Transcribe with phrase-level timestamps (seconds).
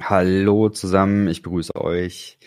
[0.00, 2.38] Hallo zusammen, ich begrüße euch.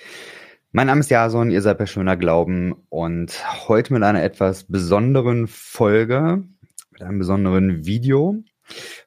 [0.72, 3.34] Mein Name ist Jason, ihr seid bei Schöner Glauben und
[3.68, 6.44] heute mit einer etwas besonderen Folge,
[6.92, 8.44] mit einem besonderen Video.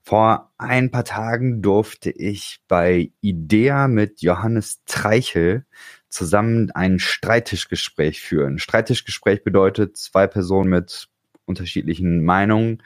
[0.02, 5.64] Vor ein paar Tagen durfte ich bei IDEA mit Johannes Treichel
[6.08, 8.58] zusammen ein Streittischgespräch führen.
[8.58, 11.08] Streittischgespräch bedeutet zwei Personen mit
[11.46, 12.82] unterschiedlichen Meinungen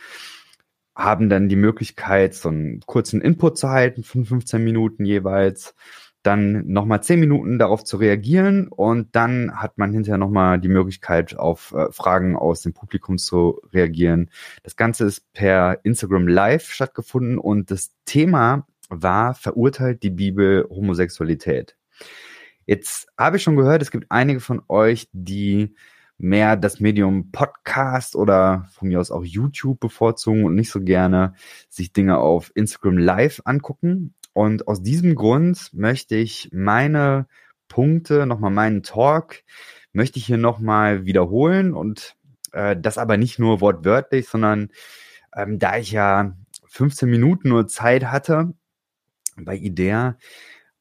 [0.97, 5.75] haben dann die Möglichkeit, so einen kurzen Input zu halten von 15 Minuten jeweils,
[6.23, 11.39] dann nochmal 10 Minuten darauf zu reagieren und dann hat man hinterher nochmal die Möglichkeit,
[11.39, 14.31] auf äh, Fragen aus dem Publikum zu reagieren.
[14.65, 21.77] Das Ganze ist per Instagram Live stattgefunden und das Thema war, verurteilt die Bibel Homosexualität.
[22.65, 25.77] Jetzt habe ich schon gehört, es gibt einige von euch, die
[26.19, 31.35] mehr das Medium Podcast oder von mir aus auch YouTube bevorzugen und nicht so gerne
[31.69, 34.15] sich Dinge auf Instagram Live angucken.
[34.33, 37.27] Und aus diesem Grund möchte ich meine
[37.69, 39.43] Punkte, nochmal meinen Talk,
[39.93, 42.17] möchte ich hier nochmal wiederholen und
[42.53, 44.71] äh, das aber nicht nur wortwörtlich, sondern
[45.35, 48.53] ähm, da ich ja 15 Minuten nur Zeit hatte
[49.37, 50.17] bei IDEA,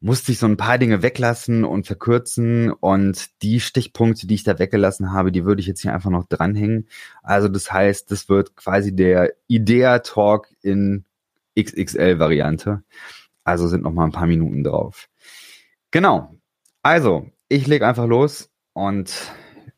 [0.05, 4.59] musste ich so ein paar Dinge weglassen und verkürzen und die Stichpunkte, die ich da
[4.59, 6.87] weggelassen habe, die würde ich jetzt hier einfach noch dranhängen.
[7.23, 11.05] Also das heißt, das wird quasi der Idea Talk in
[11.59, 12.83] XXL Variante.
[13.43, 15.09] Also sind noch mal ein paar Minuten drauf.
[15.89, 16.35] Genau.
[16.83, 19.11] Also, ich lege einfach los und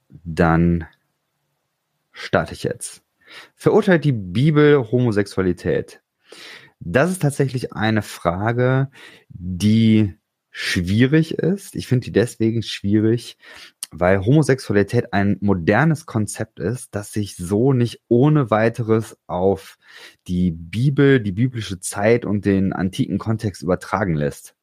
[0.10, 0.88] dann
[2.12, 3.02] starte ich jetzt.
[3.56, 6.02] Verurteilt die Bibel Homosexualität?
[6.80, 8.90] Das ist tatsächlich eine Frage,
[9.30, 10.16] die
[10.52, 11.76] schwierig ist.
[11.76, 13.38] Ich finde die deswegen schwierig,
[13.92, 19.78] weil Homosexualität ein modernes Konzept ist, das sich so nicht ohne weiteres auf
[20.28, 24.56] die Bibel, die biblische Zeit und den antiken Kontext übertragen lässt.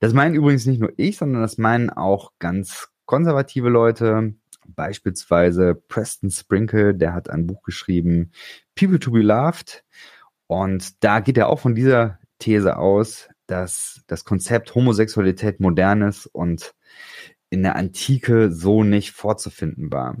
[0.00, 4.34] Das meinen übrigens nicht nur ich, sondern das meinen auch ganz konservative Leute,
[4.66, 8.32] beispielsweise Preston Sprinkle, der hat ein Buch geschrieben,
[8.74, 9.84] People to be Loved.
[10.46, 16.26] Und da geht er auch von dieser These aus, dass das Konzept Homosexualität modern ist
[16.26, 16.74] und
[17.50, 20.16] in der Antike so nicht vorzufinden war.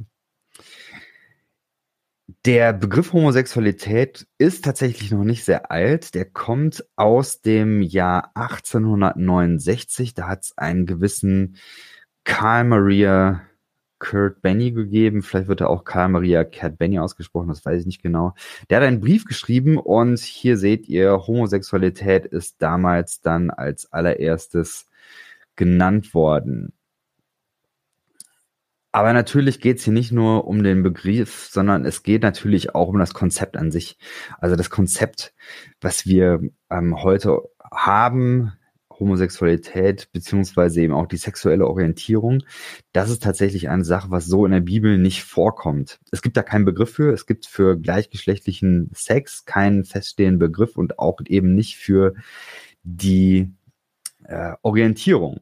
[2.44, 6.14] Der Begriff Homosexualität ist tatsächlich noch nicht sehr alt.
[6.14, 10.14] Der kommt aus dem Jahr 1869.
[10.14, 11.56] Da hat es einen gewissen
[12.24, 13.45] Karl Maria
[13.98, 15.22] Kurt Benny gegeben.
[15.22, 18.34] Vielleicht wird er auch Karl Maria Kurt Benny ausgesprochen, das weiß ich nicht genau.
[18.68, 24.88] Der hat einen Brief geschrieben und hier seht ihr, Homosexualität ist damals dann als allererstes
[25.56, 26.72] genannt worden.
[28.92, 32.88] Aber natürlich geht es hier nicht nur um den Begriff, sondern es geht natürlich auch
[32.88, 33.98] um das Konzept an sich.
[34.38, 35.34] Also das Konzept,
[35.82, 36.40] was wir
[36.70, 38.54] ähm, heute haben,
[38.98, 42.42] Homosexualität beziehungsweise eben auch die sexuelle Orientierung,
[42.92, 45.98] das ist tatsächlich eine Sache, was so in der Bibel nicht vorkommt.
[46.10, 47.12] Es gibt da keinen Begriff für.
[47.12, 52.14] Es gibt für gleichgeschlechtlichen Sex keinen feststehenden Begriff und auch eben nicht für
[52.82, 53.52] die
[54.24, 55.40] äh, Orientierung.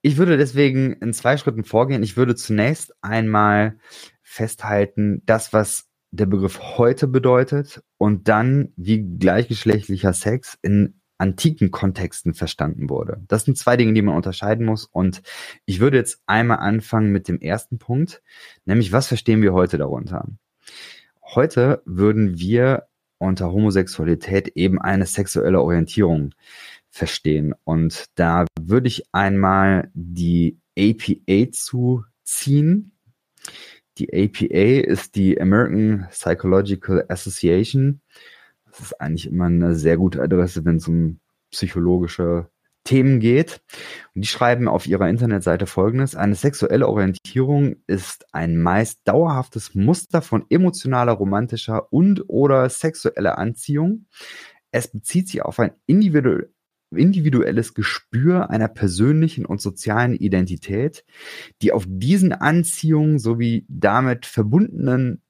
[0.00, 2.02] Ich würde deswegen in zwei Schritten vorgehen.
[2.02, 3.78] Ich würde zunächst einmal
[4.22, 12.34] festhalten, das, was der Begriff heute bedeutet und dann, wie gleichgeschlechtlicher Sex in antiken Kontexten
[12.34, 13.22] verstanden wurde.
[13.28, 14.86] Das sind zwei Dinge, die man unterscheiden muss.
[14.86, 15.22] Und
[15.66, 18.22] ich würde jetzt einmal anfangen mit dem ersten Punkt,
[18.64, 20.26] nämlich was verstehen wir heute darunter?
[21.22, 22.88] Heute würden wir
[23.18, 26.34] unter Homosexualität eben eine sexuelle Orientierung
[26.90, 27.54] verstehen.
[27.62, 32.96] Und da würde ich einmal die APA zuziehen.
[33.98, 38.00] Die APA ist die American Psychological Association
[38.72, 42.48] das ist eigentlich immer eine sehr gute Adresse, wenn es um psychologische
[42.84, 43.60] Themen geht.
[44.14, 46.16] Und die schreiben auf ihrer Internetseite folgendes.
[46.16, 54.06] Eine sexuelle Orientierung ist ein meist dauerhaftes Muster von emotionaler, romantischer und oder sexueller Anziehung.
[54.70, 56.40] Es bezieht sich auf ein individu
[56.90, 61.06] individuelles Gespür einer persönlichen und sozialen Identität,
[61.62, 65.22] die auf diesen Anziehungen sowie damit verbundenen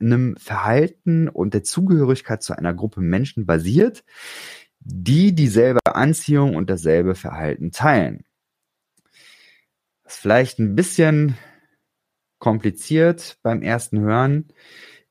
[0.00, 4.04] einem Verhalten und der Zugehörigkeit zu einer Gruppe Menschen basiert,
[4.80, 8.24] die dieselbe Anziehung und dasselbe Verhalten teilen.
[10.04, 11.36] Das ist vielleicht ein bisschen
[12.38, 14.48] kompliziert beim ersten Hören.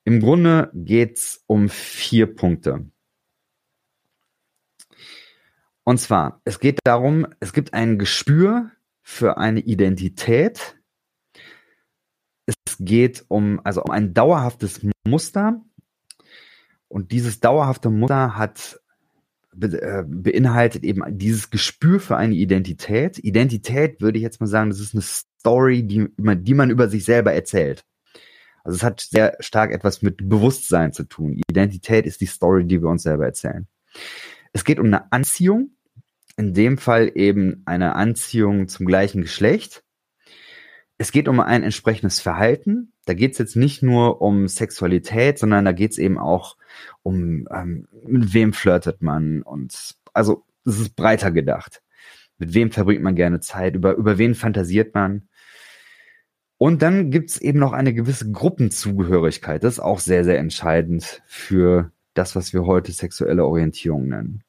[0.05, 2.89] Im Grunde geht es um vier Punkte.
[5.83, 8.71] Und zwar, es geht darum, es gibt ein Gespür
[9.01, 10.77] für eine Identität,
[12.45, 15.61] es geht um, also um ein dauerhaftes Muster.
[16.87, 18.79] Und dieses dauerhafte Muster hat
[19.59, 23.19] äh, beinhaltet eben dieses Gespür für eine Identität.
[23.19, 27.05] Identität würde ich jetzt mal sagen, das ist eine Story, die, die man über sich
[27.05, 27.85] selber erzählt.
[28.65, 31.39] Also es hat sehr stark etwas mit Bewusstsein zu tun.
[31.49, 33.67] Identität ist die Story, die wir uns selber erzählen.
[34.51, 35.69] Es geht um eine Anziehung,
[36.35, 39.84] in dem Fall eben eine Anziehung zum gleichen Geschlecht.
[40.97, 42.93] Es geht um ein entsprechendes Verhalten.
[43.05, 46.57] Da geht es jetzt nicht nur um Sexualität, sondern da geht es eben auch
[47.03, 51.81] um, ähm, mit wem flirtet man und also es ist breiter gedacht.
[52.37, 53.75] Mit wem verbringt man gerne Zeit?
[53.75, 55.27] Über, über wen fantasiert man?
[56.57, 59.63] Und dann gibt's eben noch eine gewisse Gruppenzugehörigkeit.
[59.63, 64.43] Das ist auch sehr, sehr entscheidend für das, was wir heute sexuelle Orientierung nennen.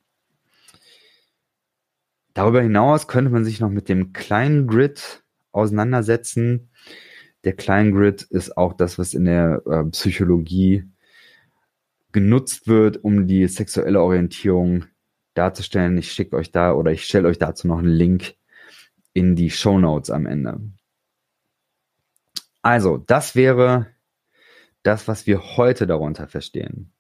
[2.33, 5.25] Darüber hinaus könnte man sich noch mit dem kleinen Grid
[5.57, 6.71] auseinandersetzen.
[7.45, 10.85] Der kleinen Grid ist auch das, was in der äh, Psychologie
[12.13, 14.87] genutzt wird, um die sexuelle Orientierung
[15.35, 15.99] darzustellen.
[15.99, 18.35] Ich schicke euch da oder ich stelle euch dazu noch einen Link
[19.13, 20.61] in die Show Notes am Ende.
[22.63, 23.87] Also, das wäre
[24.83, 26.93] das, was wir heute darunter verstehen.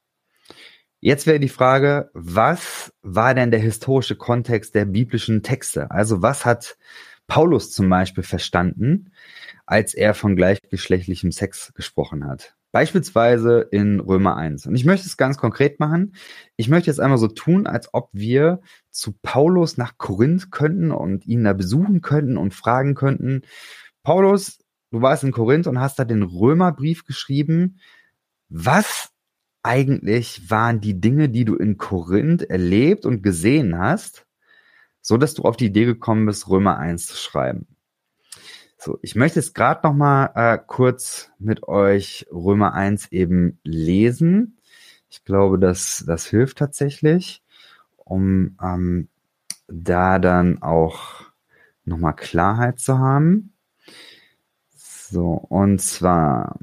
[1.00, 5.90] Jetzt wäre die Frage, was war denn der historische Kontext der biblischen Texte?
[5.90, 6.76] Also was hat
[7.26, 9.12] Paulus zum Beispiel verstanden,
[9.66, 12.54] als er von gleichgeschlechtlichem Sex gesprochen hat?
[12.72, 14.66] Beispielsweise in Römer 1.
[14.66, 16.14] Und ich möchte es ganz konkret machen.
[16.56, 21.26] Ich möchte jetzt einmal so tun, als ob wir zu Paulus nach Korinth könnten und
[21.26, 23.42] ihn da besuchen könnten und fragen könnten,
[24.02, 24.58] Paulus,
[24.90, 27.80] du warst in Korinth und hast da den Römerbrief geschrieben.
[28.48, 29.10] Was
[29.62, 34.25] eigentlich waren die Dinge, die du in Korinth erlebt und gesehen hast,
[35.06, 37.68] so dass du auf die Idee gekommen bist, Römer 1 zu schreiben.
[38.76, 44.58] So, ich möchte jetzt gerade noch mal äh, kurz mit euch Römer 1 eben lesen.
[45.08, 47.44] Ich glaube, dass das hilft tatsächlich,
[47.98, 49.08] um ähm,
[49.68, 51.22] da dann auch
[51.84, 53.54] noch mal Klarheit zu haben.
[54.74, 56.58] So, und zwar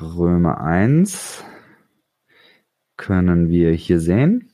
[0.00, 1.44] Römer 1
[2.96, 4.51] können wir hier sehen.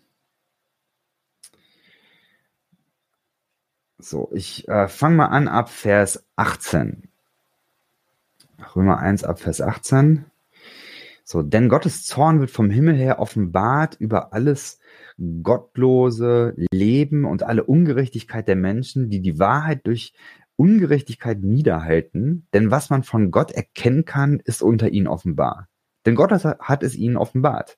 [3.99, 7.09] So, ich äh, fange mal an ab Vers 18.
[8.75, 10.25] Römer 1 ab Vers 18.
[11.25, 14.79] So, denn Gottes Zorn wird vom Himmel her offenbart über alles
[15.43, 20.15] gottlose Leben und alle Ungerechtigkeit der Menschen, die die Wahrheit durch
[20.57, 25.69] Ungerechtigkeit niederhalten, denn was man von Gott erkennen kann, ist unter ihnen offenbar.
[26.07, 27.78] Denn Gott hat es ihnen offenbart.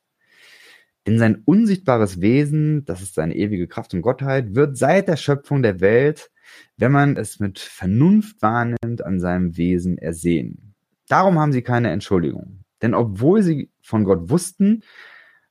[1.07, 5.63] Denn sein unsichtbares Wesen, das ist seine ewige Kraft und Gottheit, wird seit der Schöpfung
[5.63, 6.31] der Welt,
[6.77, 10.75] wenn man es mit Vernunft wahrnimmt, an seinem Wesen ersehen.
[11.09, 12.65] Darum haben sie keine Entschuldigung.
[12.83, 14.83] Denn obwohl sie von Gott wussten,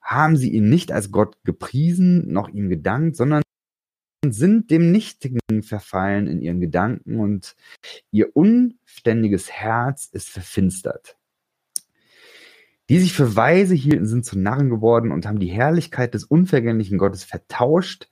[0.01, 3.44] haben sie ihn nicht als Gott gepriesen, noch ihm gedankt, sondern
[4.25, 7.56] sind dem Nichtigen verfallen in ihren Gedanken und
[8.12, 11.19] ihr unständiges Herz ist verfinstert.
[12.90, 16.98] Die sich für weise hielten, sind zu Narren geworden und haben die Herrlichkeit des unvergänglichen
[16.98, 18.10] Gottes vertauscht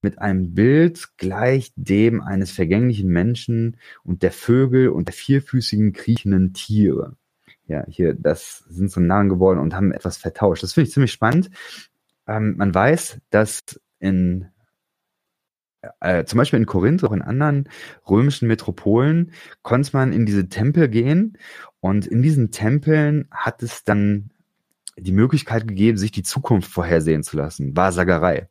[0.00, 6.54] mit einem Bild gleich dem eines vergänglichen Menschen und der Vögel und der vierfüßigen kriechenden
[6.54, 7.16] Tiere.
[7.66, 10.62] Ja, hier, das sind zu Narren geworden und haben etwas vertauscht.
[10.62, 11.50] Das finde ich ziemlich spannend.
[12.26, 13.62] Ähm, man weiß, dass
[14.00, 14.48] in
[16.00, 17.68] äh, zum Beispiel in Korinth, auch in anderen
[18.08, 19.32] römischen Metropolen,
[19.62, 21.38] konnte man in diese Tempel gehen
[21.80, 24.30] und in diesen Tempeln hat es dann
[24.96, 27.76] die Möglichkeit gegeben, sich die Zukunft vorhersehen zu lassen.
[27.76, 28.48] Wahrsagerei.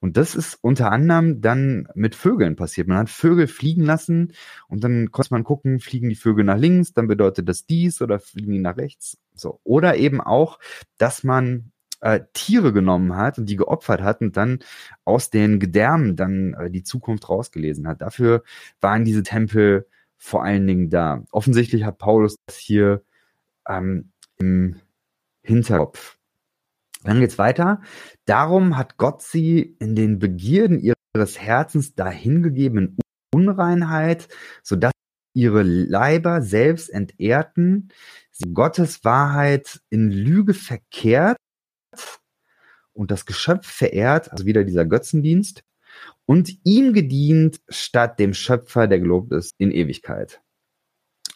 [0.00, 2.88] Und das ist unter anderem dann mit Vögeln passiert.
[2.88, 4.32] Man hat Vögel fliegen lassen
[4.68, 8.18] und dann konnte man gucken, fliegen die Vögel nach links, dann bedeutet das dies oder
[8.18, 9.18] fliegen die nach rechts.
[9.34, 9.60] So.
[9.64, 10.58] Oder eben auch,
[10.98, 11.72] dass man
[12.06, 14.60] äh, Tiere genommen hat und die geopfert hat und dann
[15.04, 18.00] aus den Gedärmen dann äh, die Zukunft rausgelesen hat.
[18.00, 18.44] Dafür
[18.80, 21.24] waren diese Tempel vor allen Dingen da.
[21.32, 23.02] Offensichtlich hat Paulus das hier
[23.68, 24.76] ähm, im
[25.42, 26.16] Hinterkopf.
[27.02, 27.82] Dann geht's weiter.
[28.24, 32.96] Darum hat Gott sie in den Begierden ihres Herzens dahingegeben in
[33.34, 34.28] Unreinheit,
[34.62, 34.92] sodass
[35.34, 37.88] ihre Leiber selbst entehrten,
[38.30, 41.36] sie Gottes Wahrheit in Lüge verkehrt
[42.92, 45.62] und das Geschöpf verehrt, also wieder dieser Götzendienst,
[46.26, 50.40] und ihm gedient statt dem Schöpfer, der gelobt ist, in Ewigkeit.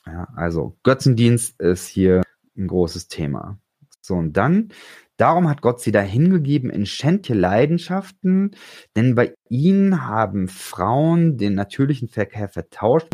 [0.07, 2.23] Ja, also Götzendienst ist hier
[2.57, 3.59] ein großes Thema.
[4.01, 4.73] So, und dann,
[5.17, 8.57] darum hat Gott sie dahingegeben in schändliche Leidenschaften,
[8.97, 13.09] denn bei ihnen haben Frauen den natürlichen Verkehr vertauscht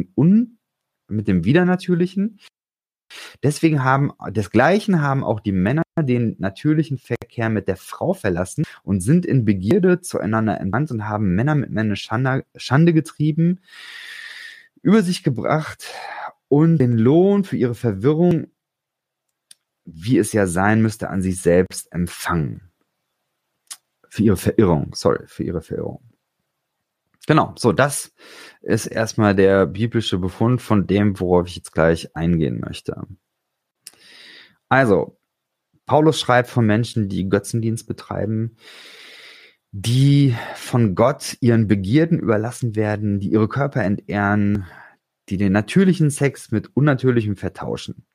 [1.09, 2.39] mit dem Widernatürlichen
[3.43, 9.01] Deswegen haben, desgleichen haben auch die Männer den natürlichen Verkehr mit der Frau verlassen und
[9.01, 13.61] sind in Begierde zueinander entwandt und haben Männer mit Männern Schande, Schande getrieben,
[14.83, 15.93] über sich gebracht
[16.49, 18.49] und den Lohn für ihre Verwirrung,
[19.85, 22.71] wie es ja sein müsste, an sich selbst empfangen.
[24.09, 26.06] Für ihre Verirrung, sorry, für ihre Verirrung.
[27.27, 28.13] Genau, so das
[28.63, 33.03] ist erstmal der biblische Befund von dem, worauf ich jetzt gleich eingehen möchte.
[34.69, 35.19] Also,
[35.87, 38.57] Paulus schreibt von Menschen, die Götzendienst betreiben,
[39.73, 44.67] die von Gott ihren Begierden überlassen werden, die ihre Körper entehren,
[45.29, 48.07] die den natürlichen Sex mit unnatürlichem vertauschen.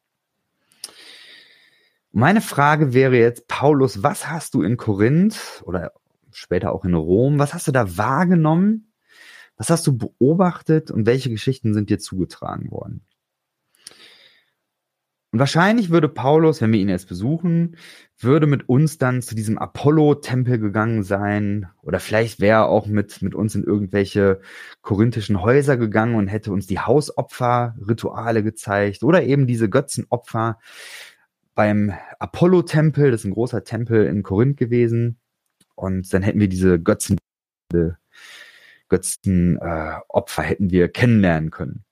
[2.12, 5.94] Meine Frage wäre jetzt, Paulus, was hast du in Korinth oder
[6.32, 8.91] später auch in Rom, was hast du da wahrgenommen,
[9.62, 13.06] was hast du beobachtet und welche Geschichten sind dir zugetragen worden?
[15.32, 17.78] Und wahrscheinlich würde Paulus, wenn wir ihn jetzt besuchen,
[18.18, 23.22] würde mit uns dann zu diesem Apollo-Tempel gegangen sein oder vielleicht wäre er auch mit,
[23.22, 24.42] mit uns in irgendwelche
[24.82, 30.58] korinthischen Häuser gegangen und hätte uns die Hausopfer-Rituale gezeigt oder eben diese Götzenopfer
[31.54, 35.20] beim Apollo-Tempel, das ist ein großer Tempel in Korinth gewesen.
[35.76, 37.18] Und dann hätten wir diese Götzen,
[38.92, 41.86] Götzenopfer äh, hätten wir kennenlernen können.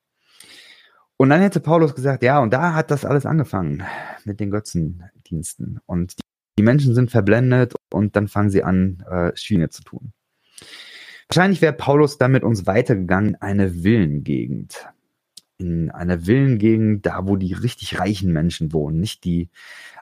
[1.15, 3.83] Und dann hätte Paulus gesagt, ja, und da hat das alles angefangen
[4.25, 5.79] mit den Götzendiensten.
[5.85, 6.15] Und
[6.57, 10.11] die, Menschen sind verblendet und dann fangen sie an, äh, Schiene zu tun.
[11.29, 14.87] Wahrscheinlich wäre Paulus dann mit uns weitergegangen in eine Villengegend.
[15.57, 19.49] In einer Villengegend, da wo die richtig reichen Menschen wohnen, nicht die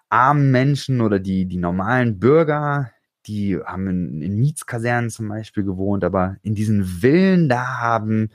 [0.10, 2.92] armen Menschen oder die, die normalen Bürger,
[3.28, 3.88] die haben
[4.22, 8.30] in, Mietskasernen zum Beispiel gewohnt, aber in diesen Villen, da haben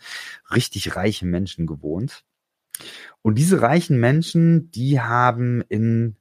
[0.54, 2.24] richtig reiche Menschen gewohnt.
[3.22, 6.16] Und diese reichen Menschen, die haben in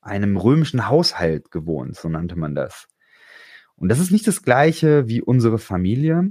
[0.00, 2.88] einem römischen Haushalt gewohnt, so nannte man das.
[3.76, 6.30] Und das ist nicht das gleiche wie unsere Familie.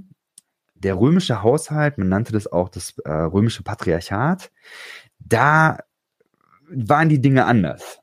[0.75, 4.51] Der römische Haushalt, man nannte das auch das äh, römische Patriarchat,
[5.19, 5.77] da
[6.69, 8.00] waren die Dinge anders.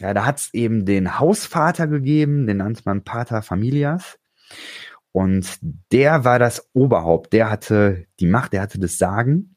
[0.00, 4.18] Ja, da hat es eben den Hausvater gegeben, den nannte man Pater Familias.
[5.12, 5.58] Und
[5.92, 9.56] der war das Oberhaupt, der hatte die Macht, der hatte das Sagen.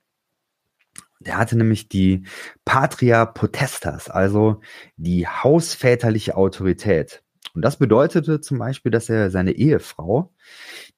[1.20, 2.26] Der hatte nämlich die
[2.64, 4.62] Patria Potestas, also
[4.96, 7.24] die hausväterliche Autorität.
[7.54, 10.34] Und das bedeutete zum Beispiel, dass er seine Ehefrau,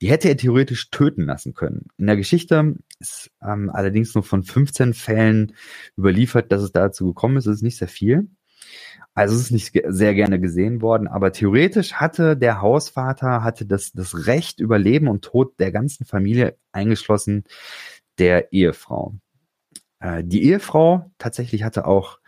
[0.02, 1.88] die hätte er theoretisch töten lassen können.
[1.98, 5.56] In der Geschichte ist ähm, allerdings nur von 15 Fällen
[5.98, 7.48] überliefert, dass es dazu gekommen ist.
[7.48, 8.30] Das ist nicht sehr viel.
[9.14, 13.92] Also es ist nicht sehr gerne gesehen worden, aber theoretisch hatte der Hausvater hatte das,
[13.92, 17.44] das Recht über Leben und Tod der ganzen Familie eingeschlossen
[18.18, 19.16] der Ehefrau.
[20.00, 22.20] Äh, die Ehefrau tatsächlich hatte auch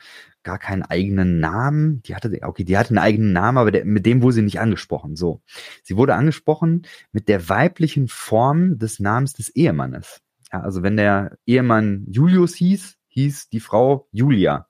[0.43, 2.01] gar keinen eigenen Namen.
[2.03, 4.59] Die hatte, okay, die hatte einen eigenen Namen, aber der, mit dem wurde sie nicht
[4.59, 5.15] angesprochen.
[5.15, 5.41] So.
[5.83, 10.19] Sie wurde angesprochen mit der weiblichen Form des Namens des Ehemannes.
[10.51, 14.67] Ja, also wenn der Ehemann Julius hieß, hieß die Frau Julia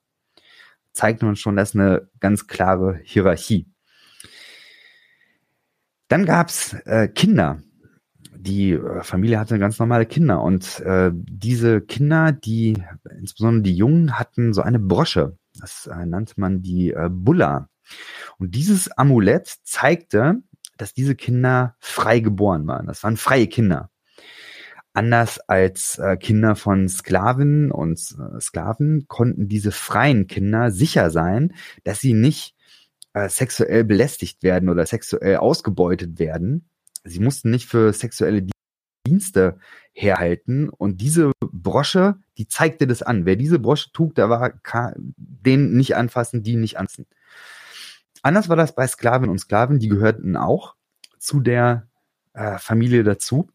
[0.94, 3.66] zeigt uns schon, das ist eine ganz klare Hierarchie.
[6.08, 7.60] Dann gab's äh, Kinder.
[8.36, 12.82] Die äh, Familie hatte ganz normale Kinder und äh, diese Kinder, die
[13.18, 15.36] insbesondere die Jungen, hatten so eine Brosche.
[15.60, 17.68] Das äh, nannte man die äh, Bulla.
[18.38, 20.42] Und dieses Amulett zeigte,
[20.76, 22.86] dass diese Kinder frei geboren waren.
[22.86, 23.90] Das waren freie Kinder
[24.94, 31.52] anders als äh, Kinder von Sklaven und äh, Sklaven konnten diese freien Kinder sicher sein,
[31.82, 32.54] dass sie nicht
[33.12, 36.68] äh, sexuell belästigt werden oder sexuell ausgebeutet werden.
[37.02, 38.46] Sie mussten nicht für sexuelle
[39.06, 39.58] Dienste
[39.92, 43.26] herhalten und diese Brosche, die zeigte das an.
[43.26, 44.54] Wer diese Brosche trug, da war
[45.16, 47.06] den nicht anfassen, die nicht anziehen.
[48.22, 50.76] Anders war das bei Sklaven und Sklaven, die gehörten auch
[51.18, 51.86] zu der
[52.32, 53.50] äh, Familie dazu.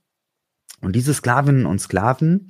[0.81, 2.49] Und diese Sklavinnen und Sklaven,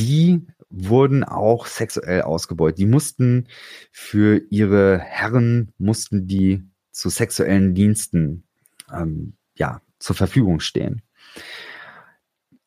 [0.00, 2.78] die wurden auch sexuell ausgebeutet.
[2.78, 3.48] Die mussten
[3.90, 8.44] für ihre Herren, mussten die zu sexuellen Diensten
[8.92, 11.02] ähm, ja, zur Verfügung stehen.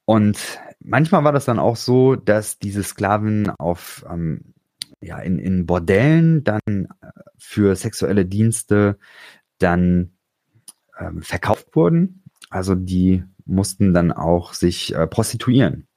[0.06, 0.38] Und
[0.80, 4.54] manchmal war das dann auch so, dass diese Sklaven auf ähm,
[5.02, 8.98] ja, in, in Bordellen dann äh, für sexuelle Dienste
[9.58, 10.14] dann
[11.00, 12.24] ähm, verkauft wurden.
[12.50, 15.88] Also die mussten dann auch sich äh, prostituieren.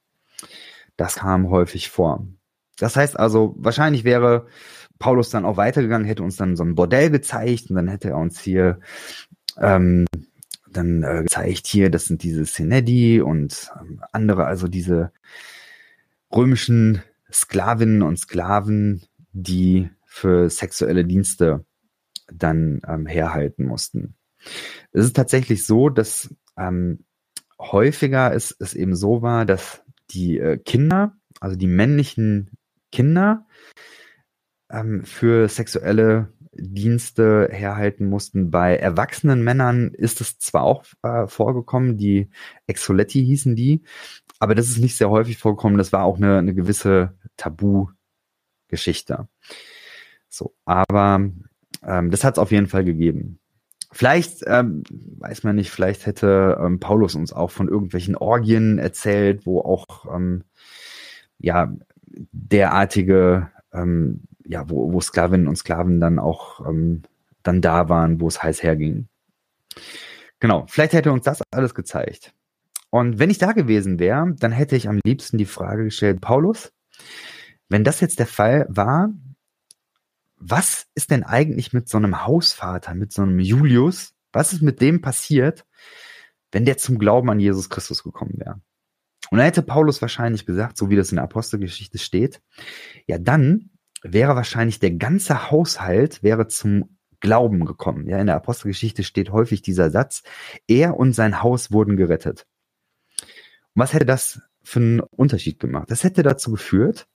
[0.96, 2.26] Das kam häufig vor.
[2.78, 4.46] Das heißt also, wahrscheinlich wäre
[4.98, 8.18] Paulus dann auch weitergegangen, hätte uns dann so ein Bordell gezeigt und dann hätte er
[8.18, 8.80] uns hier
[9.58, 10.06] ähm,
[10.70, 15.12] dann äh, gezeigt, hier, das sind diese Synedi und ähm, andere, also diese
[16.34, 17.02] römischen
[17.32, 19.02] Sklavinnen und Sklaven,
[19.32, 21.64] die für sexuelle Dienste
[22.32, 24.14] dann ähm, herhalten mussten.
[24.92, 27.04] Es ist tatsächlich so, dass ähm,
[27.58, 32.50] häufiger es, es eben so war, dass die äh, Kinder, also die männlichen
[32.92, 33.46] Kinder,
[34.70, 38.50] ähm, für sexuelle Dienste herhalten mussten.
[38.50, 42.30] Bei erwachsenen Männern ist es zwar auch äh, vorgekommen, die
[42.66, 43.82] Exoletti hießen die,
[44.38, 45.78] aber das ist nicht sehr häufig vorgekommen.
[45.78, 49.28] Das war auch eine, eine gewisse Tabu-Geschichte.
[50.28, 51.30] So, aber
[51.82, 53.38] ähm, das hat es auf jeden Fall gegeben.
[53.90, 59.46] Vielleicht, ähm, weiß man nicht, vielleicht hätte ähm, Paulus uns auch von irgendwelchen Orgien erzählt,
[59.46, 60.44] wo auch ähm,
[61.38, 61.72] ja
[62.06, 67.02] derartige ähm, ja, wo, wo Sklavinnen und Sklaven dann auch ähm,
[67.42, 69.08] dann da waren, wo es heiß herging.
[70.40, 72.32] Genau, vielleicht hätte uns das alles gezeigt.
[72.90, 76.72] Und wenn ich da gewesen wäre, dann hätte ich am liebsten die Frage gestellt, Paulus,
[77.68, 79.10] wenn das jetzt der Fall war,
[80.40, 84.80] was ist denn eigentlich mit so einem Hausvater, mit so einem Julius, was ist mit
[84.80, 85.64] dem passiert,
[86.52, 88.60] wenn der zum Glauben an Jesus Christus gekommen wäre?
[89.30, 92.40] Und dann hätte Paulus wahrscheinlich gesagt, so wie das in der Apostelgeschichte steht,
[93.06, 93.70] ja dann
[94.02, 98.08] wäre wahrscheinlich der ganze Haushalt wäre zum Glauben gekommen.
[98.08, 100.22] Ja, in der Apostelgeschichte steht häufig dieser Satz,
[100.68, 102.46] er und sein Haus wurden gerettet.
[103.20, 105.90] Und was hätte das für einen Unterschied gemacht?
[105.90, 107.08] Das hätte dazu geführt,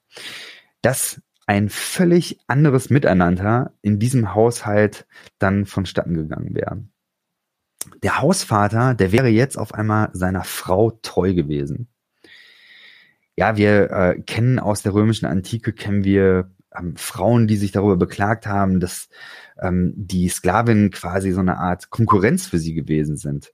[0.82, 5.06] dass ein völlig anderes Miteinander in diesem Haushalt
[5.40, 6.84] dann vonstatten gegangen wäre.
[8.02, 11.88] Der Hausvater, der wäre jetzt auf einmal seiner Frau treu gewesen.
[13.36, 17.98] Ja, wir äh, kennen aus der römischen Antike, kennen wir ähm, Frauen, die sich darüber
[17.98, 19.10] beklagt haben, dass
[19.60, 23.52] ähm, die Sklavinnen quasi so eine Art Konkurrenz für sie gewesen sind.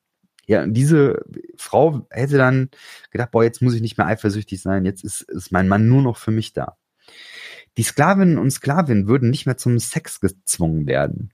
[0.48, 1.24] Ja, und diese
[1.58, 2.70] Frau hätte dann
[3.12, 6.02] gedacht, boah, jetzt muss ich nicht mehr eifersüchtig sein, jetzt ist, ist mein Mann nur
[6.02, 6.78] noch für mich da.
[7.80, 11.32] Die Sklavinnen und Sklavinnen würden nicht mehr zum Sex gezwungen werden.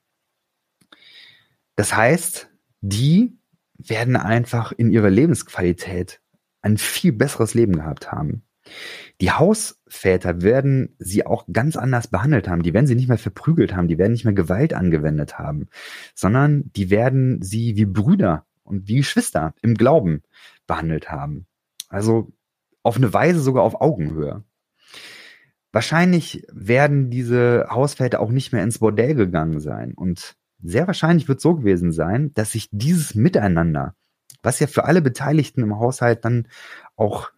[1.76, 3.40] Das heißt, die
[3.80, 6.22] werden einfach in ihrer Lebensqualität
[6.62, 8.44] ein viel besseres Leben gehabt haben.
[9.22, 12.62] Die Hausväter werden sie auch ganz anders behandelt haben.
[12.62, 13.88] Die werden sie nicht mehr verprügelt haben.
[13.88, 15.70] Die werden nicht mehr Gewalt angewendet haben,
[16.14, 20.22] sondern die werden sie wie Brüder und wie Geschwister im Glauben
[20.68, 21.48] behandelt haben.
[21.90, 22.32] Also
[22.84, 24.44] auf eine Weise sogar auf Augenhöhe.
[25.76, 29.94] Wahrscheinlich werden diese Hausväter auch nicht mehr ins Bordell gegangen sein.
[29.94, 33.94] Und sehr wahrscheinlich wird so gewesen sein, dass sich dieses Miteinander,
[34.42, 36.48] was ja für alle Beteiligten im Haushalt dann
[36.96, 37.30] auch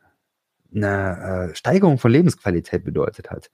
[0.71, 3.49] eine äh, Steigerung von Lebensqualität bedeutet hat.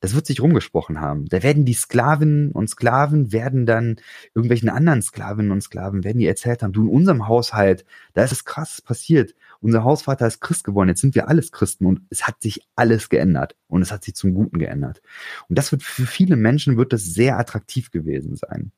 [0.00, 1.24] Das wird sich rumgesprochen haben.
[1.24, 3.96] Da werden die Sklavinnen und Sklaven werden dann
[4.34, 8.32] irgendwelchen anderen Sklavinnen und Sklaven werden die erzählt haben, du in unserem Haushalt, da ist
[8.32, 9.34] es krass passiert.
[9.60, 13.08] Unser Hausvater ist Christ geworden, jetzt sind wir alles Christen und es hat sich alles
[13.08, 15.02] geändert und es hat sich zum Guten geändert.
[15.48, 18.72] Und das wird für viele Menschen wird das sehr attraktiv gewesen sein.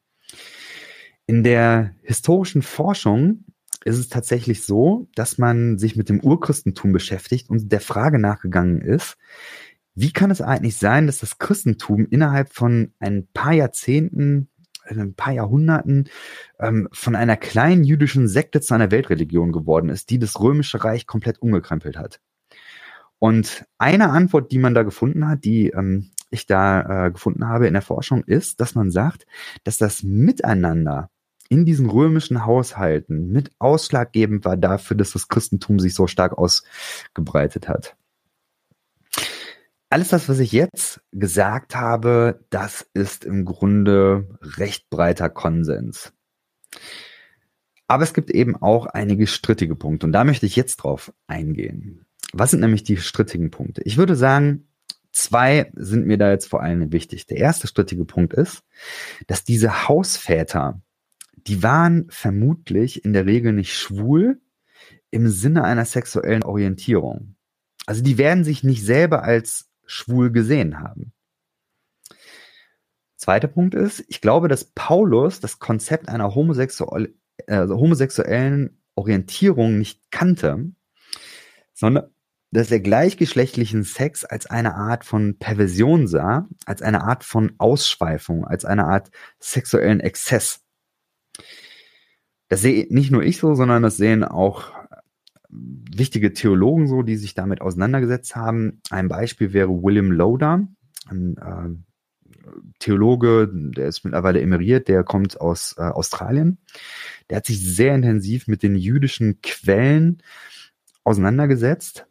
[1.27, 3.45] In der historischen Forschung
[3.85, 8.81] ist es tatsächlich so, dass man sich mit dem Urchristentum beschäftigt und der Frage nachgegangen
[8.81, 9.17] ist,
[9.95, 14.49] wie kann es eigentlich sein, dass das Christentum innerhalb von ein paar Jahrzehnten,
[14.89, 16.09] also ein paar Jahrhunderten
[16.59, 21.07] ähm, von einer kleinen jüdischen Sekte zu einer Weltreligion geworden ist, die das römische Reich
[21.07, 22.21] komplett umgekrempelt hat?
[23.19, 27.67] Und eine Antwort, die man da gefunden hat, die ähm, ich da äh, gefunden habe
[27.67, 29.27] in der Forschung, ist, dass man sagt,
[29.65, 31.11] dass das Miteinander
[31.49, 37.69] in diesen römischen Haushalten mit ausschlaggebend war dafür, dass das Christentum sich so stark ausgebreitet
[37.69, 37.97] hat.
[39.91, 46.13] Alles das, was ich jetzt gesagt habe, das ist im Grunde recht breiter Konsens.
[47.87, 52.05] Aber es gibt eben auch einige strittige Punkte und da möchte ich jetzt drauf eingehen.
[52.35, 53.81] Was sind nämlich die strittigen Punkte?
[53.85, 54.69] Ich würde sagen,
[55.11, 57.27] zwei sind mir da jetzt vor allem wichtig.
[57.27, 58.63] Der erste strittige Punkt ist,
[59.27, 60.83] dass diese Hausväter
[61.49, 64.41] die waren vermutlich in der Regel nicht schwul
[65.11, 67.37] im Sinne einer sexuellen Orientierung.
[67.87, 71.13] Also die werden sich nicht selber als schwul gesehen haben.
[73.17, 77.15] Zweiter Punkt ist, ich glaube, dass Paulus das Konzept einer homosexuell,
[77.49, 80.71] äh, homosexuellen Orientierung nicht kannte,
[81.75, 82.11] sondern
[82.51, 88.47] dass er gleichgeschlechtlichen Sex als eine Art von Perversion sah, als eine Art von Ausschweifung,
[88.47, 90.65] als eine Art sexuellen Exzess.
[92.49, 94.73] Das sehe nicht nur ich so, sondern das sehen auch
[95.49, 98.81] wichtige Theologen so, die sich damit auseinandergesetzt haben.
[98.91, 100.67] Ein Beispiel wäre William Loader,
[101.09, 106.59] ein äh, Theologe, der ist mittlerweile emeriert, der kommt aus äh, Australien.
[107.29, 110.23] Der hat sich sehr intensiv mit den jüdischen Quellen
[111.05, 112.07] auseinandergesetzt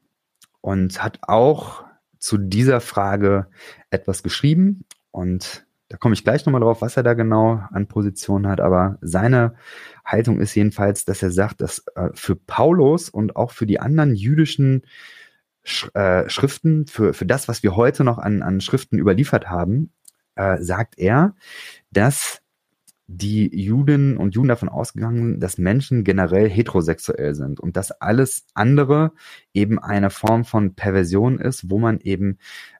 [0.61, 1.85] und hat auch
[2.19, 3.47] zu dieser Frage
[3.89, 4.85] etwas geschrieben.
[5.11, 8.97] und da komme ich gleich nochmal drauf, was er da genau an Positionen hat, aber
[9.01, 9.55] seine
[10.03, 14.15] Haltung ist jedenfalls, dass er sagt, dass äh, für Paulus und auch für die anderen
[14.15, 14.83] jüdischen
[15.63, 19.91] Sch äh, Schriften, für, für das, was wir heute noch an, an Schriften überliefert haben,
[20.35, 21.35] äh, sagt er,
[21.91, 22.41] dass
[23.07, 29.13] die Juden und Juden davon ausgegangen, dass Menschen generell heterosexuell sind und dass alles andere
[29.53, 32.37] eben eine Form von Perversion ist, wo man eben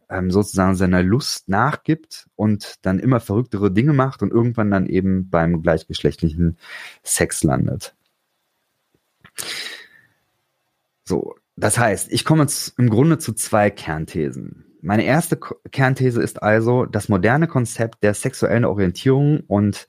[0.09, 5.29] ähm, sozusagen seiner Lust nachgibt und dann immer verrücktere Dinge macht und irgendwann dann eben
[5.29, 6.57] beim gleichgeschlechtlichen
[7.03, 7.95] Sex landet.
[11.03, 14.65] So, das heißt, ich komme jetzt im Grunde zu zwei Kernthesen.
[14.81, 15.37] Meine erste
[15.71, 19.87] Kernthese ist also, das moderne Konzept der sexuellen Orientierung und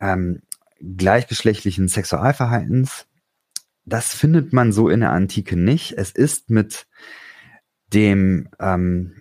[0.00, 0.42] ähm,
[0.80, 3.06] gleichgeschlechtlichen Sexualverhaltens,
[3.84, 5.92] das findet man so in der Antike nicht.
[5.96, 6.86] Es ist mit
[7.92, 9.20] dem ähm,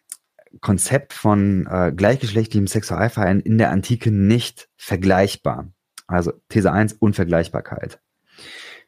[0.62, 5.72] Konzept von äh, gleichgeschlechtlichem Sexualverhalten in der Antike nicht vergleichbar.
[6.08, 8.00] Also These 1, Unvergleichbarkeit.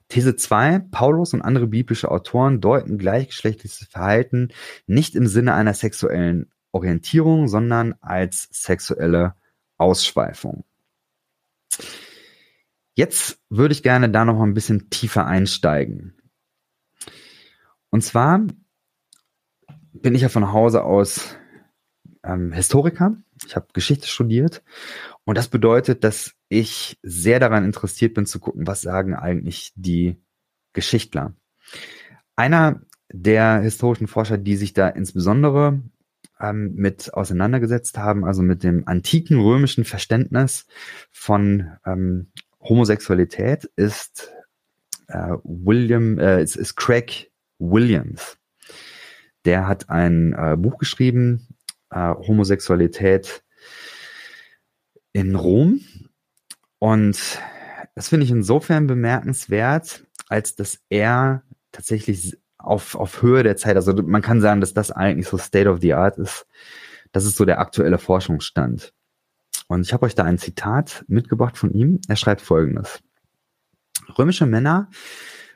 [0.09, 4.49] These 2, Paulus und andere biblische Autoren deuten gleichgeschlechtliches Verhalten
[4.85, 9.35] nicht im Sinne einer sexuellen Orientierung, sondern als sexuelle
[9.77, 10.63] Ausschweifung.
[12.93, 16.15] Jetzt würde ich gerne da noch ein bisschen tiefer einsteigen.
[17.89, 18.47] Und zwar
[20.01, 21.35] bin ich ja von Hause aus
[22.23, 23.17] ähm, Historiker.
[23.45, 24.63] Ich habe Geschichte studiert
[25.25, 30.17] und das bedeutet, dass ich sehr daran interessiert bin zu gucken, was sagen eigentlich die
[30.73, 31.33] Geschichtler.
[32.35, 32.81] Einer
[33.11, 35.81] der historischen Forscher, die sich da insbesondere
[36.39, 40.67] ähm, mit auseinandergesetzt haben, also mit dem antiken römischen Verständnis
[41.11, 44.31] von ähm, Homosexualität, ist
[45.07, 48.37] äh, William, äh, ist, ist Craig Williams.
[49.45, 51.47] Der hat ein äh, Buch geschrieben,
[51.89, 53.43] äh, Homosexualität
[55.13, 55.81] in Rom.
[56.79, 57.39] Und
[57.95, 63.93] das finde ich insofern bemerkenswert, als dass er tatsächlich auf, auf Höhe der Zeit, also
[63.93, 66.45] man kann sagen, dass das eigentlich so State of the Art ist.
[67.11, 68.93] Das ist so der aktuelle Forschungsstand.
[69.67, 71.99] Und ich habe euch da ein Zitat mitgebracht von ihm.
[72.07, 73.01] Er schreibt folgendes.
[74.17, 74.89] Römische Männer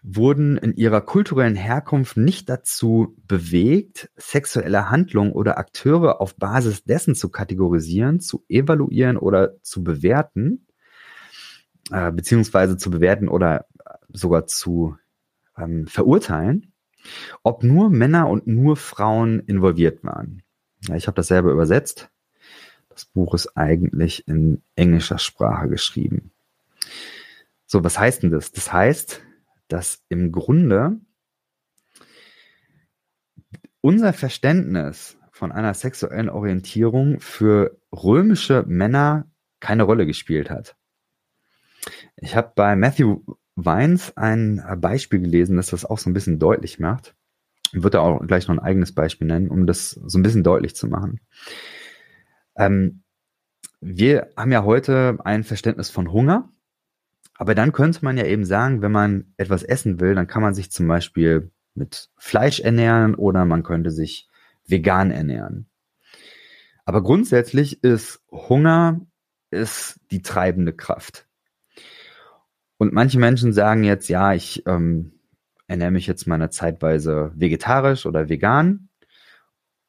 [0.03, 7.13] wurden in ihrer kulturellen Herkunft nicht dazu bewegt, sexuelle Handlungen oder Akteure auf Basis dessen
[7.13, 10.65] zu kategorisieren, zu evaluieren oder zu bewerten,
[11.91, 13.67] äh, beziehungsweise zu bewerten oder
[14.09, 14.97] sogar zu
[15.57, 16.73] ähm, verurteilen,
[17.43, 20.41] ob nur Männer und nur Frauen involviert waren.
[20.87, 22.09] Ja, ich habe das selber übersetzt.
[22.89, 26.31] Das Buch ist eigentlich in englischer Sprache geschrieben.
[27.67, 28.51] So, was heißt denn das?
[28.51, 29.21] Das heißt,
[29.71, 30.99] dass im Grunde
[33.81, 39.25] unser Verständnis von einer sexuellen Orientierung für römische Männer
[39.59, 40.75] keine Rolle gespielt hat.
[42.15, 43.21] Ich habe bei Matthew
[43.55, 47.15] Weins ein Beispiel gelesen, das das auch so ein bisschen deutlich macht.
[47.73, 50.75] Ich würde auch gleich noch ein eigenes Beispiel nennen, um das so ein bisschen deutlich
[50.75, 51.21] zu machen.
[52.55, 53.03] Ähm,
[53.79, 56.49] wir haben ja heute ein Verständnis von Hunger
[57.41, 60.53] aber dann könnte man ja eben sagen, wenn man etwas essen will, dann kann man
[60.53, 64.29] sich zum Beispiel mit Fleisch ernähren oder man könnte sich
[64.67, 65.67] vegan ernähren.
[66.85, 69.01] Aber grundsätzlich ist Hunger
[69.49, 71.27] ist die treibende Kraft.
[72.77, 75.13] Und manche Menschen sagen jetzt, ja, ich ähm,
[75.65, 78.89] ernähre mich jetzt mal eine Zeitweise vegetarisch oder vegan.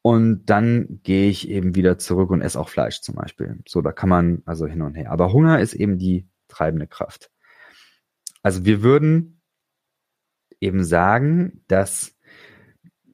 [0.01, 3.59] Und dann gehe ich eben wieder zurück und esse auch Fleisch zum Beispiel.
[3.67, 5.11] So, da kann man also hin und her.
[5.11, 7.29] Aber Hunger ist eben die treibende Kraft.
[8.43, 9.41] Also wir würden
[10.59, 12.15] eben sagen, dass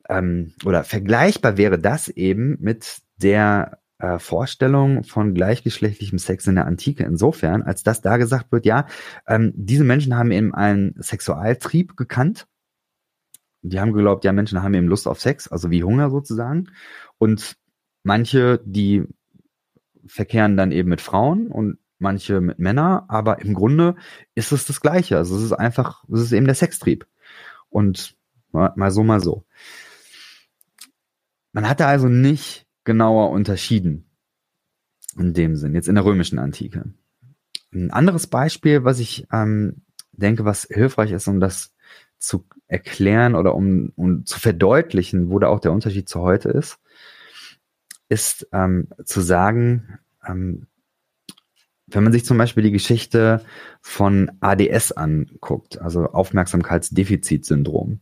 [0.09, 6.65] ähm, oder vergleichbar wäre das eben mit der äh, Vorstellung von gleichgeschlechtlichem Sex in der
[6.65, 8.87] Antike insofern, als dass da gesagt wird, ja,
[9.27, 12.47] ähm, diese Menschen haben eben einen Sexualtrieb gekannt.
[13.61, 16.69] Die haben geglaubt, ja, Menschen haben eben Lust auf Sex, also wie Hunger sozusagen.
[17.17, 17.57] Und
[18.03, 19.03] manche, die
[20.05, 23.95] verkehren dann eben mit Frauen und manche mit Männern, aber im Grunde
[24.35, 25.17] ist es das Gleiche.
[25.17, 27.05] Also es ist einfach, es ist eben der Sextrieb.
[27.69, 28.15] Und
[28.51, 29.45] mal, mal so, mal so.
[31.51, 34.09] Man hatte also nicht genauer unterschieden
[35.17, 36.93] in dem Sinn, jetzt in der römischen Antike.
[37.73, 41.73] Ein anderes Beispiel, was ich ähm, denke, was hilfreich ist, um das
[42.17, 46.79] zu erklären oder um, um zu verdeutlichen, wo da auch der Unterschied zu heute ist,
[48.09, 50.67] ist ähm, zu sagen, ähm,
[51.91, 53.43] wenn man sich zum Beispiel die Geschichte
[53.81, 58.01] von ADS anguckt, also Aufmerksamkeitsdefizitsyndrom,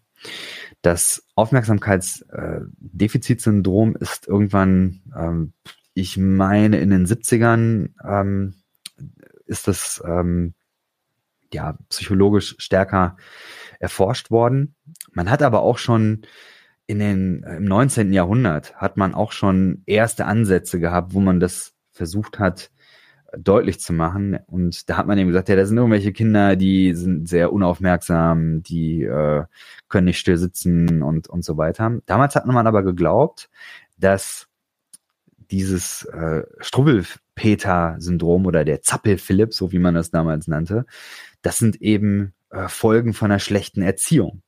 [0.81, 5.53] das Aufmerksamkeitsdefizitsyndrom ist irgendwann ähm,
[5.97, 8.53] ich meine, in den 70ern ähm,
[9.47, 10.53] ist das ähm,
[11.51, 13.17] ja psychologisch stärker
[13.79, 14.75] erforscht worden.
[15.13, 16.21] Man hat aber auch schon
[16.85, 18.13] in den, im 19.
[18.13, 22.69] Jahrhundert hat man auch schon erste Ansätze gehabt, wo man das versucht hat,
[23.39, 24.39] deutlich zu machen.
[24.47, 28.63] Und da hat man eben gesagt, ja, da sind irgendwelche Kinder, die sind sehr unaufmerksam,
[28.63, 29.43] die äh,
[29.89, 31.99] können nicht still sitzen und, und so weiter.
[32.05, 33.49] Damals hat man aber geglaubt,
[33.97, 34.47] dass
[35.51, 40.85] dieses äh, Struwwelpeter-Syndrom oder der Zappel-Philipp, so wie man das damals nannte,
[41.41, 44.41] das sind eben äh, Folgen von einer schlechten Erziehung.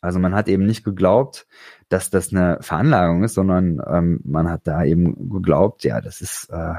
[0.00, 1.46] Also man hat eben nicht geglaubt,
[1.88, 6.48] dass das eine Veranlagung ist, sondern ähm, man hat da eben geglaubt, ja, das ist
[6.50, 6.74] äh,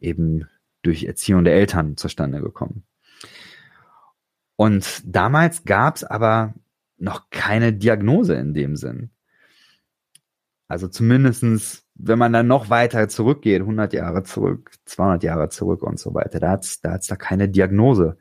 [0.00, 0.48] eben
[0.82, 2.84] durch Erziehung der Eltern zustande gekommen.
[4.56, 6.54] Und damals gab es aber
[6.96, 9.10] noch keine Diagnose in dem Sinn.
[10.66, 15.98] Also zumindestens, wenn man dann noch weiter zurückgeht, 100 Jahre zurück, 200 Jahre zurück und
[15.98, 18.18] so weiter, da hat es da, hat's da keine Diagnose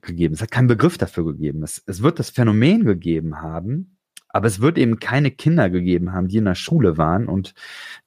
[0.00, 0.34] gegeben.
[0.34, 1.62] Es hat keinen Begriff dafür gegeben.
[1.62, 3.98] Es, es wird das Phänomen gegeben haben,
[4.28, 7.54] aber es wird eben keine Kinder gegeben haben, die in der Schule waren und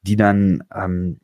[0.01, 1.19] die dann ähm,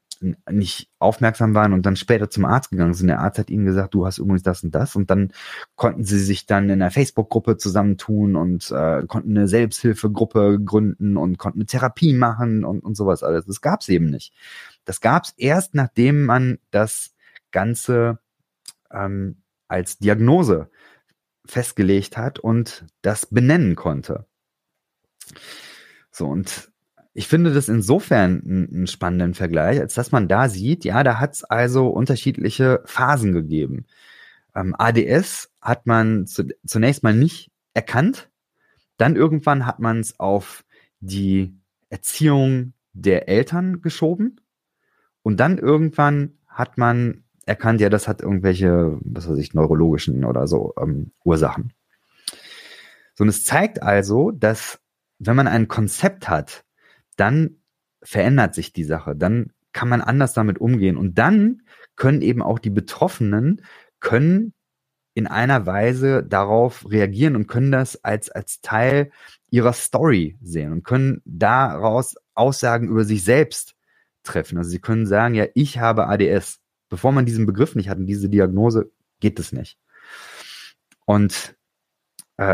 [0.49, 3.07] nicht aufmerksam waren und dann später zum Arzt gegangen sind.
[3.07, 4.95] Der Arzt hat ihnen gesagt, du hast übrigens das und das.
[4.95, 5.31] Und dann
[5.75, 11.37] konnten sie sich dann in einer Facebook-Gruppe zusammentun und äh, konnten eine Selbsthilfegruppe gründen und
[11.37, 13.45] konnten eine Therapie machen und, und sowas alles.
[13.45, 14.33] Das gab es eben nicht.
[14.85, 17.13] Das gab es erst, nachdem man das
[17.51, 18.19] Ganze
[18.91, 20.69] ähm, als Diagnose
[21.45, 24.25] festgelegt hat und das benennen konnte.
[26.11, 26.72] So, und
[27.13, 31.35] ich finde das insofern einen spannenden Vergleich, als dass man da sieht, ja, da hat
[31.35, 33.85] es also unterschiedliche Phasen gegeben.
[34.55, 38.29] Ähm, ADS hat man zu, zunächst mal nicht erkannt,
[38.97, 40.65] dann irgendwann hat man es auf
[40.99, 41.55] die
[41.89, 44.41] Erziehung der Eltern geschoben
[45.21, 50.47] und dann irgendwann hat man erkannt, ja, das hat irgendwelche, was weiß ich, neurologischen oder
[50.47, 51.73] so ähm, Ursachen.
[53.15, 54.79] So, und es zeigt also, dass
[55.19, 56.63] wenn man ein Konzept hat,
[57.15, 57.57] dann
[58.01, 61.63] verändert sich die Sache, dann kann man anders damit umgehen und dann
[61.95, 63.61] können eben auch die Betroffenen
[63.99, 64.53] können
[65.15, 69.11] in einer Weise darauf reagieren und können das als, als Teil
[69.49, 73.75] ihrer Story sehen und können daraus Aussagen über sich selbst
[74.23, 74.57] treffen.
[74.57, 76.59] Also sie können sagen, ja, ich habe ADS.
[76.89, 79.77] Bevor man diesen Begriff nicht hat und diese Diagnose, geht es nicht.
[81.05, 81.55] Und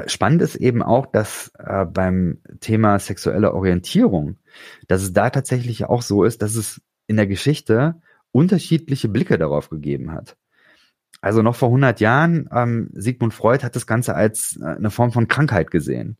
[0.07, 4.37] spannend ist eben auch, dass äh, beim Thema sexuelle Orientierung,
[4.87, 7.95] dass es da tatsächlich auch so ist, dass es in der Geschichte
[8.31, 10.37] unterschiedliche Blicke darauf gegeben hat.
[11.21, 15.11] Also noch vor 100 Jahren, ähm, Sigmund Freud hat das Ganze als äh, eine Form
[15.11, 16.17] von Krankheit gesehen.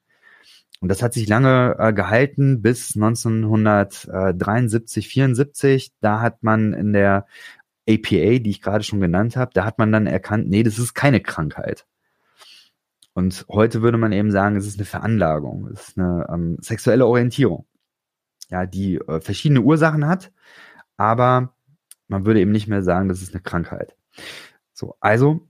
[0.82, 5.94] Und das hat sich lange äh, gehalten bis 1973, 74.
[6.02, 7.26] Da hat man in der
[7.88, 10.94] APA, die ich gerade schon genannt habe, da hat man dann erkannt, nee, das ist
[10.94, 11.86] keine Krankheit.
[13.20, 17.06] Und heute würde man eben sagen, es ist eine Veranlagung, es ist eine ähm, sexuelle
[17.06, 17.66] Orientierung,
[18.50, 20.32] ja, die äh, verschiedene Ursachen hat,
[20.96, 21.54] aber
[22.08, 23.98] man würde eben nicht mehr sagen, das ist eine Krankheit.
[24.72, 25.46] So, also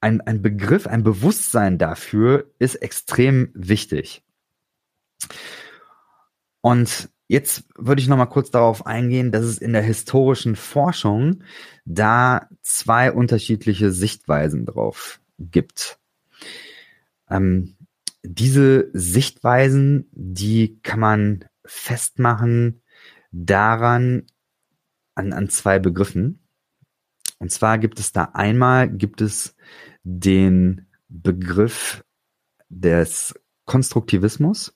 [0.00, 4.22] ein, ein Begriff, ein Bewusstsein dafür ist extrem wichtig.
[6.60, 11.42] Und jetzt würde ich noch mal kurz darauf eingehen, dass es in der historischen Forschung
[11.84, 15.97] da zwei unterschiedliche Sichtweisen drauf gibt.
[17.30, 17.76] Ähm,
[18.22, 22.82] diese Sichtweisen, die kann man festmachen
[23.30, 24.26] daran,
[25.14, 26.40] an, an zwei Begriffen.
[27.38, 29.54] Und zwar gibt es da einmal, gibt es
[30.02, 32.04] den Begriff
[32.68, 34.74] des Konstruktivismus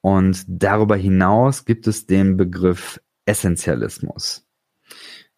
[0.00, 4.46] und darüber hinaus gibt es den Begriff Essentialismus.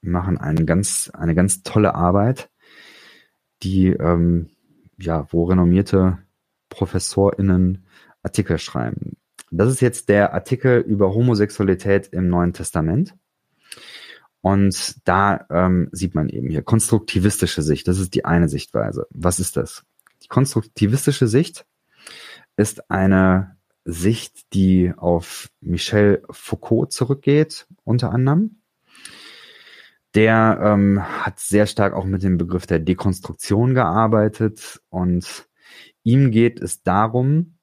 [0.00, 2.50] machen einen ganz, eine ganz tolle Arbeit,
[3.62, 4.48] die, ähm,
[4.98, 6.18] ja, wo renommierte
[6.70, 7.84] ProfessorInnen
[8.22, 9.16] Artikel schreiben.
[9.50, 13.14] Das ist jetzt der Artikel über Homosexualität im Neuen Testament.
[14.42, 17.86] Und da ähm, sieht man eben hier konstruktivistische Sicht.
[17.88, 19.06] Das ist die eine Sichtweise.
[19.10, 19.84] Was ist das?
[20.22, 21.66] Die konstruktivistische Sicht
[22.56, 28.60] ist eine Sicht, die auf Michel Foucault zurückgeht, unter anderem.
[30.14, 35.48] Der ähm, hat sehr stark auch mit dem Begriff der Dekonstruktion gearbeitet und
[36.02, 37.58] ihm geht es darum,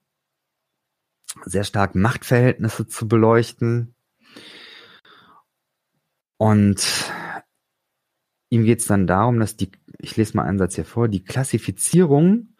[1.44, 3.96] sehr stark Machtverhältnisse zu beleuchten.
[6.38, 7.12] Und
[8.50, 11.24] ihm geht es dann darum, dass die, ich lese mal einen Satz hier vor, die
[11.24, 12.54] Klassifizierung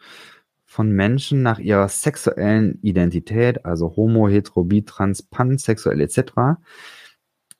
[0.64, 6.60] von Menschen nach ihrer sexuellen Identität, also homo, hetero, bi, trans, pansexuell etc.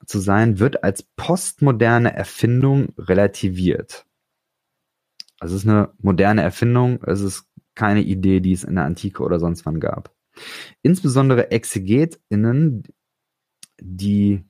[0.07, 4.05] zu sein, wird als postmoderne Erfindung relativiert.
[5.41, 9.23] Also es ist eine moderne Erfindung, es ist keine Idee, die es in der Antike
[9.23, 10.13] oder sonst wann gab.
[10.83, 12.83] Insbesondere ExegetInnen,
[13.81, 14.45] die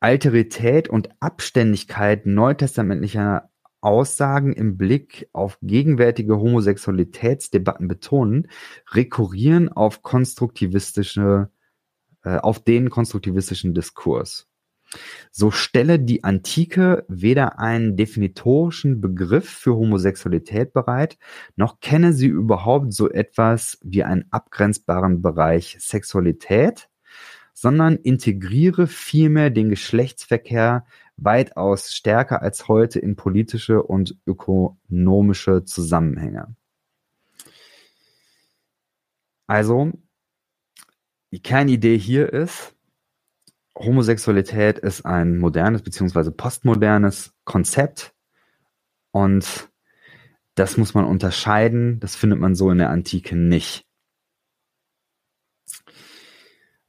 [0.00, 3.50] Alterität und Abständigkeit neutestamentlicher
[3.82, 8.48] Aussagen im Blick auf gegenwärtige Homosexualitätsdebatten betonen,
[8.92, 11.50] rekurrieren auf konstruktivistische,
[12.24, 14.46] äh, auf den konstruktivistischen Diskurs.
[15.30, 21.16] So stelle die Antike weder einen definitorischen Begriff für Homosexualität bereit,
[21.56, 26.88] noch kenne sie überhaupt so etwas wie einen abgrenzbaren Bereich Sexualität,
[27.60, 30.86] sondern integriere vielmehr den Geschlechtsverkehr
[31.18, 36.56] weitaus stärker als heute in politische und ökonomische Zusammenhänge.
[39.46, 39.92] Also,
[41.32, 42.74] die Kernidee hier ist,
[43.76, 46.30] Homosexualität ist ein modernes bzw.
[46.30, 48.14] postmodernes Konzept
[49.10, 49.68] und
[50.54, 52.00] das muss man unterscheiden.
[52.00, 53.89] Das findet man so in der Antike nicht.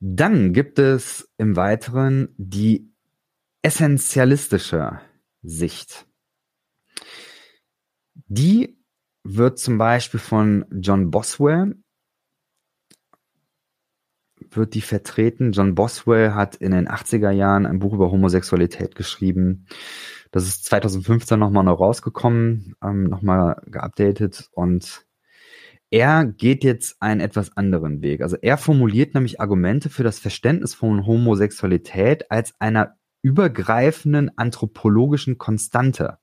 [0.04, 2.92] Dann gibt es im Weiteren die
[3.62, 5.00] essentialistische
[5.44, 6.08] Sicht.
[8.28, 8.80] Die
[9.24, 11.76] wird zum Beispiel von John Boswell
[14.50, 15.52] wird die vertreten.
[15.52, 19.68] John Boswell hat in den 80er Jahren ein Buch über Homosexualität geschrieben.
[20.32, 25.06] Das ist 2015 nochmal noch rausgekommen, ähm, nochmal geupdatet und
[25.92, 28.22] er geht jetzt einen etwas anderen Weg.
[28.22, 36.18] Also er formuliert nämlich Argumente für das Verständnis von Homosexualität als einer übergreifenden anthropologischen Konstante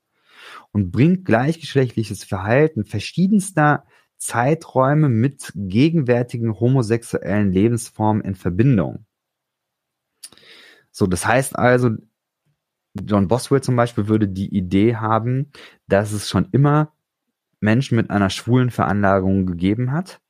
[0.71, 3.85] und bringt gleichgeschlechtliches Verhalten verschiedenster
[4.17, 9.05] Zeiträume mit gegenwärtigen homosexuellen Lebensformen in Verbindung.
[10.91, 11.91] So, das heißt also,
[12.99, 15.51] John Boswell zum Beispiel würde die Idee haben,
[15.87, 16.91] dass es schon immer
[17.59, 20.21] Menschen mit einer schwulen Veranlagung gegeben hat.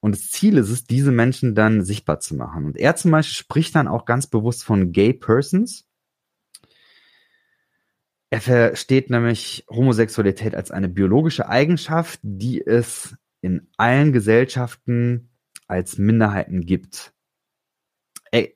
[0.00, 2.64] Und das Ziel ist es, diese Menschen dann sichtbar zu machen.
[2.64, 5.88] Und er zum Beispiel spricht dann auch ganz bewusst von Gay Persons.
[8.30, 15.30] Er versteht nämlich Homosexualität als eine biologische Eigenschaft, die es in allen Gesellschaften
[15.66, 17.12] als Minderheiten gibt.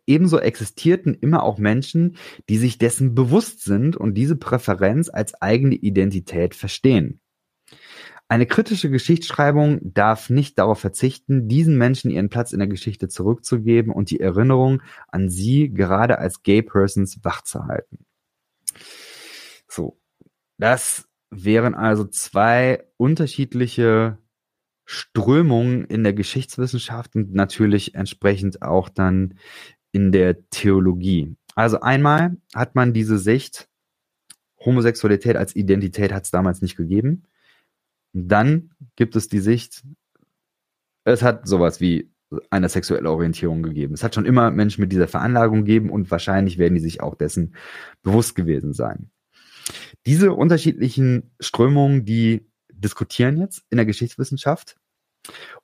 [0.07, 2.16] Ebenso existierten immer auch Menschen,
[2.49, 7.21] die sich dessen bewusst sind und diese Präferenz als eigene Identität verstehen.
[8.31, 13.93] Eine kritische Geschichtsschreibung darf nicht darauf verzichten, diesen Menschen ihren Platz in der Geschichte zurückzugeben
[13.93, 18.07] und die Erinnerung an sie gerade als Gay Persons wachzuhalten.
[19.66, 19.99] So,
[20.59, 24.19] das wären also zwei unterschiedliche
[24.85, 29.40] Strömungen in der Geschichtswissenschaft und natürlich entsprechend auch dann
[29.90, 31.35] in der Theologie.
[31.57, 33.69] Also einmal hat man diese Sicht,
[34.64, 37.25] Homosexualität als Identität hat es damals nicht gegeben.
[38.12, 39.83] Dann gibt es die Sicht,
[41.05, 42.11] es hat sowas wie
[42.51, 43.94] eine sexuelle Orientierung gegeben.
[43.94, 47.16] Es hat schon immer Menschen mit dieser Veranlagung gegeben und wahrscheinlich werden die sich auch
[47.16, 47.55] dessen
[48.03, 49.11] bewusst gewesen sein.
[50.07, 54.77] Diese unterschiedlichen Strömungen, die diskutieren jetzt in der Geschichtswissenschaft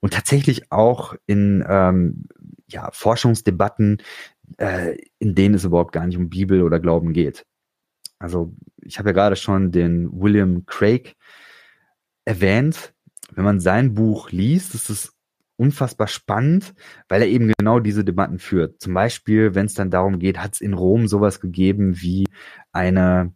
[0.01, 2.27] und tatsächlich auch in ähm,
[2.69, 4.03] ja, Forschungsdebatten,
[4.59, 7.47] äh, in denen es überhaupt gar nicht um Bibel oder Glauben geht.
[8.19, 11.17] Also ich habe ja gerade schon den William Craig
[12.27, 12.93] erwähnt.
[13.31, 15.17] Wenn man sein Buch liest, ist es
[15.57, 16.75] unfassbar spannend,
[17.09, 18.81] weil er eben genau diese Debatten führt.
[18.83, 22.27] Zum Beispiel, wenn es dann darum geht, hat es in Rom sowas gegeben wie
[22.73, 23.33] eine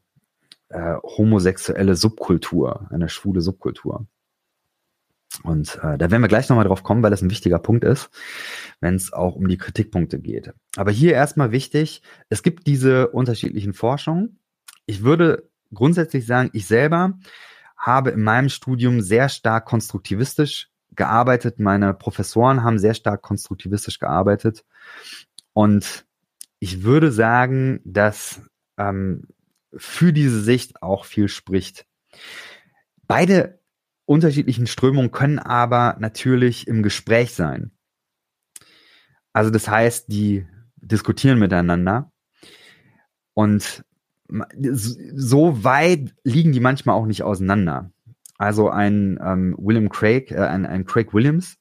[0.68, 4.06] äh, homosexuelle Subkultur, eine schwule Subkultur.
[5.44, 8.10] Und äh, da werden wir gleich nochmal drauf kommen, weil das ein wichtiger Punkt ist,
[8.80, 10.52] wenn es auch um die Kritikpunkte geht.
[10.76, 14.40] Aber hier erstmal wichtig, es gibt diese unterschiedlichen Forschungen.
[14.86, 17.18] Ich würde grundsätzlich sagen, ich selber
[17.80, 21.58] habe in meinem Studium sehr stark konstruktivistisch gearbeitet.
[21.58, 24.64] Meine Professoren haben sehr stark konstruktivistisch gearbeitet.
[25.54, 26.04] Und
[26.58, 28.42] ich würde sagen, dass
[28.76, 29.26] ähm,
[29.74, 31.86] für diese Sicht auch viel spricht.
[33.06, 33.60] Beide
[34.04, 37.70] unterschiedlichen Strömungen können aber natürlich im Gespräch sein.
[39.32, 42.12] Also das heißt, die diskutieren miteinander.
[43.32, 43.84] Und
[44.56, 47.90] so weit liegen die manchmal auch nicht auseinander.
[48.38, 51.58] also ein ähm, William Craig, äh, ein, ein Craig Williams,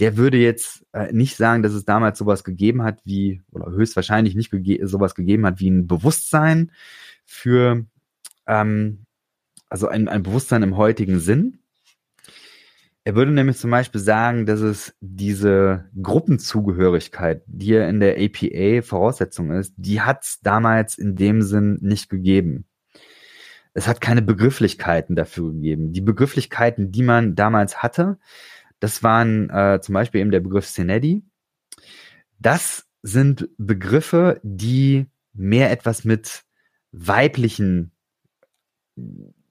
[0.00, 4.34] der würde jetzt äh, nicht sagen, dass es damals sowas gegeben hat wie, oder höchstwahrscheinlich
[4.34, 6.72] nicht gege sowas gegeben hat wie ein Bewusstsein
[7.24, 7.84] für,
[8.46, 9.04] ähm,
[9.68, 11.58] also ein, ein Bewusstsein im heutigen Sinn.
[13.06, 18.82] Er würde nämlich zum Beispiel sagen, dass es diese Gruppenzugehörigkeit, die ja in der APA
[18.82, 22.64] Voraussetzung ist, die hat es damals in dem Sinn nicht gegeben.
[23.74, 25.92] Es hat keine Begrifflichkeiten dafür gegeben.
[25.92, 28.18] Die Begrifflichkeiten, die man damals hatte,
[28.80, 31.24] das waren äh, zum Beispiel eben der Begriff Senedi.
[32.38, 36.44] Das sind Begriffe, die mehr etwas mit
[36.92, 37.92] weiblichen,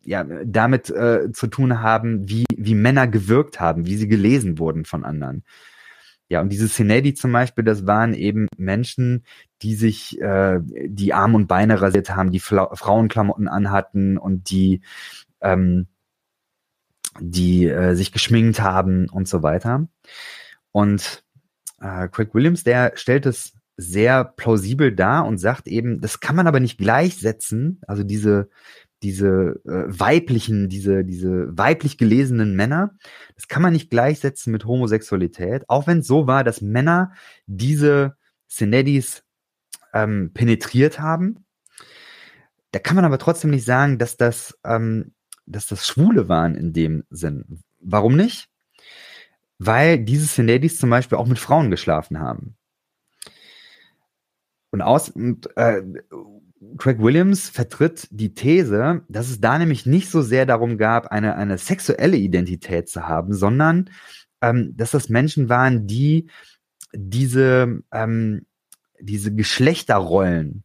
[0.06, 4.86] ja, damit äh, zu tun haben, wie, wie Männer gewirkt haben, wie sie gelesen wurden
[4.86, 5.44] von anderen.
[6.30, 9.24] Ja, und diese Senedi zum Beispiel, das waren eben Menschen,
[9.62, 14.82] die sich äh, die Arme und Beine rasiert haben, die Fla Frauenklamotten anhatten und die
[15.42, 15.88] ähm,
[17.20, 19.88] die äh, sich geschminkt haben und so weiter.
[20.72, 21.24] Und
[21.80, 26.48] äh, Craig Williams, der stellt es sehr plausibel dar und sagt eben, das kann man
[26.48, 28.50] aber nicht gleichsetzen, also diese
[29.04, 32.96] diese äh, weiblichen, diese diese weiblich gelesenen Männer,
[33.36, 37.12] das kann man nicht gleichsetzen mit Homosexualität, auch wenn es so war, dass Männer
[37.46, 38.16] diese
[38.48, 39.24] Senedis
[39.94, 41.46] ähm, penetriert haben.
[42.72, 45.14] Da kann man aber trotzdem nicht sagen, dass das ähm,
[45.46, 47.62] dass das Schwule waren in dem Sinn.
[47.80, 48.50] Warum nicht?
[49.60, 52.56] Weil diese Ladies zum Beispiel auch mit Frauen geschlafen haben.
[54.72, 55.84] Und aus, und, äh,
[56.78, 61.36] Craig Williams vertritt die These, dass es da nämlich nicht so sehr darum gab, eine,
[61.36, 63.90] eine sexuelle Identität zu haben, sondern
[64.42, 66.30] ähm, dass das Menschen waren, die
[66.94, 68.46] diese, ähm,
[69.00, 70.64] diese Geschlechterrollen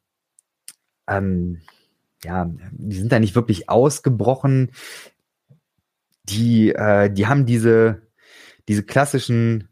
[1.08, 1.60] ähm,
[2.24, 4.70] ja, die sind da nicht wirklich ausgebrochen.
[6.24, 8.02] Die, äh, die haben diese,
[8.68, 9.68] diese klassischen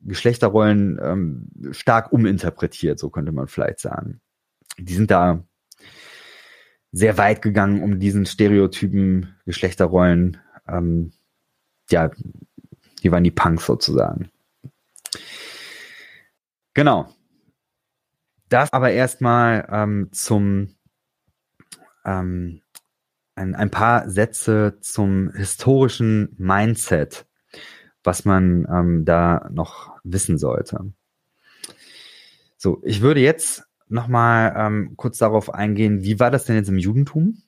[0.00, 4.20] Geschlechterrollen ähm, stark uminterpretiert, so könnte man vielleicht sagen.
[4.78, 5.44] Die sind da
[6.92, 11.12] sehr weit gegangen, um diesen Stereotypen Geschlechterrollen, ähm,
[11.90, 12.10] ja,
[13.02, 14.30] die waren die Punks sozusagen.
[16.74, 17.08] Genau.
[18.48, 20.74] Das aber erstmal ähm, zum
[22.04, 22.60] ähm,
[23.34, 27.26] ein, ein paar Sätze zum historischen Mindset,
[28.04, 30.92] was man ähm, da noch wissen sollte.
[32.58, 36.78] So, ich würde jetzt nochmal ähm, kurz darauf eingehen, wie war das denn jetzt im
[36.78, 37.42] Judentum?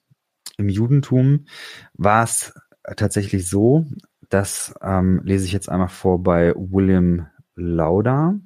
[0.57, 1.47] Im Judentum
[1.95, 2.55] war es
[2.97, 3.87] tatsächlich so,
[4.29, 7.27] das ähm, lese ich jetzt einmal vor bei William
[7.57, 8.39] Lauder.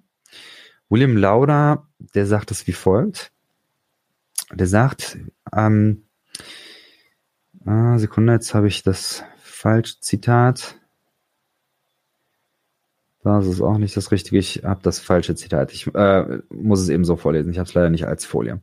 [0.88, 3.32] William Lauder, der sagt es wie folgt.
[4.52, 5.18] Der sagt,
[5.54, 6.04] ähm,
[7.66, 10.77] ah, Sekunde, jetzt habe ich das falsche Zitat.
[13.22, 14.38] Das ist auch nicht das Richtige.
[14.38, 15.72] Ich habe das falsche Zitat.
[15.72, 17.50] Ich äh, muss es eben so vorlesen.
[17.50, 18.60] Ich habe es leider nicht als Folie.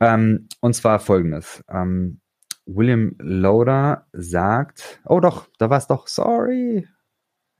[0.00, 1.64] Ähm, und zwar folgendes.
[1.68, 2.20] Ähm,
[2.64, 6.86] William Loader sagt, oh doch, da war es doch, sorry,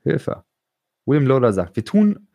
[0.01, 0.43] Hilfe.
[1.05, 2.27] William Loader sagt, wir tun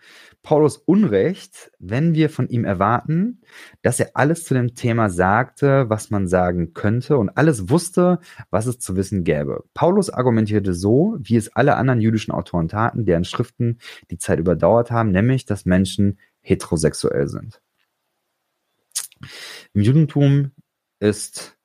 [0.43, 3.43] Paulus Unrecht, wenn wir von ihm erwarten,
[3.83, 8.67] dass er alles zu dem Thema sagte, was man sagen könnte und alles wusste, was
[8.67, 9.65] es zu wissen gäbe.
[9.75, 13.79] Paulus argumentierte so, wie es alle anderen jüdischen Autoren taten, deren Schriften
[14.11, 17.61] die Zeit überdauert haben, nämlich, dass Menschen heterosexuell sind.
[19.75, 20.53] Im Judentum
[21.01, 21.59] ist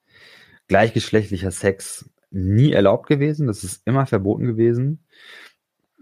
[0.67, 5.05] gleichgeschlechtlicher Sex nie erlaubt gewesen, das ist immer verboten gewesen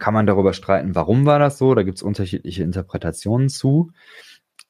[0.02, 1.76] kann man darüber streiten, warum war das so.
[1.76, 3.92] Da gibt es unterschiedliche Interpretationen zu.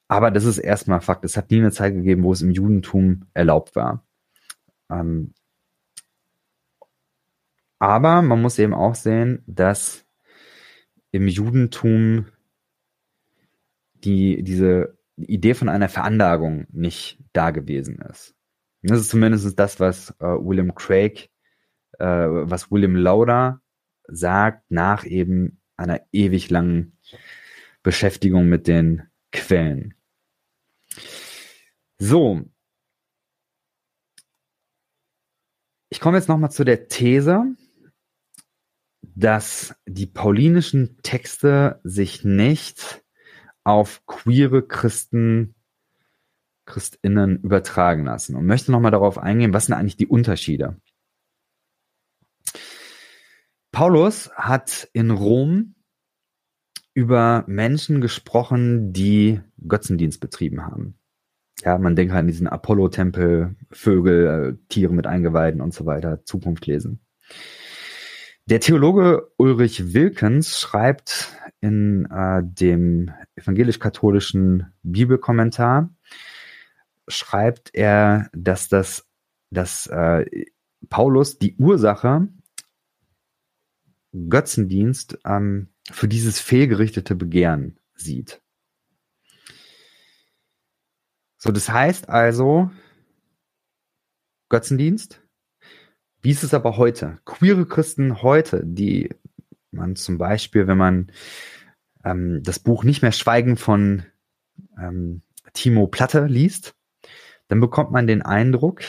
[0.06, 1.24] Aber das ist erstmal Fakt.
[1.24, 4.04] Es hat nie eine Zeit gegeben, wo es im Judentum erlaubt war.
[4.90, 5.32] Ähm
[7.78, 10.04] aber man muss eben auch sehen, dass
[11.12, 12.26] im Judentum
[14.04, 18.34] die, diese Idee von einer Veranlagung nicht da gewesen ist.
[18.82, 21.30] Das ist zumindest das, was äh, William Craig,
[21.98, 23.61] äh, was William Lauder
[24.14, 26.98] sagt, nach eben einer ewig langen
[27.82, 29.02] Beschäftigung mit den
[29.32, 29.94] Quellen.
[31.98, 32.42] So.
[35.88, 37.56] Ich komme jetzt nochmal zu der These,
[39.02, 43.02] dass die paulinischen Texte sich nicht
[43.64, 45.54] auf queere Christen,
[46.64, 50.80] Christinnen übertragen lassen und möchte nochmal darauf eingehen, was sind eigentlich die Unterschiede?
[53.72, 55.74] Paulus hat in Rom
[56.94, 60.98] über Menschen gesprochen, die Götzendienst betrieben haben.
[61.64, 66.24] Ja, man denkt halt an diesen Apollo-Tempel, Vögel, äh, Tiere mit Eingeweiden und so weiter,
[66.24, 67.00] Zukunft lesen.
[68.46, 75.94] Der Theologe Ulrich Wilkens schreibt in äh, dem evangelisch-katholischen Bibelkommentar,
[77.08, 79.08] schreibt er, dass das,
[79.50, 80.26] dass äh,
[80.90, 82.28] Paulus die Ursache
[84.12, 88.40] Götzendienst ähm, für dieses fehlgerichtete Begehren sieht.
[91.38, 92.70] So, das heißt also,
[94.48, 95.20] Götzendienst.
[96.20, 97.18] Wie ist es aber heute?
[97.24, 99.10] Queere Christen heute, die
[99.72, 101.10] man zum Beispiel, wenn man
[102.04, 104.04] ähm, das Buch nicht mehr Schweigen von
[104.78, 106.74] ähm, Timo Platte liest,
[107.48, 108.82] dann bekommt man den Eindruck,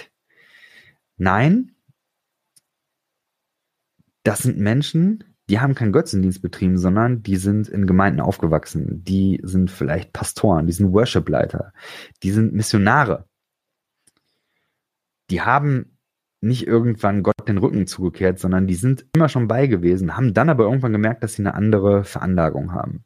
[1.17, 1.72] nein,
[4.23, 9.03] das sind Menschen, die haben keinen Götzendienst betrieben, sondern die sind in Gemeinden aufgewachsen.
[9.03, 11.73] Die sind vielleicht Pastoren, die sind Worshipleiter,
[12.23, 13.25] die sind Missionare.
[15.29, 15.97] Die haben
[16.39, 20.49] nicht irgendwann Gott den Rücken zugekehrt, sondern die sind immer schon bei gewesen, haben dann
[20.49, 23.05] aber irgendwann gemerkt, dass sie eine andere Veranlagung haben.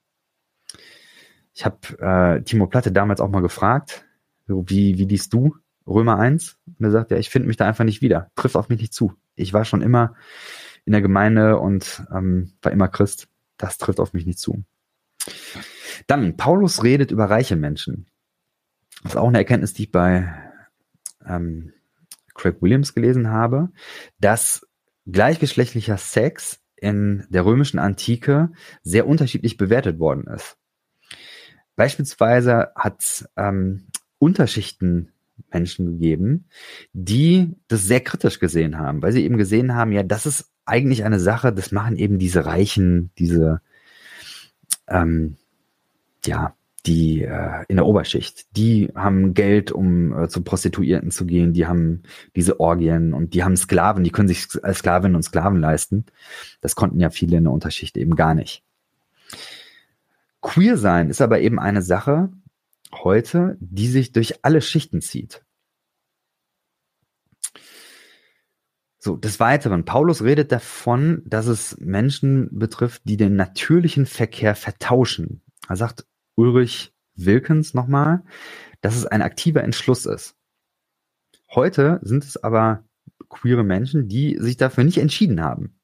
[1.53, 4.05] Ich habe äh, Timo Platte damals auch mal gefragt,
[4.47, 5.55] wie, wie liest du
[5.85, 6.57] Römer 1?
[6.65, 8.93] Und er sagt, ja, ich finde mich da einfach nicht wieder, trifft auf mich nicht
[8.93, 9.13] zu.
[9.35, 10.15] Ich war schon immer
[10.87, 13.27] in der Gemeinde und ähm, war immer Christ.
[13.57, 14.63] Das trifft auf mich nicht zu.
[16.07, 18.07] Dann, Paulus redet über reiche Menschen.
[19.03, 20.33] Das ist auch eine Erkenntnis, die ich bei
[21.27, 21.73] ähm,
[22.33, 23.69] Craig Williams gelesen habe,
[24.19, 24.65] dass
[25.05, 28.51] gleichgeschlechtlicher Sex in der römischen Antike
[28.83, 30.57] sehr unterschiedlich bewertet worden ist.
[31.75, 33.87] Beispielsweise hat ähm,
[34.19, 35.11] Unterschichten
[35.51, 36.47] Menschen gegeben,
[36.93, 41.03] die das sehr kritisch gesehen haben, weil sie eben gesehen haben, ja, das ist eigentlich
[41.03, 43.61] eine Sache, das machen eben diese Reichen, diese,
[44.87, 45.37] ähm,
[46.25, 46.53] ja,
[46.85, 51.67] die äh, in der Oberschicht, die haben Geld, um äh, zu Prostituierten zu gehen, die
[51.67, 52.03] haben
[52.35, 56.05] diese Orgien und die haben Sklaven, die können sich als Sklavinnen und Sklaven leisten.
[56.61, 58.63] Das konnten ja viele in der Unterschicht eben gar nicht.
[60.41, 62.29] Queer sein ist aber eben eine Sache
[62.93, 65.43] heute, die sich durch alle Schichten zieht.
[68.99, 75.41] So, des Weiteren, Paulus redet davon, dass es Menschen betrifft, die den natürlichen Verkehr vertauschen.
[75.69, 78.23] Er sagt Ulrich Wilkens nochmal,
[78.81, 80.35] dass es ein aktiver Entschluss ist.
[81.53, 82.83] Heute sind es aber
[83.29, 85.79] queere Menschen, die sich dafür nicht entschieden haben.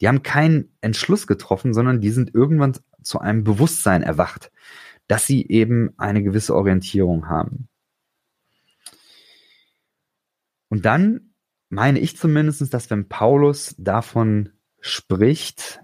[0.00, 4.50] Die haben keinen Entschluss getroffen, sondern die sind irgendwann zu einem Bewusstsein erwacht,
[5.06, 7.68] dass sie eben eine gewisse Orientierung haben.
[10.68, 11.25] Und dann
[11.68, 14.50] meine ich zumindest, dass wenn Paulus davon
[14.80, 15.80] spricht,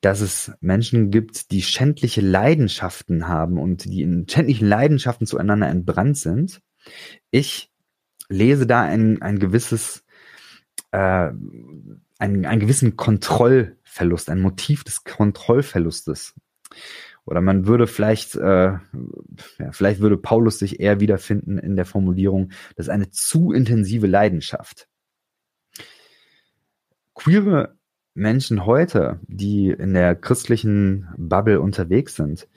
[0.00, 6.16] dass es Menschen gibt, die schändliche Leidenschaften haben und die in schändlichen Leidenschaften zueinander entbrannt
[6.16, 6.62] sind.
[7.30, 7.70] Ich
[8.28, 10.04] lese da ein, ein gewisses,
[10.92, 10.98] äh,
[12.18, 16.34] einen, einen gewissen Kontrollverlust, ein Motiv des Kontrollverlustes.
[17.30, 18.80] Oder man würde vielleicht, äh, ja,
[19.70, 24.88] vielleicht würde Paulus sich eher wiederfinden in der Formulierung, das ist eine zu intensive Leidenschaft.
[27.14, 27.76] Queere
[28.14, 32.48] Menschen heute, die in der christlichen Bubble unterwegs sind,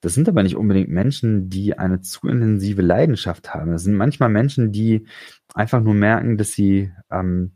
[0.00, 3.70] das sind aber nicht unbedingt Menschen, die eine zu intensive Leidenschaft haben.
[3.70, 5.06] Das sind manchmal Menschen, die
[5.54, 7.52] einfach nur merken, dass sie ähm,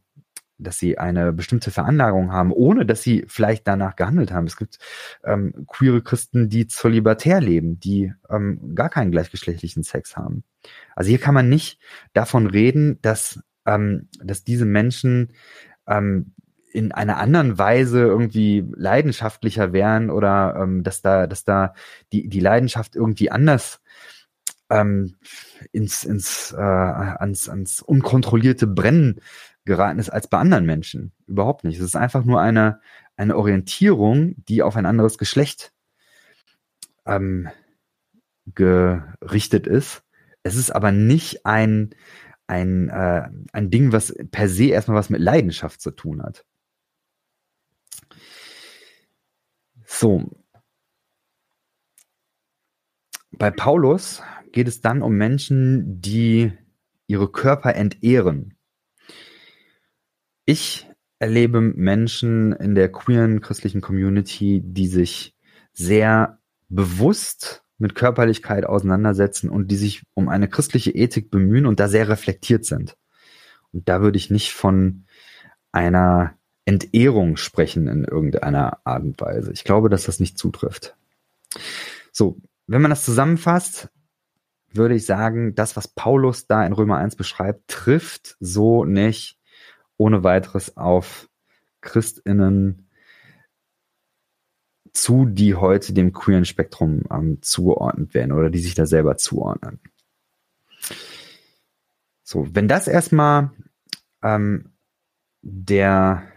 [0.58, 4.46] dass sie eine bestimmte Veranlagung haben, ohne dass sie vielleicht danach gehandelt haben.
[4.46, 4.78] Es gibt
[5.24, 10.44] ähm, queere Christen, die zölibatär leben, die ähm, gar keinen gleichgeschlechtlichen Sex haben.
[10.96, 11.80] Also hier kann man nicht
[12.12, 15.32] davon reden, dass, ähm, dass diese Menschen
[15.86, 16.32] ähm,
[16.72, 21.74] in einer anderen Weise irgendwie leidenschaftlicher wären oder ähm, dass da, dass da
[22.12, 23.80] die, die Leidenschaft irgendwie anders
[24.70, 25.16] ähm,
[25.72, 29.20] ins, ins, äh, ans, ans unkontrollierte Brennen
[29.68, 31.12] geraten ist als bei anderen Menschen.
[31.28, 31.78] Überhaupt nicht.
[31.78, 32.80] Es ist einfach nur eine,
[33.16, 35.72] eine Orientierung, die auf ein anderes Geschlecht
[37.06, 37.48] ähm,
[38.54, 40.02] gerichtet ist.
[40.42, 41.94] Es ist aber nicht ein,
[42.48, 46.44] ein, äh, ein Ding, was per se erstmal was mit Leidenschaft zu tun hat.
[49.84, 50.30] So.
[53.30, 56.52] Bei Paulus geht es dann um Menschen, die
[57.06, 58.57] ihre Körper entehren.
[60.50, 60.88] Ich
[61.18, 65.36] erlebe Menschen in der queeren christlichen Community, die sich
[65.74, 66.38] sehr
[66.70, 72.08] bewusst mit Körperlichkeit auseinandersetzen und die sich um eine christliche Ethik bemühen und da sehr
[72.08, 72.96] reflektiert sind.
[73.72, 75.04] Und da würde ich nicht von
[75.70, 76.32] einer
[76.64, 79.52] Entehrung sprechen in irgendeiner Art und Weise.
[79.52, 80.96] Ich glaube, dass das nicht zutrifft.
[82.10, 83.90] So, wenn man das zusammenfasst,
[84.72, 89.37] würde ich sagen, das, was Paulus da in Römer 1 beschreibt, trifft so nicht
[89.98, 91.28] ohne weiteres auf
[91.82, 92.88] Christinnen
[94.94, 99.80] zu, die heute dem queeren Spektrum ähm, zugeordnet werden oder die sich da selber zuordnen.
[102.22, 103.50] So, wenn das erstmal
[104.22, 104.72] ähm,
[105.42, 106.32] der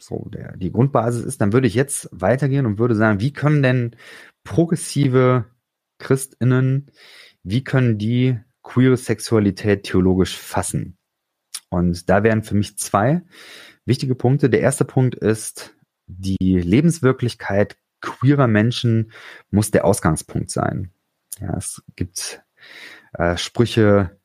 [0.00, 3.62] so der die Grundbasis ist, dann würde ich jetzt weitergehen und würde sagen, wie können
[3.62, 3.96] denn
[4.44, 5.46] progressive
[5.98, 6.90] Christinnen,
[7.42, 10.97] wie können die queere Sexualität theologisch fassen?
[11.70, 13.22] Und da wären für mich zwei
[13.84, 14.50] wichtige Punkte.
[14.50, 15.74] Der erste Punkt ist,
[16.06, 19.12] die Lebenswirklichkeit queerer Menschen
[19.50, 20.92] muss der Ausgangspunkt sein.
[21.40, 22.42] Ja, es gibt
[23.12, 24.18] äh, Sprüche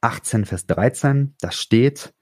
[0.00, 2.14] 18, Vers 13, da steht,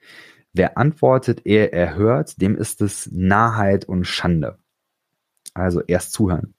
[0.52, 4.58] wer antwortet, er hört, dem ist es Nahheit und Schande.
[5.54, 6.54] Also erst zuhören.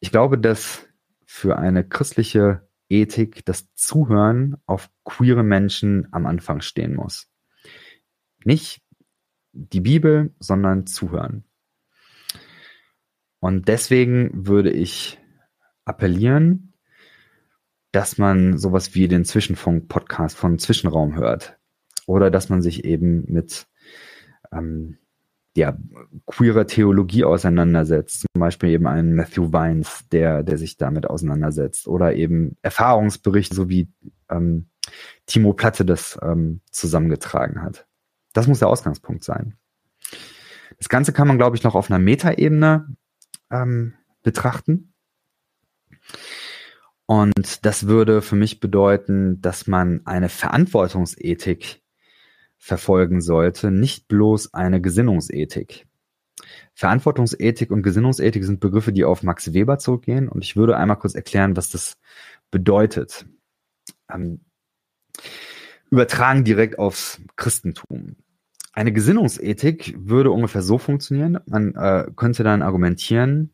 [0.00, 0.86] Ich glaube, dass
[1.26, 7.27] für eine christliche Ethik das Zuhören auf queere Menschen am Anfang stehen muss.
[8.44, 8.82] Nicht
[9.52, 11.44] die Bibel, sondern zuhören.
[13.40, 15.18] Und deswegen würde ich
[15.84, 16.74] appellieren,
[17.92, 21.58] dass man sowas wie den Zwischenfunk-Podcast von Zwischenraum hört.
[22.06, 23.66] Oder dass man sich eben mit
[24.52, 24.98] ähm,
[25.56, 25.76] ja,
[26.26, 28.20] queerer Theologie auseinandersetzt.
[28.20, 31.88] Zum Beispiel eben einen Matthew Vines, der, der sich damit auseinandersetzt.
[31.88, 33.88] Oder eben Erfahrungsberichte, so wie
[34.30, 34.68] ähm,
[35.26, 37.87] Timo Platte das ähm, zusammengetragen hat.
[38.38, 39.56] Das muss der Ausgangspunkt sein.
[40.76, 42.86] Das Ganze kann man, glaube ich, noch auf einer Metaebene
[43.50, 44.94] ähm, betrachten.
[47.06, 51.82] Und das würde für mich bedeuten, dass man eine Verantwortungsethik
[52.58, 55.88] verfolgen sollte, nicht bloß eine Gesinnungsethik.
[56.74, 60.28] Verantwortungsethik und Gesinnungsethik sind Begriffe, die auf Max Weber zurückgehen.
[60.28, 61.98] Und ich würde einmal kurz erklären, was das
[62.52, 63.26] bedeutet.
[64.08, 64.42] Ähm,
[65.90, 68.14] übertragen direkt aufs Christentum.
[68.78, 71.40] Eine Gesinnungsethik würde ungefähr so funktionieren.
[71.46, 73.52] Man äh, könnte dann argumentieren,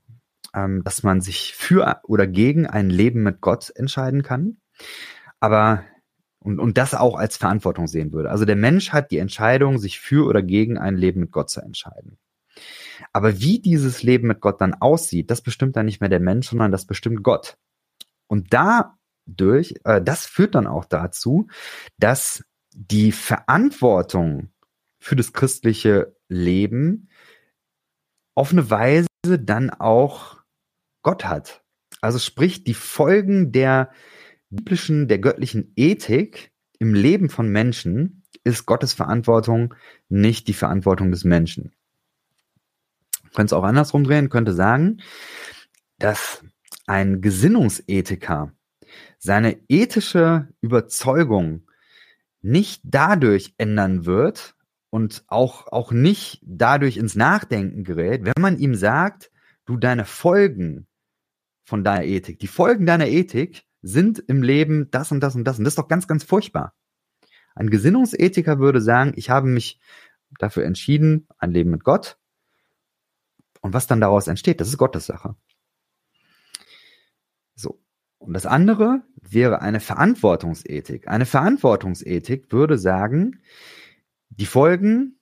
[0.52, 4.58] ähm, dass man sich für oder gegen ein Leben mit Gott entscheiden kann.
[5.40, 5.82] Aber
[6.40, 8.28] und, und das auch als Verantwortung sehen würde.
[8.28, 11.62] Also der Mensch hat die Entscheidung, sich für oder gegen ein Leben mit Gott zu
[11.62, 12.18] entscheiden.
[13.14, 16.50] Aber wie dieses Leben mit Gott dann aussieht, das bestimmt dann nicht mehr der Mensch,
[16.50, 17.56] sondern das bestimmt Gott.
[18.26, 21.46] Und dadurch, äh, das führt dann auch dazu,
[21.96, 22.44] dass
[22.74, 24.50] die Verantwortung
[25.04, 27.10] für das christliche Leben
[28.34, 29.06] auf eine Weise
[29.38, 30.38] dann auch
[31.02, 31.62] Gott hat.
[32.00, 33.90] Also sprich, die Folgen der
[34.48, 39.74] biblischen, der göttlichen Ethik im Leben von Menschen ist Gottes Verantwortung
[40.08, 41.72] nicht die Verantwortung des Menschen.
[43.34, 45.02] Könnte es auch andersrum drehen, könnte sagen,
[45.98, 46.42] dass
[46.86, 48.54] ein Gesinnungsethiker
[49.18, 51.68] seine ethische Überzeugung
[52.40, 54.53] nicht dadurch ändern wird,
[54.94, 59.32] und auch, auch nicht dadurch ins Nachdenken gerät, wenn man ihm sagt,
[59.64, 60.86] du deine Folgen
[61.64, 65.58] von deiner Ethik, die Folgen deiner Ethik sind im Leben das und das und das
[65.58, 66.76] und das ist doch ganz, ganz furchtbar.
[67.56, 69.80] Ein Gesinnungsethiker würde sagen, ich habe mich
[70.38, 72.16] dafür entschieden, ein Leben mit Gott.
[73.62, 75.34] Und was dann daraus entsteht, das ist Gottes Sache.
[77.56, 77.80] So.
[78.18, 81.08] Und das andere wäre eine Verantwortungsethik.
[81.08, 83.40] Eine Verantwortungsethik würde sagen,
[84.30, 85.18] die Folgen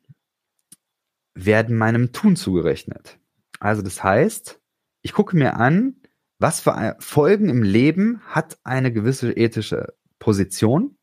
[1.34, 3.18] werden meinem Tun zugerechnet.
[3.61, 4.61] Also das heißt,
[5.03, 5.96] ich gucke mir an,
[6.38, 10.96] was für Folgen im Leben hat eine gewisse ethische Position.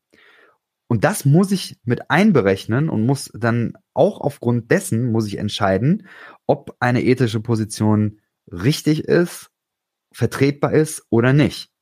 [0.86, 6.08] Und das muss ich mit einberechnen und muss dann auch aufgrund dessen muss ich entscheiden,
[6.46, 8.20] ob eine ethische Position
[8.50, 9.50] richtig ist,
[10.12, 11.72] vertretbar ist oder nicht.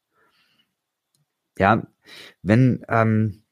[1.58, 1.86] Ja,
[2.42, 3.42] wenn ähm,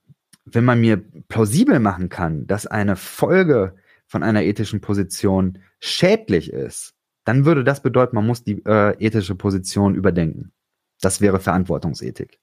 [0.46, 0.96] wenn man mir
[1.28, 3.74] plausibel machen kann, dass eine Folge
[4.06, 6.94] von einer ethischen Position schädlich ist,
[7.24, 10.52] dann würde das bedeuten, man muss die äh, ethische Position überdenken.
[11.00, 12.38] Das wäre Verantwortungsethik.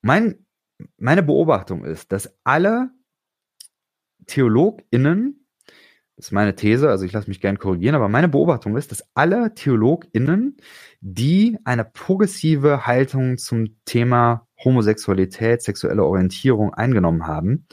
[0.00, 0.46] Mein,
[0.96, 2.90] meine Beobachtung ist, dass alle
[4.26, 5.46] TheologInnen,
[6.16, 9.04] das ist meine These, also ich lasse mich gern korrigieren, aber meine Beobachtung ist, dass
[9.14, 10.56] alle TheologInnen,
[11.00, 17.66] die eine progressive Haltung zum Thema Homosexualität, sexuelle Orientierung eingenommen haben,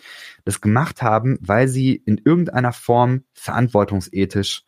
[0.43, 4.63] das gemacht haben, weil sie in irgendeiner Form verantwortungsethisch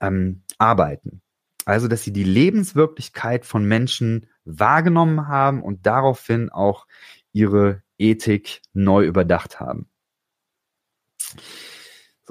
[0.00, 1.20] ähm, arbeiten.
[1.66, 6.86] Also, dass sie die Lebenswirklichkeit von Menschen wahrgenommen haben und daraufhin auch
[7.32, 9.88] ihre Ethik neu überdacht haben.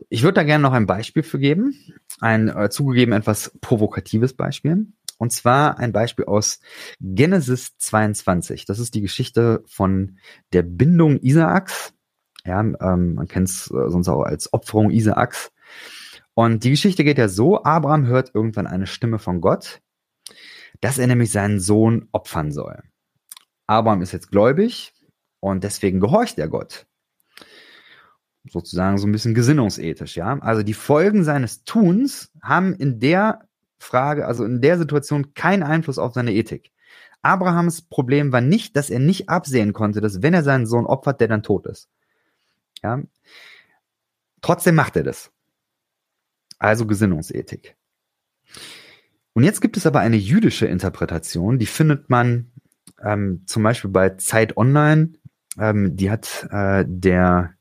[0.09, 1.75] Ich würde da gerne noch ein Beispiel für geben,
[2.19, 4.87] ein äh, zugegeben etwas provokatives Beispiel.
[5.23, 6.59] Und zwar ein Beispiel aus
[6.99, 8.65] Genesis 22.
[8.65, 10.17] Das ist die Geschichte von
[10.51, 11.93] der Bindung Isaaks
[12.45, 15.53] Ja, ähm, man kennt es äh, sonst auch als Opferung Isaaks.
[16.33, 19.79] Und die Geschichte geht ja so, Abraham hört irgendwann eine Stimme von Gott,
[20.81, 22.83] dass er nämlich seinen Sohn opfern soll.
[23.65, 24.91] Abraham ist jetzt gläubig
[25.39, 26.85] und deswegen gehorcht er Gott.
[28.43, 30.37] Sozusagen so ein bisschen gesinnungsethisch, ja.
[30.39, 33.47] Also die Folgen seines Tuns haben in der
[33.83, 36.71] Frage, also in der Situation keinen Einfluss auf seine Ethik.
[37.21, 41.21] Abrahams Problem war nicht, dass er nicht absehen konnte, dass wenn er seinen Sohn opfert,
[41.21, 41.89] der dann tot ist.
[42.83, 43.01] Ja.
[44.41, 45.31] Trotzdem macht er das.
[46.59, 47.75] Also Gesinnungsethik.
[49.33, 52.51] Und jetzt gibt es aber eine jüdische Interpretation, die findet man
[53.03, 55.13] ähm, zum Beispiel bei Zeit Online.
[55.57, 57.52] Ähm, die hat äh, der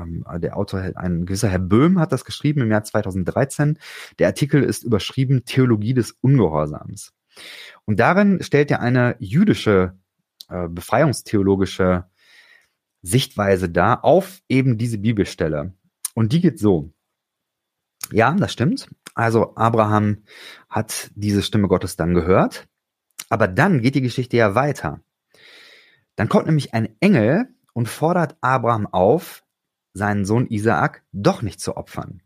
[0.00, 3.78] ähm, der Autor, ein gewisser Herr Böhm hat das geschrieben im Jahr 2013.
[4.18, 7.12] Der Artikel ist überschrieben Theologie des Ungehorsams.
[7.84, 9.98] Und darin stellt er eine jüdische
[10.48, 12.06] äh, befreiungstheologische
[13.02, 15.74] Sichtweise dar auf eben diese Bibelstelle.
[16.14, 16.92] Und die geht so.
[18.10, 18.88] Ja, das stimmt.
[19.14, 20.24] Also Abraham
[20.68, 22.66] hat diese Stimme Gottes dann gehört.
[23.28, 25.00] Aber dann geht die Geschichte ja weiter.
[26.16, 29.42] Dann kommt nämlich ein Engel und fordert Abraham auf,
[29.96, 32.22] seinen Sohn Isaak doch nicht zu opfern.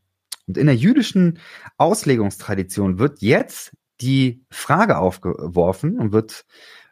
[0.47, 1.39] Und in der jüdischen
[1.77, 6.45] Auslegungstradition wird jetzt die Frage aufgeworfen und wird,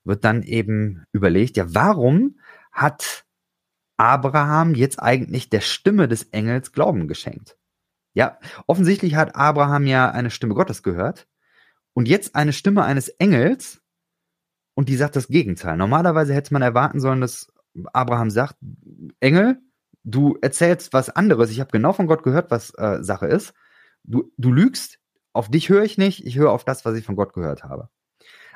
[0.04, 2.38] wird dann eben überlegt, ja, warum
[2.70, 3.24] hat
[3.96, 7.56] Abraham jetzt eigentlich der Stimme des Engels Glauben geschenkt?
[8.14, 11.26] Ja, offensichtlich hat Abraham ja eine Stimme Gottes gehört
[11.94, 13.80] und jetzt eine Stimme eines Engels
[14.74, 15.76] und die sagt das Gegenteil.
[15.76, 17.52] Normalerweise hätte man erwarten sollen, dass
[17.92, 18.56] Abraham sagt,
[19.20, 19.60] Engel,
[20.08, 21.50] du erzählst was anderes.
[21.50, 23.52] Ich habe genau von Gott gehört, was äh, Sache ist.
[24.04, 24.98] Du, du lügst,
[25.32, 27.88] auf dich höre ich nicht, ich höre auf das, was ich von Gott gehört habe.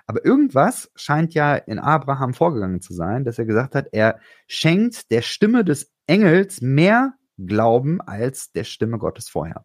[0.07, 5.11] Aber irgendwas scheint ja in Abraham vorgegangen zu sein, dass er gesagt hat, er schenkt
[5.11, 9.65] der Stimme des Engels mehr Glauben als der Stimme Gottes vorher.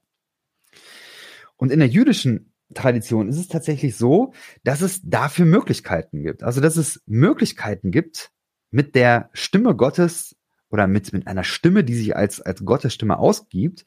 [1.56, 4.34] Und in der jüdischen Tradition ist es tatsächlich so,
[4.64, 6.44] dass es dafür Möglichkeiten gibt.
[6.44, 8.32] Also, dass es Möglichkeiten gibt,
[8.70, 10.37] mit der Stimme Gottes
[10.70, 13.86] oder mit, mit einer Stimme, die sich als, als Gottes ausgibt,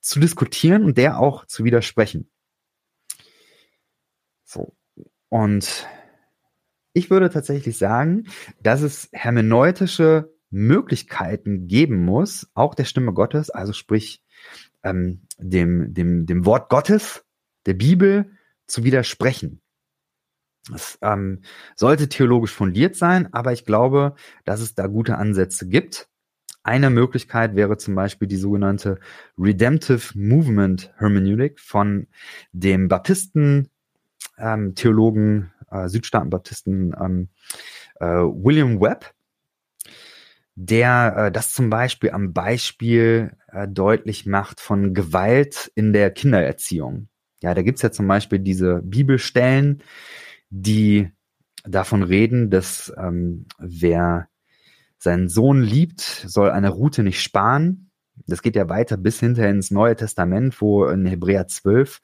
[0.00, 2.30] zu diskutieren und der auch zu widersprechen.
[4.44, 4.74] So.
[5.28, 5.86] Und
[6.92, 8.24] ich würde tatsächlich sagen,
[8.60, 14.22] dass es hermeneutische Möglichkeiten geben muss, auch der Stimme Gottes, also sprich
[14.82, 17.24] ähm, dem, dem, dem Wort Gottes,
[17.66, 19.62] der Bibel, zu widersprechen.
[20.72, 21.42] Es ähm,
[21.74, 24.14] sollte theologisch fundiert sein, aber ich glaube,
[24.44, 26.08] dass es da gute Ansätze gibt.
[26.64, 29.00] Eine Möglichkeit wäre zum Beispiel die sogenannte
[29.36, 32.06] Redemptive Movement Hermeneutik von
[32.52, 33.68] dem Baptisten,
[34.38, 37.28] ähm, Theologen, äh, Südstaaten-Baptisten ähm,
[38.00, 39.12] äh, William Webb,
[40.54, 47.08] der äh, das zum Beispiel am Beispiel äh, deutlich macht von Gewalt in der Kindererziehung.
[47.40, 49.82] Ja, da gibt's ja zum Beispiel diese Bibelstellen,
[50.50, 51.10] die
[51.64, 54.28] davon reden, dass ähm, wer
[55.02, 57.90] seinen Sohn liebt, soll eine Route nicht sparen.
[58.26, 62.00] Das geht ja weiter bis hinter ins Neue Testament, wo in Hebräer 12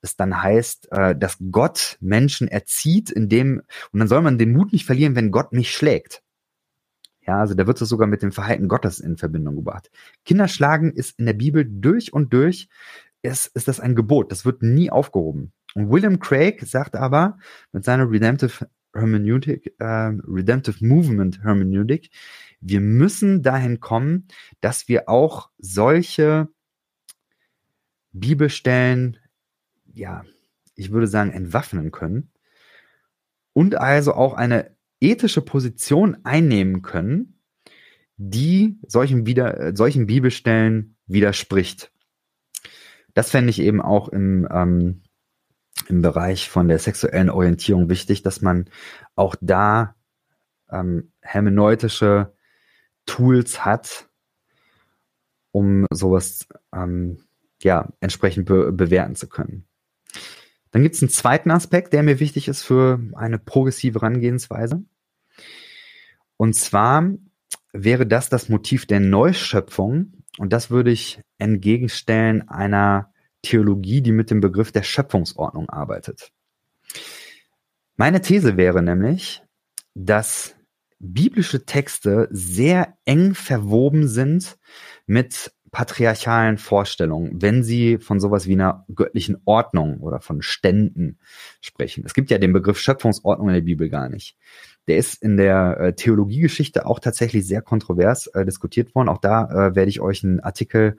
[0.00, 4.72] es dann heißt, äh, dass Gott Menschen erzieht, indem, und dann soll man den Mut
[4.72, 6.22] nicht verlieren, wenn Gott mich schlägt.
[7.26, 9.90] Ja, also da wird es sogar mit dem Verhalten Gottes in Verbindung gebracht.
[10.24, 12.68] Kinder schlagen ist in der Bibel durch und durch,
[13.22, 14.30] ist, ist das ein Gebot.
[14.30, 15.52] Das wird nie aufgehoben.
[15.74, 17.38] Und William Craig sagt aber
[17.72, 22.10] mit seiner Redemptive Hermeneutik, äh, Redemptive Movement Hermeneutik,
[22.60, 24.28] wir müssen dahin kommen,
[24.60, 26.48] dass wir auch solche
[28.12, 29.18] Bibelstellen,
[29.92, 30.24] ja,
[30.74, 32.30] ich würde sagen, entwaffnen können
[33.52, 37.40] und also auch eine ethische Position einnehmen können,
[38.16, 41.92] die solchen, wieder, solchen Bibelstellen widerspricht.
[43.14, 45.02] Das fände ich eben auch im, ähm,
[45.88, 48.68] im Bereich von der sexuellen Orientierung wichtig, dass man
[49.14, 49.94] auch da
[50.70, 52.34] ähm, hermeneutische
[53.06, 54.08] Tools hat,
[55.52, 57.18] um sowas ähm,
[57.62, 59.66] ja entsprechend be bewerten zu können.
[60.70, 64.84] Dann gibt es einen zweiten Aspekt, der mir wichtig ist für eine progressive Herangehensweise.
[66.36, 67.08] Und zwar
[67.72, 70.12] wäre das das Motiv der Neuschöpfung.
[70.38, 73.12] Und das würde ich entgegenstellen einer
[73.46, 76.32] Theologie, die mit dem Begriff der Schöpfungsordnung arbeitet.
[77.96, 79.42] Meine These wäre nämlich,
[79.94, 80.56] dass
[80.98, 84.58] biblische Texte sehr eng verwoben sind
[85.06, 91.18] mit patriarchalen Vorstellungen, wenn sie von sowas wie einer göttlichen Ordnung oder von Ständen
[91.60, 92.02] sprechen.
[92.06, 94.36] Es gibt ja den Begriff Schöpfungsordnung in der Bibel gar nicht.
[94.88, 99.08] Der ist in der äh, Theologiegeschichte auch tatsächlich sehr kontrovers äh, diskutiert worden.
[99.08, 100.96] Auch da äh, werde ich euch einen Artikel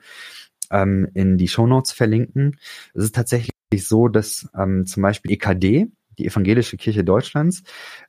[0.71, 2.57] ähm, in die Shownotes verlinken.
[2.93, 5.87] Es ist tatsächlich so, dass ähm, zum Beispiel EKD,
[6.17, 7.63] die Evangelische Kirche Deutschlands,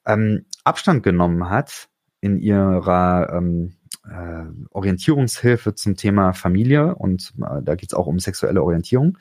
[0.06, 1.88] ähm, Abstand genommen hat
[2.20, 3.74] in ihrer ähm,
[4.09, 9.18] äh, Orientierungshilfe zum Thema Familie und äh, da geht es auch um sexuelle Orientierung.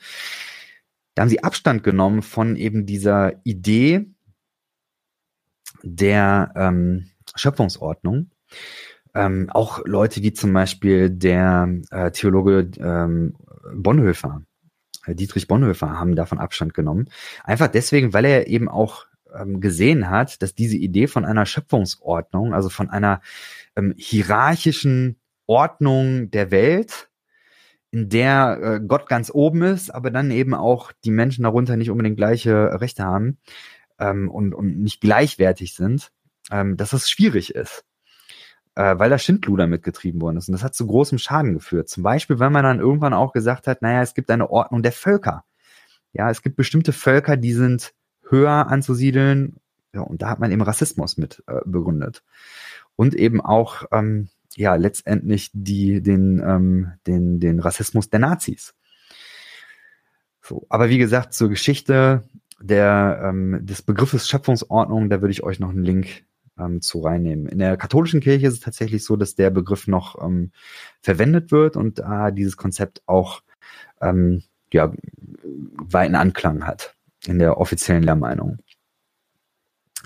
[1.14, 4.06] Da haben sie Abstand genommen von eben dieser Idee
[5.82, 8.30] der ähm, Schöpfungsordnung.
[9.18, 13.34] Ähm, auch Leute wie zum Beispiel der äh, Theologe ähm,
[13.74, 14.42] Bonhoeffer,
[15.06, 17.08] äh, Dietrich Bonhoeffer, haben davon Abstand genommen.
[17.42, 22.54] Einfach deswegen, weil er eben auch ähm, gesehen hat, dass diese Idee von einer Schöpfungsordnung,
[22.54, 23.20] also von einer
[23.74, 25.16] ähm, hierarchischen
[25.48, 27.08] Ordnung der Welt,
[27.90, 31.90] in der äh, Gott ganz oben ist, aber dann eben auch die Menschen darunter nicht
[31.90, 33.38] unbedingt gleiche Rechte haben
[33.98, 36.12] ähm, und, und nicht gleichwertig sind,
[36.52, 37.84] ähm, dass es schwierig ist
[38.78, 40.48] äh, weil da Schindluder mitgetrieben worden ist.
[40.48, 41.88] Und das hat zu großem Schaden geführt.
[41.88, 44.92] Zum Beispiel, wenn man dann irgendwann auch gesagt hat, naja, es gibt eine Ordnung der
[44.92, 45.44] Völker.
[46.12, 47.92] Ja, es gibt bestimmte Völker, die sind
[48.28, 49.56] höher anzusiedeln.
[49.92, 52.22] Ja, und da hat man eben Rassismus mit äh, begründet.
[52.94, 58.76] Und eben auch, ähm, ja, letztendlich die, den, ähm, den, den Rassismus der Nazis.
[60.40, 62.22] So, aber wie gesagt, zur Geschichte
[62.60, 66.27] der, ähm, des Begriffes Schöpfungsordnung, da würde ich euch noch einen Link
[66.58, 67.46] ähm, zu reinnehmen.
[67.46, 70.52] In der katholischen Kirche ist es tatsächlich so, dass der Begriff noch ähm,
[71.00, 73.42] verwendet wird und äh, dieses Konzept auch
[74.00, 74.42] ähm,
[74.72, 74.92] ja,
[75.42, 76.94] weiten Anklang hat
[77.26, 78.58] in der offiziellen Lehrmeinung.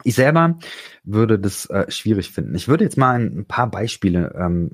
[0.05, 0.59] Ich selber
[1.05, 2.55] würde das äh, schwierig finden.
[2.55, 4.72] Ich würde jetzt mal ein, paar Beispiele ähm,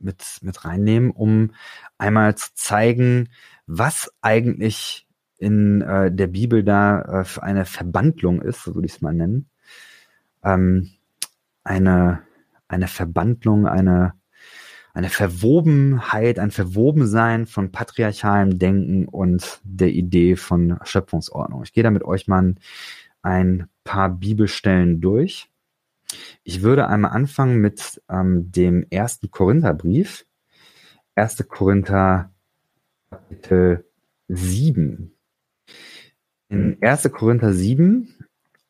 [0.00, 1.52] mit, mit reinnehmen, um
[1.98, 3.28] einmal zu zeigen,
[3.66, 5.06] was eigentlich
[5.38, 9.14] in äh, der Bibel da äh, für eine Verbandlung ist, so würde ich es mal
[9.14, 9.48] nennen.
[10.42, 10.90] Ähm,
[11.66, 12.22] eine,
[12.68, 14.14] eine Verbandlung, eine,
[14.94, 21.62] eine Verwobenheit, ein Verwobensein von patriarchalem Denken und der Idee von Schöpfungsordnung.
[21.64, 22.54] Ich gehe da mit euch mal
[23.22, 25.50] ein paar Bibelstellen durch.
[26.44, 30.24] Ich würde einmal anfangen mit ähm, dem ersten Korintherbrief.
[31.16, 31.44] 1.
[31.48, 32.30] Korinther
[33.10, 33.84] Kapitel
[34.28, 35.12] 7.
[36.48, 37.10] In 1.
[37.12, 38.14] Korinther 7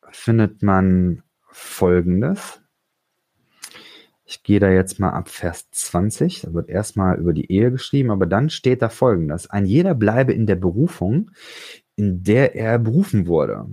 [0.09, 1.21] findet man
[1.51, 2.59] Folgendes.
[4.29, 6.41] Ich gehe da jetzt mal ab Vers 20.
[6.41, 9.49] Da wird erstmal über die Ehe geschrieben, aber dann steht da folgendes.
[9.49, 11.31] Ein jeder bleibe in der Berufung,
[11.95, 13.65] in der er berufen wurde.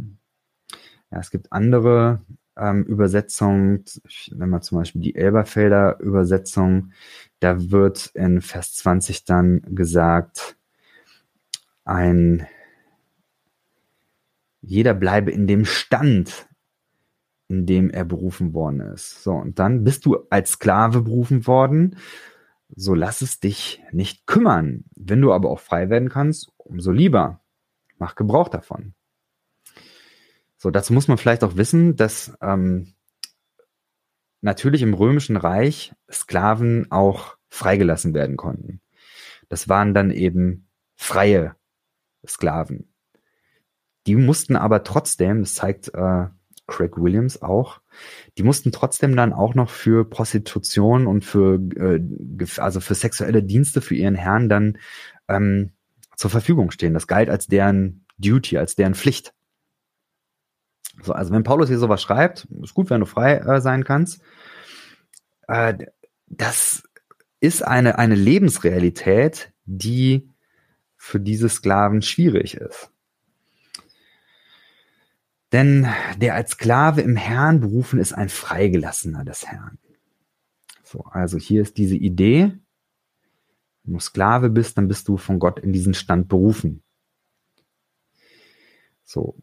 [1.11, 2.23] Ja, es gibt andere
[2.57, 3.85] ähm, Übersetzungen,
[4.31, 6.93] wenn man zum Beispiel die Elberfelder Übersetzung,
[7.41, 10.57] da wird in Vers 20 dann gesagt,
[11.85, 12.47] ein
[14.61, 16.47] jeder bleibe in dem Stand,
[17.49, 19.23] in dem er berufen worden ist.
[19.23, 21.97] So, und dann bist du als Sklave berufen worden.
[22.75, 24.85] So lass es dich nicht kümmern.
[24.97, 27.41] Wenn du aber auch frei werden kannst, umso lieber.
[27.99, 28.95] Mach Gebrauch davon.
[30.57, 32.95] So, dazu muss man vielleicht auch wissen, dass ähm,
[34.41, 38.81] natürlich im Römischen Reich Sklaven auch freigelassen werden konnten.
[39.49, 41.55] Das waren dann eben freie
[42.27, 42.93] Sklaven.
[44.07, 46.27] Die mussten aber trotzdem, das zeigt äh,
[46.67, 47.81] Craig Williams auch.
[48.39, 52.01] Die mussten trotzdem dann auch noch für Prostitution und für äh,
[52.59, 54.79] also für sexuelle Dienste für ihren Herrn dann
[55.29, 55.73] ähm,
[56.17, 56.95] zur Verfügung stehen.
[56.95, 59.35] Das galt als deren Duty, als deren Pflicht.
[61.03, 64.23] So, also wenn Paulus hier sowas schreibt, ist gut, wenn du frei äh, sein kannst.
[65.49, 65.75] Äh,
[66.27, 66.85] das
[67.41, 70.31] ist eine, eine Lebensrealität, die
[70.97, 72.91] für diese Sklaven schwierig ist.
[75.53, 75.87] Denn
[76.17, 79.79] der als Sklave im Herrn berufen ist ein Freigelassener des Herrn.
[80.83, 82.53] So, also hier ist diese Idee.
[83.85, 86.83] Wenn du Sklave bist, dann bist du von Gott in diesen Stand berufen.
[89.05, 89.37] So,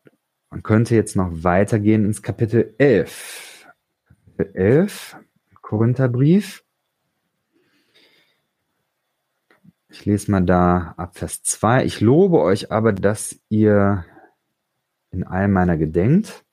[0.49, 3.68] man könnte jetzt noch weitergehen ins Kapitel 11.
[4.06, 5.18] Kapitel 11,
[5.62, 6.64] Korintherbrief.
[9.89, 11.86] Ich lese mal da ab Vers 2.
[11.86, 14.06] Ich lobe euch aber, dass ihr
[15.12, 16.43] in allem meiner gedenkt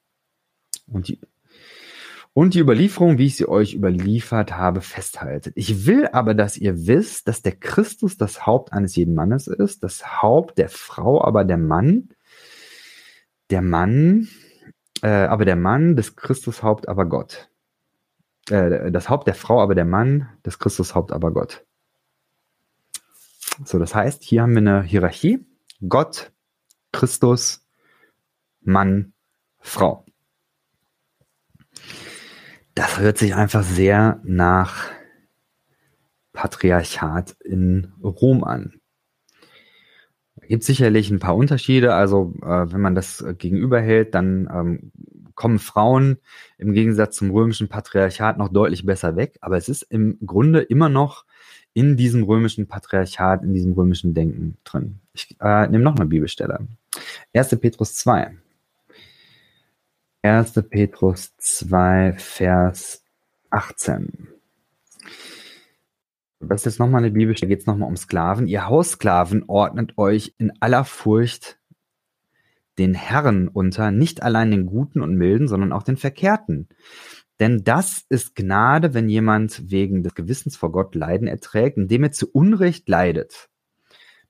[0.86, 1.20] und die,
[2.32, 5.54] und die Überlieferung, wie ich sie euch überliefert habe, festhaltet.
[5.56, 9.82] Ich will aber, dass ihr wisst, dass der Christus das Haupt eines jeden Mannes ist,
[9.82, 12.10] das Haupt der Frau aber der Mann,
[13.50, 14.28] der Mann,
[15.02, 17.50] äh, aber der Mann des Christus Haupt aber Gott.
[18.50, 21.64] Äh, das Haupt der Frau aber der Mann, des Christus Haupt aber Gott.
[23.64, 25.44] So, das heißt, hier haben wir eine Hierarchie.
[25.88, 26.32] Gott,
[26.92, 27.67] Christus,
[28.68, 29.12] Mann,
[29.58, 30.04] Frau.
[32.74, 34.90] Das hört sich einfach sehr nach
[36.32, 38.74] Patriarchat in Rom an.
[40.46, 41.94] Gibt sicherlich ein paar Unterschiede.
[41.94, 44.92] Also äh, wenn man das äh, gegenüberhält, dann ähm,
[45.34, 46.18] kommen Frauen
[46.56, 49.38] im Gegensatz zum römischen Patriarchat noch deutlich besser weg.
[49.40, 51.24] Aber es ist im Grunde immer noch
[51.74, 55.00] in diesem römischen Patriarchat, in diesem römischen Denken drin.
[55.12, 56.66] Ich äh, nehme noch eine Bibelstelle.
[57.34, 57.56] 1.
[57.60, 58.36] Petrus 2.
[60.22, 60.52] 1.
[60.68, 63.04] Petrus 2, Vers
[63.50, 64.28] 18.
[66.40, 68.48] Das ist jetzt nochmal eine Bibelstelle, geht es nochmal um Sklaven.
[68.48, 71.58] Ihr Haussklaven ordnet euch in aller Furcht
[72.78, 76.68] den Herren unter, nicht allein den Guten und Milden, sondern auch den Verkehrten.
[77.38, 82.12] Denn das ist Gnade, wenn jemand wegen des Gewissens vor Gott Leiden erträgt, indem er
[82.12, 83.48] zu Unrecht leidet.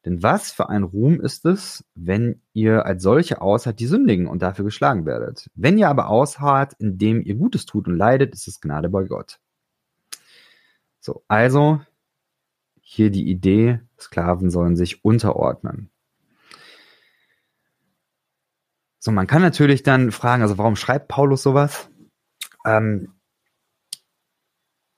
[0.04, 4.42] Denn was für ein Ruhm ist es, wenn ihr als solche ausharrt, die sündigen und
[4.42, 5.50] dafür geschlagen werdet?
[5.54, 9.40] Wenn ihr aber ausharrt, indem ihr Gutes tut und leidet, ist es Gnade bei Gott.
[11.00, 11.80] So, also
[12.80, 15.90] hier die Idee, Sklaven sollen sich unterordnen.
[18.98, 21.90] So, man kann natürlich dann fragen, also warum schreibt Paulus sowas?
[22.64, 23.14] Ähm,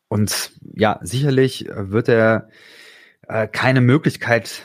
[0.09, 2.48] und ja, sicherlich wird er
[3.28, 4.62] äh, keine Möglichkeit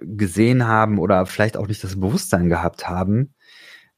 [0.00, 3.34] gesehen haben oder vielleicht auch nicht das Bewusstsein gehabt haben,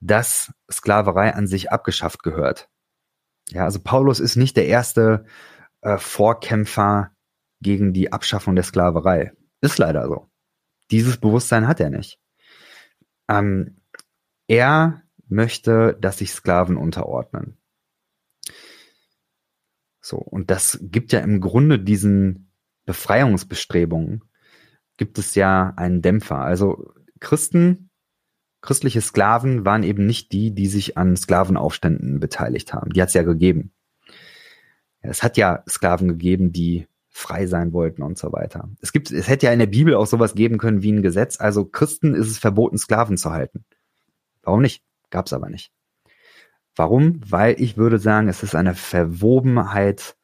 [0.01, 2.69] dass Sklaverei an sich abgeschafft gehört.
[3.49, 5.25] Ja, also Paulus ist nicht der erste
[5.83, 7.13] äh, Vorkämpfer
[7.61, 9.33] gegen die Abschaffung der Sklaverei.
[9.61, 10.29] Ist leider so.
[10.91, 12.19] Dieses Bewusstsein hat er nicht.
[13.29, 13.81] Ähm,
[14.49, 17.59] er möchte, dass sich Sklaven unterordnen.
[20.01, 22.53] So, und das gibt ja im Grunde diesen
[22.85, 24.25] Befreiungsbestrebungen,
[25.03, 26.39] gibt es ja einen Dämpfer.
[26.39, 27.91] Also Christen,
[28.61, 32.93] christliche Sklaven waren eben nicht die, die sich an Sklavenaufständen beteiligt haben.
[32.93, 33.73] Die hat es ja gegeben.
[35.01, 38.69] Es hat ja Sklaven gegeben, die frei sein wollten und so weiter.
[38.81, 41.41] Es gibt, es hätte ja in der Bibel auch sowas geben können wie ein Gesetz.
[41.41, 43.65] Also Christen ist es verboten, Sklaven zu halten.
[44.45, 44.85] Warum nicht?
[45.11, 45.73] Gab es aber nicht.
[46.77, 47.21] Warum?
[47.29, 50.17] Weil ich würde sagen, es ist eine Verwobenheit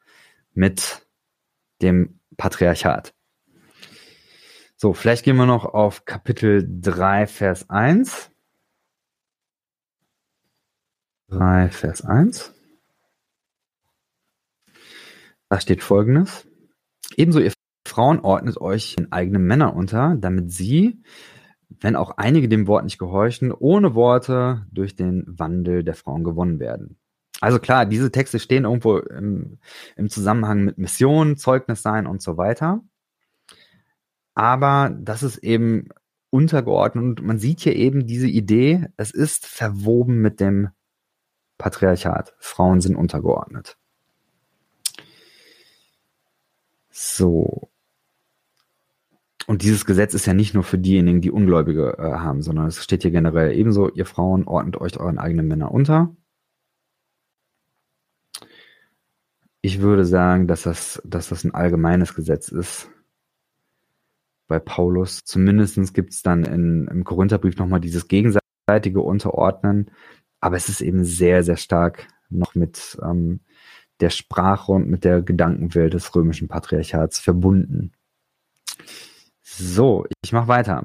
[0.54, 1.04] mit
[1.82, 3.12] dem Patriarchat.
[4.80, 8.30] So, vielleicht gehen wir noch auf Kapitel 3, Vers 1.
[11.30, 12.54] 3, Vers 1.
[15.48, 16.46] Da steht folgendes.
[17.16, 17.52] Ebenso ihr
[17.88, 21.02] Frauen ordnet euch in eigenen Männern unter, damit sie,
[21.68, 26.60] wenn auch einige dem Wort nicht gehorchen, ohne Worte durch den Wandel der Frauen gewonnen
[26.60, 27.00] werden.
[27.40, 29.58] Also klar, diese Texte stehen irgendwo im,
[29.96, 32.84] im Zusammenhang mit Mission, Zeugnis sein und so weiter.
[34.38, 35.88] Aber das ist eben
[36.30, 40.68] untergeordnet und man sieht hier eben diese Idee, es ist verwoben mit dem
[41.58, 42.36] Patriarchat.
[42.38, 43.76] Frauen sind untergeordnet.
[46.88, 47.68] So.
[49.48, 52.84] Und dieses Gesetz ist ja nicht nur für diejenigen, die Ungläubige äh, haben, sondern es
[52.84, 56.14] steht hier generell ebenso, ihr Frauen ordnet euch euren eigenen Männer unter.
[59.62, 62.88] Ich würde sagen, dass das, dass das ein allgemeines Gesetz ist
[64.48, 65.20] bei Paulus.
[65.24, 69.90] Zumindest gibt es dann in, im Korintherbrief nochmal dieses gegenseitige Unterordnen,
[70.40, 73.40] aber es ist eben sehr, sehr stark noch mit ähm,
[74.00, 77.92] der Sprache und mit der Gedankenwelt des römischen Patriarchats verbunden.
[79.42, 80.84] So, ich mache weiter.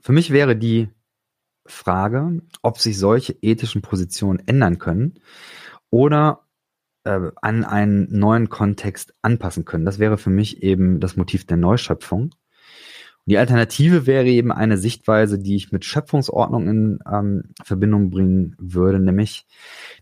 [0.00, 0.88] Für mich wäre die
[1.66, 5.20] Frage, ob sich solche ethischen Positionen ändern können
[5.90, 6.47] oder
[7.08, 9.86] äh, an einen neuen Kontext anpassen können.
[9.86, 12.34] Das wäre für mich eben das Motiv der Neuschöpfung.
[13.24, 19.00] Die Alternative wäre eben eine Sichtweise, die ich mit Schöpfungsordnung in ähm, Verbindung bringen würde,
[19.00, 19.46] nämlich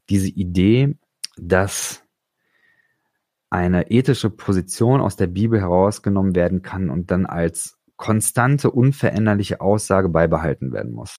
[0.08, 0.96] diese Idee,
[1.36, 2.02] dass
[3.50, 10.08] eine ethische Position aus der Bibel herausgenommen werden kann und dann als konstante, unveränderliche Aussage
[10.08, 11.16] beibehalten werden muss.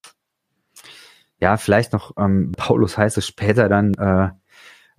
[1.39, 4.29] Ja, vielleicht noch, ähm, Paulus heißt es später dann, äh,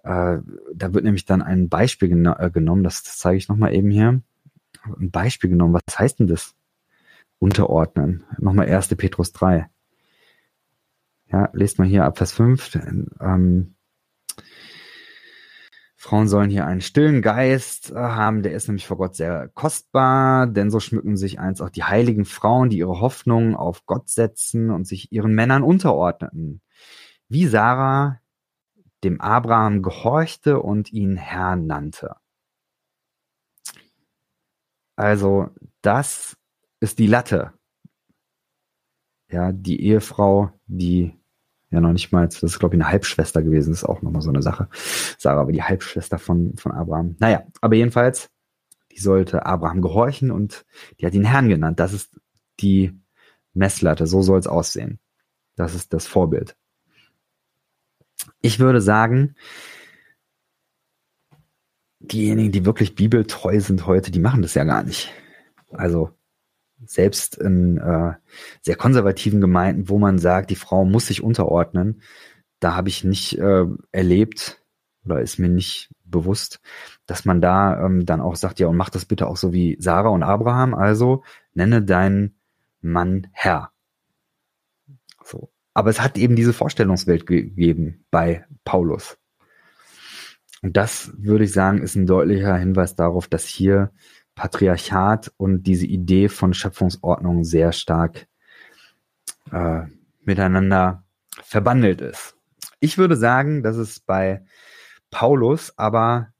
[0.04, 0.38] äh,
[0.74, 3.90] da wird nämlich dann ein Beispiel geno äh, genommen, das, das zeige ich nochmal eben
[3.90, 4.20] hier.
[4.84, 6.54] Ein Beispiel genommen, was heißt denn das?
[7.38, 8.24] unterordnen.
[8.38, 8.88] Nochmal 1.
[8.96, 9.68] Petrus 3.
[11.30, 12.78] Ja, lest mal hier ab Vers 5.
[13.20, 13.74] Ähm,
[15.96, 20.46] Frauen sollen hier einen stillen Geist äh, haben, der ist nämlich vor Gott sehr kostbar,
[20.46, 24.70] denn so schmücken sich eins auch die heiligen Frauen, die ihre Hoffnung auf Gott setzen
[24.70, 26.62] und sich ihren Männern unterordneten.
[27.28, 28.20] Wie Sarah
[29.04, 32.16] dem Abraham gehorchte und ihn Herr nannte.
[34.96, 36.36] Also, das
[36.80, 37.52] ist die Latte.
[39.30, 41.14] Ja, die Ehefrau, die
[41.70, 44.22] ja noch nicht mal, das ist glaube ich eine Halbschwester gewesen, das ist auch nochmal
[44.22, 44.68] so eine Sache.
[45.18, 47.16] Sarah war die Halbschwester von, von Abraham.
[47.18, 48.30] Naja, aber jedenfalls,
[48.90, 50.64] die sollte Abraham gehorchen und
[50.98, 51.78] die hat ihn Herrn genannt.
[51.78, 52.18] Das ist
[52.60, 52.98] die
[53.52, 54.98] Messlatte, so soll es aussehen.
[55.56, 56.56] Das ist das Vorbild.
[58.40, 59.34] Ich würde sagen,
[62.00, 65.12] diejenigen, die wirklich bibeltreu sind heute, die machen das ja gar nicht.
[65.72, 66.10] Also
[66.84, 68.12] selbst in äh,
[68.62, 72.02] sehr konservativen Gemeinden, wo man sagt, die Frau muss sich unterordnen,
[72.60, 74.62] da habe ich nicht äh, erlebt
[75.04, 76.60] oder ist mir nicht bewusst,
[77.06, 79.76] dass man da ähm, dann auch sagt, ja, und mach das bitte auch so wie
[79.80, 81.22] Sarah und Abraham, also
[81.54, 82.36] nenne deinen
[82.80, 83.72] Mann Herr.
[85.78, 89.16] Aber es hat eben diese Vorstellungswelt gegeben bei Paulus.
[90.60, 93.92] Und das würde ich sagen, ist ein deutlicher Hinweis darauf, dass hier
[94.34, 98.26] Patriarchat und diese Idee von Schöpfungsordnung sehr stark
[99.52, 99.82] äh,
[100.24, 101.04] miteinander
[101.44, 102.34] verbandelt ist.
[102.80, 104.44] Ich würde sagen, dass es bei
[105.12, 106.32] Paulus aber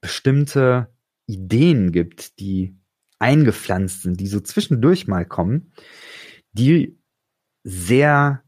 [0.00, 0.94] bestimmte
[1.26, 2.76] Ideen gibt, die
[3.18, 5.72] eingepflanzt sind, die so zwischendurch mal kommen,
[6.52, 7.01] die
[7.64, 8.42] sehr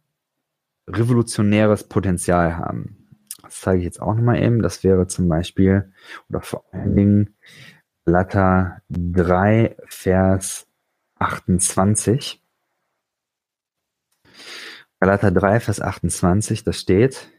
[0.88, 3.18] revolutionäres Potenzial haben.
[3.42, 4.62] Das zeige ich jetzt auch nochmal eben.
[4.62, 5.92] Das wäre zum Beispiel,
[6.28, 7.36] oder vor allen Dingen,
[8.04, 10.66] Galater 3, Vers
[11.18, 12.42] 28.
[15.00, 17.30] Galater 3, Vers 28, da steht,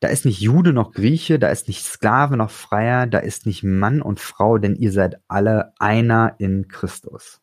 [0.00, 3.62] da ist nicht Jude noch Grieche, da ist nicht Sklave noch Freier, da ist nicht
[3.62, 7.40] Mann und Frau, denn ihr seid alle einer in Christus.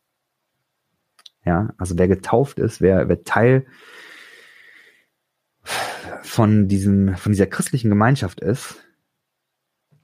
[1.44, 3.66] Ja, also wer getauft ist, wer, wer Teil
[6.22, 8.82] von diesem, von dieser christlichen Gemeinschaft ist,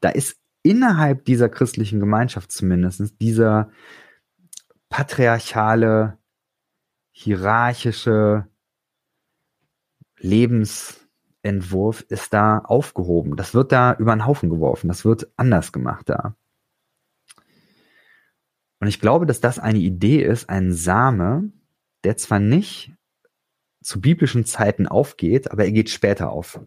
[0.01, 3.71] da ist innerhalb dieser christlichen Gemeinschaft zumindest dieser
[4.89, 6.19] patriarchale,
[7.13, 8.47] hierarchische
[10.19, 13.37] Lebensentwurf ist da aufgehoben.
[13.37, 14.89] Das wird da über den Haufen geworfen.
[14.89, 16.37] Das wird anders gemacht da.
[18.81, 21.53] Und ich glaube, dass das eine Idee ist, ein Same,
[22.03, 22.93] der zwar nicht
[23.83, 26.61] zu biblischen Zeiten aufgeht, aber er geht später auf.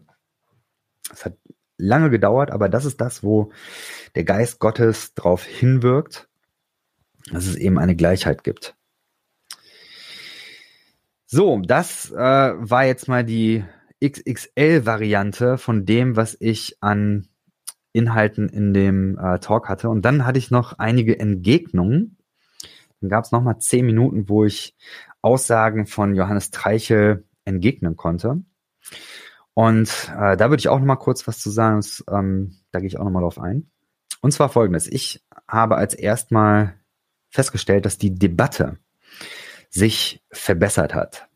[1.12, 1.36] Es hat
[1.76, 3.52] lange gedauert, aber das ist das, wo
[4.14, 6.28] der Geist Gottes drauf hinwirkt,
[7.32, 8.76] dass es eben eine Gleichheit gibt.
[11.26, 13.64] So, das äh, war jetzt mal die
[14.04, 17.26] XXL-Variante von dem, was ich an
[17.94, 19.88] Inhalten in dem äh, Talk hatte.
[19.88, 22.18] Und dann hatte ich noch einige Entgegnungen.
[23.00, 24.74] Dann gab es nochmal zehn Minuten, wo ich
[25.22, 28.42] Aussagen von Johannes Treichel entgegnen konnte.
[29.54, 31.76] Und äh, da würde ich auch noch mal kurz was zu sagen.
[31.76, 33.70] Das, ähm, da gehe ich auch noch mal drauf ein.
[34.20, 34.88] Und zwar folgendes.
[34.88, 36.74] Ich habe als erstmal
[37.30, 38.78] festgestellt, dass die Debatte
[39.70, 41.28] sich verbessert hat.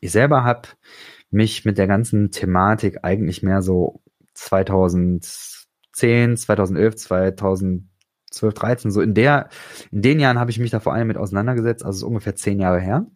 [0.00, 0.68] Ich selber habe
[1.30, 4.00] mich mit der ganzen Thematik eigentlich mehr so
[5.92, 9.48] 2010, 2011, 2012, 13, so in der,
[9.90, 12.80] in den Jahren habe ich mich da vor allem mit auseinandergesetzt, also ungefähr zehn Jahre
[12.80, 13.06] her.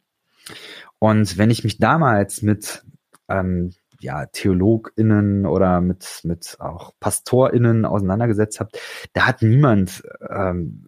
[0.99, 2.85] Und wenn ich mich damals mit
[3.29, 8.71] ähm, ja, TheologInnen oder mit, mit auch PastorInnen auseinandergesetzt habe,
[9.13, 10.87] da hat niemand, ähm,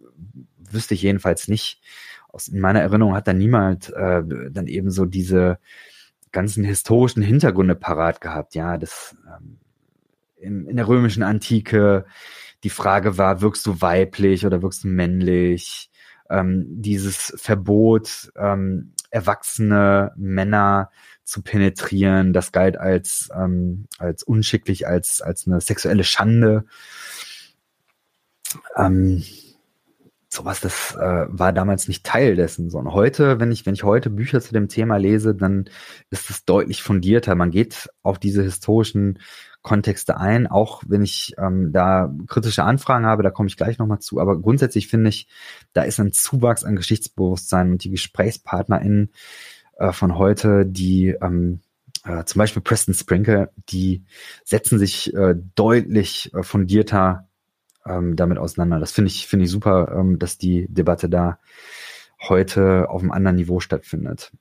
[0.57, 1.81] wüsste ich jedenfalls nicht,
[2.29, 4.21] aus in meiner Erinnerung hat da niemand äh,
[4.51, 5.59] dann eben so diese
[6.31, 8.53] ganzen historischen Hintergründe parat gehabt.
[8.53, 9.59] Ja, das ähm,
[10.39, 12.05] in, in der römischen Antike
[12.63, 15.89] die Frage war, wirkst du weiblich oder wirkst du männlich?
[16.29, 20.89] Ähm, dieses Verbot, ähm, erwachsene Männer
[21.23, 22.33] zu penetrieren.
[22.33, 26.65] Das galt als, ähm, als unschicklich, als, als eine sexuelle Schande.
[28.75, 29.23] Ähm,
[30.29, 34.09] sowas, das äh, war damals nicht Teil dessen, sondern heute, wenn ich, wenn ich heute
[34.09, 35.69] Bücher zu dem Thema lese, dann
[36.09, 37.35] ist es deutlich fundierter.
[37.35, 39.19] Man geht auf diese historischen
[39.67, 43.99] Kontexte ein, auch wenn ich ähm, da kritische Anfragen habe, da komme ich gleich nochmal
[43.99, 44.21] zu.
[44.21, 45.27] Aber grundsätzlich finde ich,
[45.73, 49.11] da ist ein Zuwachs an Geschichtsbewusstsein und die GesprächspartnerInnen
[49.77, 51.59] äh, von heute, die ähm,
[52.05, 54.05] äh, zum Beispiel Preston Sprinkle, die
[54.45, 57.27] setzen sich äh, deutlich äh, fundierter
[57.85, 58.79] ähm, damit auseinander.
[58.79, 61.39] Das finde ich, finde ich super, ähm, dass die Debatte da
[62.21, 64.31] heute auf einem anderen Niveau stattfindet.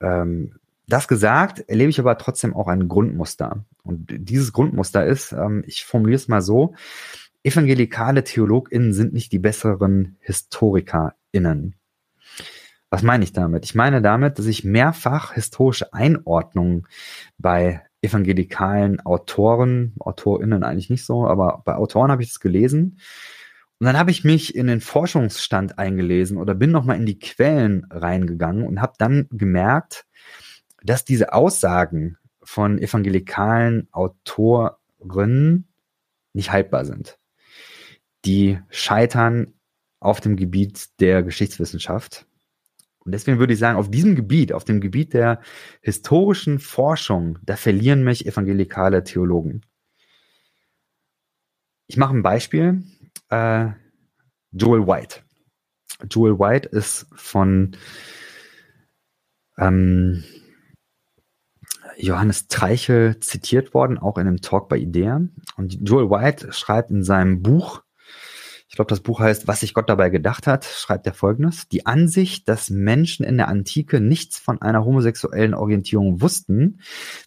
[0.00, 0.54] Ähm,
[0.88, 3.64] das gesagt, erlebe ich aber trotzdem auch ein Grundmuster.
[3.82, 6.74] Und dieses Grundmuster ist, ähm, ich formuliere es mal so,
[7.42, 11.74] evangelikale TheologInnen sind nicht die besseren HistorikerInnen.
[12.90, 13.64] Was meine ich damit?
[13.64, 16.86] Ich meine damit, dass ich mehrfach historische Einordnungen
[17.36, 22.98] bei evangelikalen Autoren, AutorInnen eigentlich nicht so, aber bei Autoren habe ich das gelesen.
[23.78, 27.86] Und dann habe ich mich in den Forschungsstand eingelesen oder bin nochmal in die Quellen
[27.90, 30.05] reingegangen und habe dann gemerkt,
[30.82, 35.66] dass diese Aussagen von evangelikalen Autoren
[36.32, 37.18] nicht haltbar sind.
[38.24, 39.54] Die scheitern
[40.00, 42.26] auf dem Gebiet der Geschichtswissenschaft.
[43.00, 45.40] Und deswegen würde ich sagen, auf diesem Gebiet, auf dem Gebiet der
[45.80, 49.62] historischen Forschung, da verlieren mich evangelikale Theologen.
[51.86, 52.82] Ich mache ein Beispiel.
[53.28, 53.68] Äh,
[54.50, 55.20] Joel White.
[56.10, 57.76] Joel White ist von
[59.58, 60.24] ähm,
[61.98, 65.20] Johannes Treichel zitiert worden, auch in einem Talk bei Idea.
[65.56, 67.82] Und Joel White schreibt in seinem Buch,
[68.68, 71.68] ich glaube, das Buch heißt, was sich Gott dabei gedacht hat, schreibt er folgendes.
[71.68, 76.80] Die Ansicht, dass Menschen in der Antike nichts von einer homosexuellen Orientierung wussten,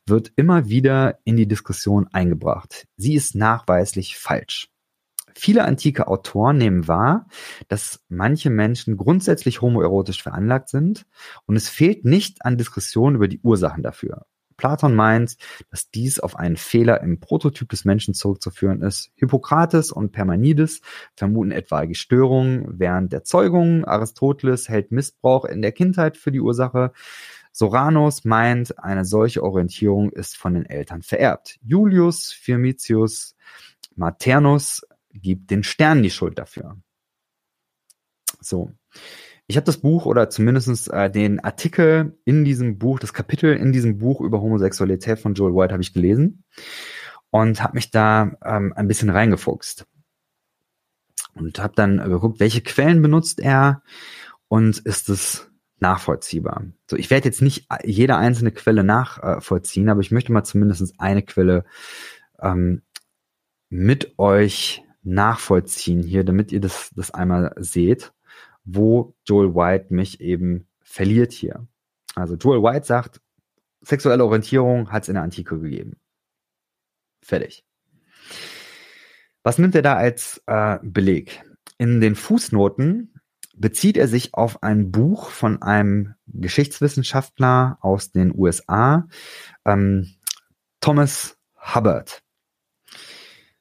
[0.06, 2.86] wird immer wieder in die Diskussion eingebracht.
[2.98, 4.70] Sie ist nachweislich falsch.
[5.34, 7.28] Viele antike Autoren nehmen wahr,
[7.70, 11.06] dass manche Menschen grundsätzlich homoerotisch veranlagt sind
[11.46, 14.26] und es fehlt nicht an Diskussionen über die Ursachen dafür.
[14.60, 15.38] Platon meint,
[15.72, 19.10] dass dies auf einen Fehler im Prototyp des Menschen zurückzuführen ist.
[19.16, 20.82] Hippokrates und Permanides
[21.16, 23.86] vermuten etwaige Störungen während der Zeugung.
[23.86, 26.92] Aristoteles hält Missbrauch in der Kindheit für die Ursache.
[27.54, 31.58] Soranus meint, eine solche Orientierung ist von den Eltern vererbt.
[31.64, 33.36] Julius Firmitius
[33.96, 36.78] Maternus gibt den Sternen die Schuld dafür.
[38.42, 38.72] So.
[39.50, 43.72] Ich habe das Buch oder zumindest äh, den Artikel in diesem Buch, das Kapitel in
[43.72, 46.44] diesem Buch über Homosexualität von Joel White habe ich gelesen
[47.32, 49.88] und habe mich da ähm, ein bisschen reingefuchst
[51.34, 53.82] und habe dann geguckt, welche Quellen benutzt er
[54.50, 55.50] und ist es
[55.80, 56.66] nachvollziehbar.
[56.86, 61.24] So, ich werde jetzt nicht jede einzelne Quelle nachvollziehen, aber ich möchte mal zumindest eine
[61.24, 61.66] Quelle
[62.40, 62.84] ähm,
[63.70, 68.14] mit euch nachvollziehen hier, damit ihr das, das einmal seht
[68.72, 71.68] wo Joel White mich eben verliert hier.
[72.16, 73.22] Also Joel White sagt,
[73.82, 75.98] sexuelle Orientierung hat es in der Antike gegeben.
[77.22, 77.64] Fertig.
[79.44, 81.44] Was nimmt er da als äh, Beleg?
[81.78, 83.14] In den Fußnoten
[83.56, 89.08] bezieht er sich auf ein Buch von einem Geschichtswissenschaftler aus den USA,
[89.66, 90.16] ähm,
[90.82, 92.22] Thomas Hubbard.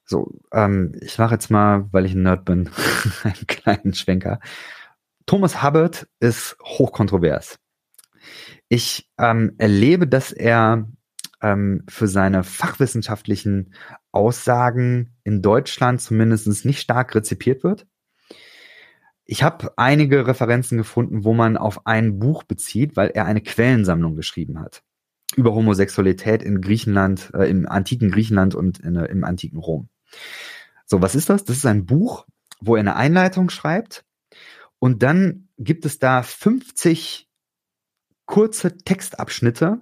[0.04, 2.70] So, ähm, ich mache jetzt mal, weil ich ein Nerd bin,
[3.24, 4.40] einen kleinen Schwenker.
[5.28, 7.58] Thomas Hubbard ist hochkontrovers.
[8.70, 10.88] Ich ähm, erlebe, dass er
[11.42, 13.74] ähm, für seine fachwissenschaftlichen
[14.10, 17.86] Aussagen in Deutschland zumindest nicht stark rezipiert wird.
[19.26, 24.16] Ich habe einige Referenzen gefunden, wo man auf ein Buch bezieht, weil er eine Quellensammlung
[24.16, 24.82] geschrieben hat
[25.36, 29.90] über Homosexualität in Griechenland, äh, im antiken Griechenland und in, im antiken Rom.
[30.86, 31.44] So, was ist das?
[31.44, 32.26] Das ist ein Buch,
[32.60, 34.06] wo er eine Einleitung schreibt
[34.78, 37.28] und dann gibt es da 50
[38.26, 39.80] kurze Textabschnitte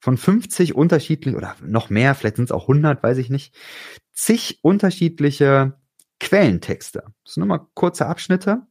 [0.00, 3.54] von 50 unterschiedlichen oder noch mehr, vielleicht sind es auch 100, weiß ich nicht,
[4.12, 5.78] zig unterschiedliche
[6.20, 7.04] Quellentexte.
[7.24, 8.62] Das sind mal kurze Abschnitte.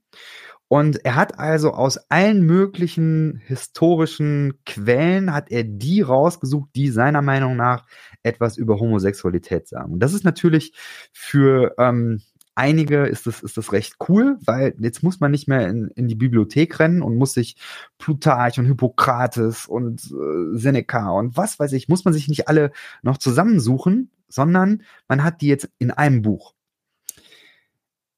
[0.68, 7.22] Und er hat also aus allen möglichen historischen Quellen, hat er die rausgesucht, die seiner
[7.22, 7.86] Meinung nach
[8.24, 9.94] etwas über Homosexualität sagen.
[9.94, 10.74] Und das ist natürlich
[11.12, 12.22] für ähm,
[12.56, 16.08] einige ist das, ist das recht cool, weil jetzt muss man nicht mehr in, in
[16.08, 17.56] die Bibliothek rennen und muss sich
[17.98, 22.72] Plutarch und Hippokrates und äh, Seneca und was weiß ich, muss man sich nicht alle
[23.02, 26.54] noch zusammensuchen, sondern man hat die jetzt in einem Buch.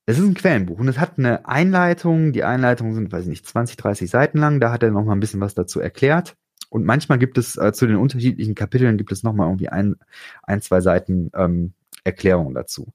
[0.08, 2.32] Es ist ein Quellenbuch und es hat eine Einleitung.
[2.32, 4.60] Die Einleitungen sind, weiß ich nicht, 20, 30 Seiten lang.
[4.60, 6.36] Da hat er noch mal ein bisschen was dazu erklärt.
[6.70, 9.96] Und manchmal gibt es äh, zu den unterschiedlichen Kapiteln gibt es noch mal irgendwie ein,
[10.44, 12.94] ein zwei Seiten ähm, Erklärung dazu.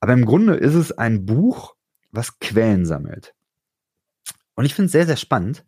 [0.00, 1.74] Aber im Grunde ist es ein Buch,
[2.10, 3.34] was Quellen sammelt.
[4.54, 5.64] Und ich finde es sehr, sehr spannend.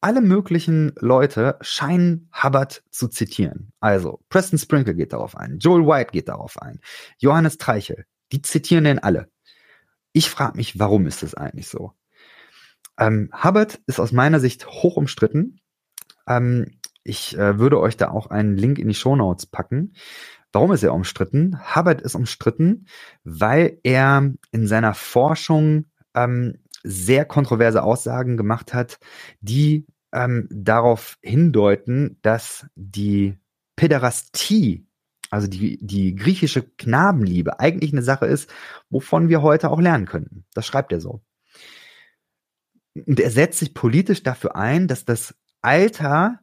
[0.00, 3.72] Alle möglichen Leute scheinen Hubbard zu zitieren.
[3.80, 6.80] Also Preston Sprinkle geht darauf ein, Joel White geht darauf ein,
[7.18, 8.04] Johannes Treichel.
[8.32, 9.30] Die zitieren den alle.
[10.12, 11.92] Ich frage mich, warum ist das eigentlich so?
[12.98, 15.60] Ähm, Hubbard ist aus meiner Sicht hoch umstritten.
[16.26, 19.94] Ähm, ich äh, würde euch da auch einen Link in die Show Notes packen.
[20.52, 21.58] Warum ist er umstritten?
[21.74, 22.86] Hubbard ist umstritten,
[23.24, 28.98] weil er in seiner Forschung ähm, sehr kontroverse Aussagen gemacht hat,
[29.40, 33.36] die ähm, darauf hindeuten, dass die
[33.76, 34.86] Päderastie,
[35.30, 38.48] also die, die griechische Knabenliebe, eigentlich eine Sache ist,
[38.88, 40.44] wovon wir heute auch lernen könnten.
[40.54, 41.22] Das schreibt er so.
[42.94, 46.38] Und er setzt sich politisch dafür ein, dass das Alter,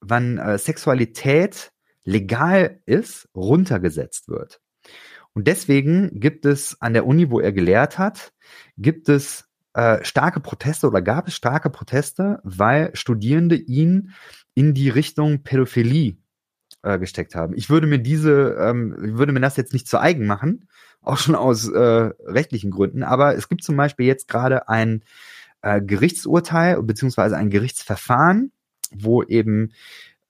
[0.00, 1.72] wann äh, Sexualität
[2.10, 4.60] legal ist, runtergesetzt wird.
[5.32, 8.32] Und deswegen gibt es an der Uni, wo er gelehrt hat,
[8.76, 14.12] gibt es äh, starke Proteste oder gab es starke Proteste, weil Studierende ihn
[14.54, 16.16] in die Richtung Pädophilie
[16.82, 17.54] äh, gesteckt haben.
[17.56, 20.68] Ich würde mir diese, ähm, würde mir das jetzt nicht zu eigen machen,
[21.00, 25.04] auch schon aus äh, rechtlichen Gründen, aber es gibt zum Beispiel jetzt gerade ein
[25.62, 28.52] äh, Gerichtsurteil beziehungsweise ein Gerichtsverfahren,
[28.92, 29.72] wo eben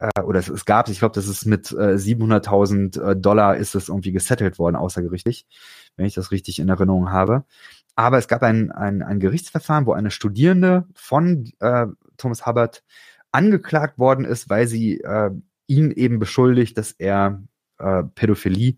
[0.00, 3.74] äh, oder es, es gab, ich glaube, das ist mit äh, 700.000 äh, Dollar ist
[3.74, 5.46] es irgendwie gesettelt worden, außergerichtlich,
[5.96, 7.44] wenn ich das richtig in Erinnerung habe.
[7.96, 11.86] Aber es gab ein, ein, ein Gerichtsverfahren, wo eine Studierende von äh,
[12.16, 12.82] Thomas Hubbard
[13.30, 15.30] angeklagt worden ist, weil sie äh,
[15.66, 17.42] ihn eben beschuldigt, dass er
[17.78, 18.76] äh, Pädophilie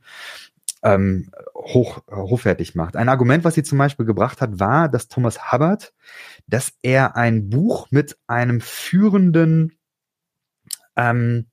[0.83, 2.97] ähm, hoch, hochwertig macht.
[2.97, 5.95] Ein Argument, was sie zum Beispiel gebracht hat, war, dass Thomas Hubbard,
[6.49, 9.73] dass er ein Buch mit einem führenden
[10.97, 11.47] ähm,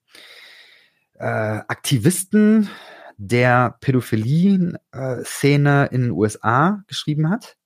[1.16, 2.70] äh, Aktivisten
[3.18, 7.58] der Pädophilie-Szene in den USA geschrieben hat.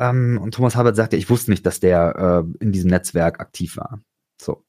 [0.00, 3.76] Ähm, und Thomas Hubbard sagte, ich wusste nicht, dass der äh, in diesem Netzwerk aktiv
[3.76, 4.02] war.
[4.40, 4.64] So.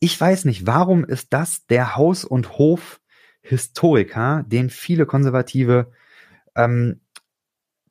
[0.00, 5.92] Ich weiß nicht, warum ist das der Haus- und Hof-Historiker, den viele Konservative
[6.56, 7.02] ähm,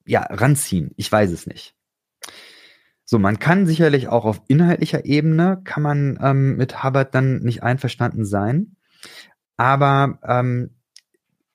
[0.05, 0.91] ja, ranziehen.
[0.97, 1.75] Ich weiß es nicht.
[3.13, 7.61] So, man kann sicherlich auch auf inhaltlicher Ebene, kann man ähm, mit Hubbard dann nicht
[7.61, 8.75] einverstanden sein.
[9.55, 10.71] Aber ähm,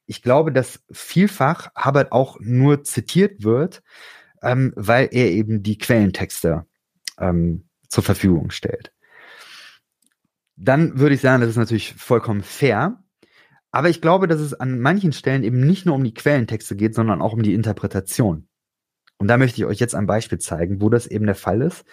[0.06, 3.82] ich glaube, dass vielfach Hubbard auch nur zitiert wird,
[4.40, 6.64] ähm, weil er eben die Quellentexte
[7.18, 8.93] ähm, zur Verfügung stellt.
[10.55, 13.02] Dann würde ich sagen, das ist natürlich vollkommen fair.
[13.72, 16.94] Aber ich glaube, dass es an manchen Stellen eben nicht nur um die Quellentexte geht,
[16.94, 18.48] sondern auch um die Interpretation.
[19.19, 21.85] Und da möchte ich euch jetzt ein Beispiel zeigen, wo das eben der Fall ist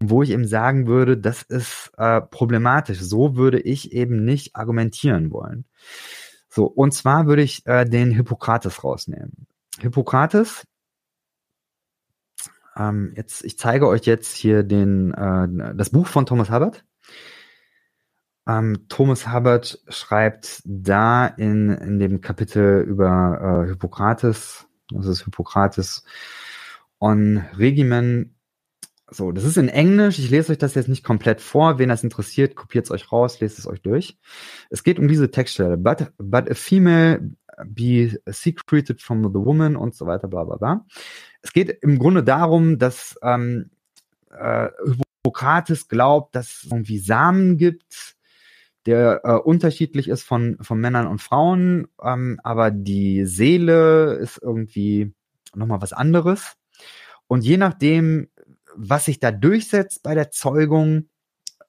[0.00, 3.00] und wo ich eben sagen würde, das ist äh, problematisch.
[3.00, 5.66] So würde ich eben nicht argumentieren wollen.
[6.48, 9.46] So, und zwar würde ich äh, den Hippokrates rausnehmen.
[9.78, 10.64] Hippokrates,
[12.76, 16.84] ähm, jetzt, ich zeige euch jetzt hier den, äh, das Buch von Thomas Hubbard.
[18.48, 26.04] Ähm, Thomas Hubbard schreibt da in, in dem Kapitel über äh, Hippokrates, das ist Hippokrates
[27.00, 28.36] on Regimen.
[29.10, 30.20] So, das ist in Englisch.
[30.20, 31.78] Ich lese euch das jetzt nicht komplett vor.
[31.80, 34.18] Wen das interessiert, kopiert es euch raus, lest es euch durch.
[34.70, 35.76] Es geht um diese Textstelle.
[35.76, 37.32] But, but a female
[37.66, 40.86] be secreted from the woman und so weiter, bla bla bla.
[41.42, 43.70] Es geht im Grunde darum, dass ähm,
[44.30, 44.68] äh,
[45.22, 48.16] Hippokrates glaubt, dass es irgendwie Samen gibt,
[48.86, 55.12] der äh, unterschiedlich ist von, von Männern und Frauen, ähm, aber die Seele ist irgendwie
[55.54, 56.56] nochmal was anderes.
[57.30, 58.28] Und je nachdem,
[58.74, 61.10] was sich da durchsetzt bei der Zeugung,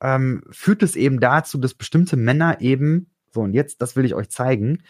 [0.01, 4.15] ähm, führt es eben dazu, dass bestimmte Männer eben, so und jetzt, das will ich
[4.15, 4.81] euch zeigen,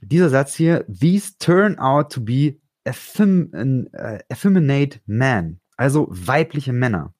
[0.00, 3.50] dieser Satz hier, these turn out to be effem
[3.92, 7.12] uh, effeminate men, also weibliche Männer.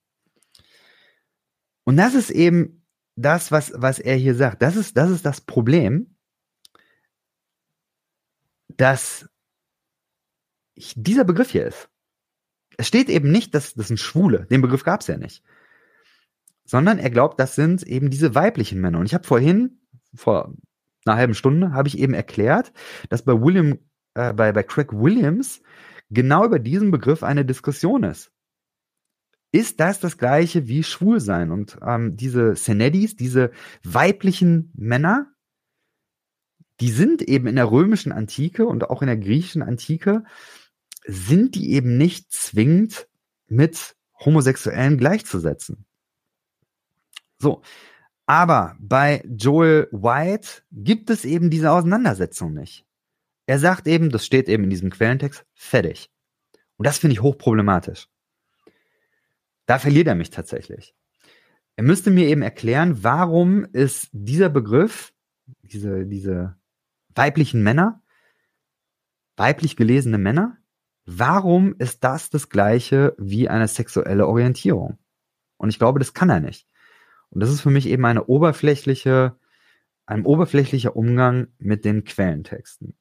[1.85, 2.83] Und das ist eben
[3.15, 4.63] das, was, was er hier sagt.
[4.63, 6.17] Das ist, das ist das Problem,
[8.69, 9.29] dass
[10.97, 11.91] dieser Begriff hier ist
[12.77, 14.47] es steht eben nicht, dass das sind Schwule.
[14.51, 15.43] Den Begriff gab es ja nicht.
[16.65, 18.99] Sondern er glaubt, das sind eben diese weiblichen Männer.
[18.99, 19.81] Und ich habe vorhin,
[20.15, 20.55] vor
[21.05, 22.73] einer halben Stunde, habe ich eben erklärt,
[23.11, 23.79] dass bei William,
[24.15, 25.63] äh, bei, bei Craig Williams
[26.11, 28.31] genau über diesen Begriff eine Diskussion ist.
[29.53, 31.53] Ist das das gleiche wie schwul sein?
[31.53, 33.53] Und ähm, diese Senedis, diese
[33.85, 35.33] weiblichen Männer,
[36.81, 40.25] die sind eben in der römischen Antike und auch in der griechischen Antike
[41.07, 43.09] sind die eben nicht zwingend
[43.47, 45.85] mit Homosexuellen gleichzusetzen.
[47.39, 47.63] So.
[48.27, 52.87] Aber bei Joel White gibt es eben diese Auseinandersetzung nicht.
[53.47, 56.11] Er sagt eben, das steht eben in diesem Quellentext, fertig.
[56.77, 58.09] Und das finde ich hochproblematisch.
[59.67, 60.95] Da verliert er mich tatsächlich.
[61.77, 65.13] Er müsste mir eben erklären, warum ist dieser Begriff,
[65.63, 66.57] diese, diese
[67.15, 68.03] weiblichen Männer,
[69.37, 70.59] weiblich gelesene Männer,
[71.07, 74.99] Warum ist das das gleiche wie eine sexuelle Orientierung?
[75.59, 76.67] Und ich glaube, das kann er nicht.
[77.31, 79.37] Und das ist für mich eben eine oberflächliche,
[80.07, 82.95] ein oberflächlicher Umgang mit den Quellentexten.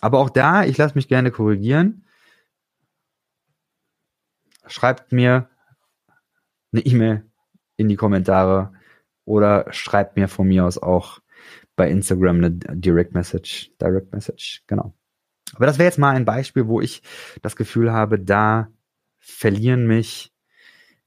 [0.00, 2.04] Aber auch da, ich lasse mich gerne korrigieren.
[4.66, 5.48] Schreibt mir
[6.72, 7.24] eine E-Mail
[7.76, 8.72] in die Kommentare
[9.24, 11.20] oder schreibt mir von mir aus auch
[11.76, 13.70] bei Instagram eine Direct Message.
[13.80, 14.94] Direct Message, genau.
[15.54, 17.02] Aber das wäre jetzt mal ein Beispiel, wo ich
[17.42, 18.68] das Gefühl habe, da
[19.18, 20.32] verlieren mich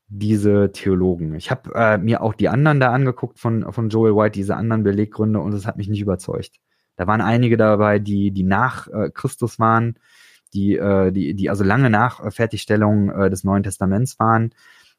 [0.08, 1.36] diese Theologen.
[1.36, 4.84] Ich habe äh, mir auch die anderen da angeguckt von, von Joel White, diese anderen
[4.84, 6.60] Beleggründe, und es hat mich nicht überzeugt.
[6.96, 10.00] Da waren einige dabei, die, die nach äh, Christus waren,
[10.54, 14.54] die, äh, die, die also lange nach Fertigstellung äh, des Neuen Testaments waren.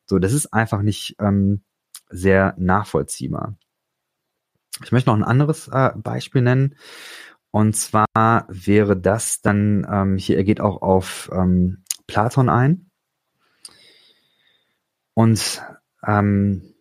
[0.06, 1.62] So, das ist einfach nicht ähm,
[2.08, 3.56] sehr nachvollziehbar.
[4.82, 6.76] Ich möchte noch ein anderes äh, Beispiel nennen.
[7.51, 8.06] Und zwar
[8.48, 12.90] wäre das dann, ähm, hier, er geht auch auf ähm, Platon ein.
[15.14, 15.62] Und
[16.06, 16.74] ähm,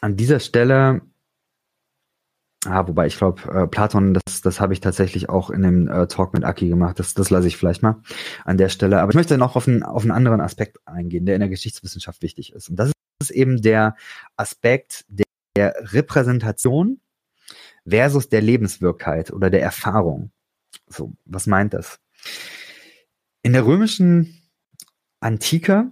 [0.00, 1.00] an dieser Stelle,
[2.66, 6.06] ah, wobei ich glaube, äh, Platon, das, das habe ich tatsächlich auch in dem äh,
[6.06, 8.02] Talk mit Aki gemacht, das, das lasse ich vielleicht mal
[8.44, 9.00] an der Stelle.
[9.00, 12.22] Aber ich möchte noch auf einen, auf einen anderen Aspekt eingehen, der in der Geschichtswissenschaft
[12.22, 12.68] wichtig ist.
[12.68, 13.96] Und das ist eben der
[14.36, 15.24] Aspekt der,
[15.56, 17.00] der Repräsentation
[17.88, 20.30] versus der Lebenswirkheit oder der Erfahrung.
[20.88, 22.00] So, was meint das?
[23.42, 24.42] In der römischen
[25.20, 25.90] Antike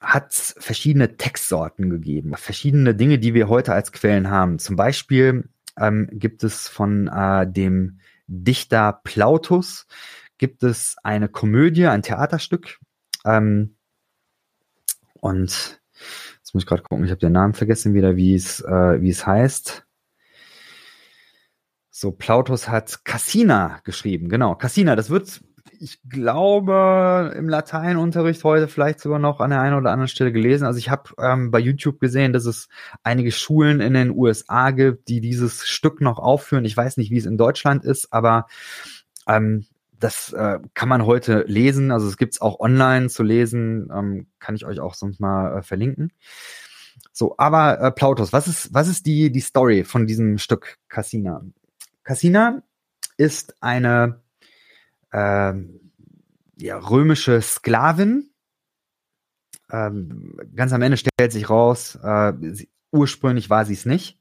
[0.00, 4.58] hat es verschiedene Textsorten gegeben, verschiedene Dinge, die wir heute als Quellen haben.
[4.58, 9.86] Zum Beispiel ähm, gibt es von äh, dem Dichter Plautus
[10.38, 12.78] gibt es eine Komödie, ein Theaterstück.
[13.24, 13.76] Ähm,
[15.20, 15.80] und
[16.38, 19.26] jetzt muss ich gerade gucken, ich habe den Namen vergessen wieder, wie äh, wie es
[19.26, 19.83] heißt.
[21.96, 24.56] So, Plautus hat Cassina geschrieben, genau.
[24.56, 25.42] Cassina, das wird
[25.78, 30.66] ich glaube, im Lateinunterricht heute vielleicht sogar noch an der einen oder anderen Stelle gelesen.
[30.66, 32.68] Also ich habe ähm, bei YouTube gesehen, dass es
[33.04, 36.64] einige Schulen in den USA gibt, die dieses Stück noch aufführen.
[36.64, 38.48] Ich weiß nicht, wie es in Deutschland ist, aber
[39.28, 41.92] ähm, das äh, kann man heute lesen.
[41.92, 43.88] Also es gibt es auch online zu lesen.
[43.94, 46.10] Ähm, kann ich euch auch sonst mal äh, verlinken.
[47.12, 51.44] So, aber äh, Plautus, was ist, was ist die, die Story von diesem Stück Cassina?
[52.04, 52.62] Cassina
[53.16, 54.22] ist eine
[55.12, 55.92] ähm,
[56.56, 58.30] ja, römische Sklavin.
[59.70, 64.20] Ähm, ganz am Ende stellt sich raus, äh, sie, ursprünglich war sie es nicht.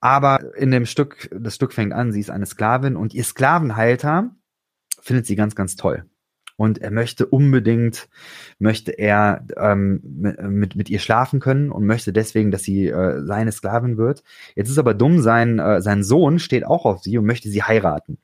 [0.00, 4.34] Aber in dem Stück, das Stück fängt an, sie ist eine Sklavin und ihr Sklavenhalter
[5.00, 6.08] findet sie ganz, ganz toll.
[6.56, 8.08] Und er möchte unbedingt,
[8.58, 13.52] möchte er ähm, mit, mit ihr schlafen können und möchte deswegen, dass sie äh, seine
[13.52, 14.22] Sklavin wird.
[14.54, 17.62] Jetzt ist aber dumm, sein, äh, sein Sohn steht auch auf sie und möchte sie
[17.62, 18.18] heiraten.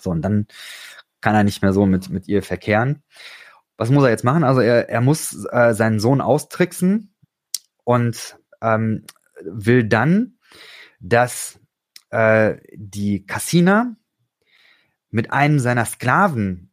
[0.00, 0.46] So, und dann
[1.20, 3.02] kann er nicht mehr so mit, mit ihr verkehren.
[3.76, 4.44] Was muss er jetzt machen?
[4.44, 7.14] Also er, er muss äh, seinen Sohn austricksen
[7.84, 9.04] und ähm,
[9.42, 10.38] will dann,
[11.00, 11.58] dass
[12.10, 13.96] äh, die Cassina
[15.10, 16.70] mit einem seiner Sklaven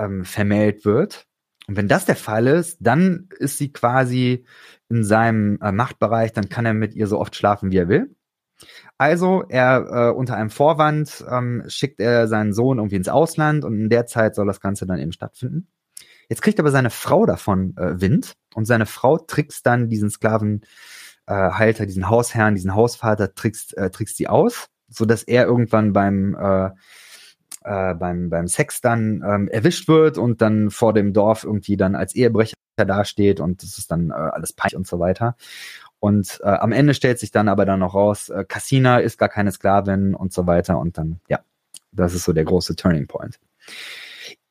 [0.00, 1.26] ähm, vermählt wird.
[1.68, 4.44] Und wenn das der Fall ist, dann ist sie quasi
[4.88, 8.16] in seinem äh, Machtbereich, dann kann er mit ihr so oft schlafen, wie er will.
[8.98, 13.78] Also er äh, unter einem Vorwand ähm, schickt er seinen Sohn irgendwie ins Ausland und
[13.78, 15.68] in der Zeit soll das Ganze dann eben stattfinden.
[16.28, 21.82] Jetzt kriegt aber seine Frau davon äh, Wind und seine Frau trickst dann diesen Sklavenhalter,
[21.82, 26.34] äh, diesen Hausherrn, diesen Hausvater trickst, äh, trickst sie aus, so dass er irgendwann beim
[26.34, 26.70] äh,
[27.64, 31.94] äh, beim beim Sex dann ähm, erwischt wird und dann vor dem Dorf irgendwie dann
[31.94, 35.36] als Ehebrecher dasteht und das ist dann äh, alles peinlich und so weiter.
[36.00, 39.28] Und äh, am Ende stellt sich dann aber dann noch raus, äh, Cassina ist gar
[39.28, 40.78] keine Sklavin und so weiter.
[40.78, 41.40] Und dann, ja,
[41.92, 43.38] das ist so der große Turning Point.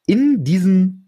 [0.05, 0.98] In diesem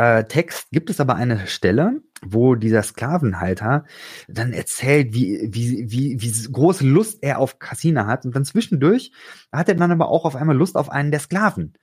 [0.00, 3.84] äh, Text gibt es aber eine Stelle, wo dieser Sklavenhalter
[4.28, 8.24] dann erzählt, wie, wie, wie, wie große Lust er auf Cassina hat.
[8.24, 9.12] Und dann zwischendurch
[9.52, 11.74] hat er dann aber auch auf einmal Lust auf einen der Sklaven.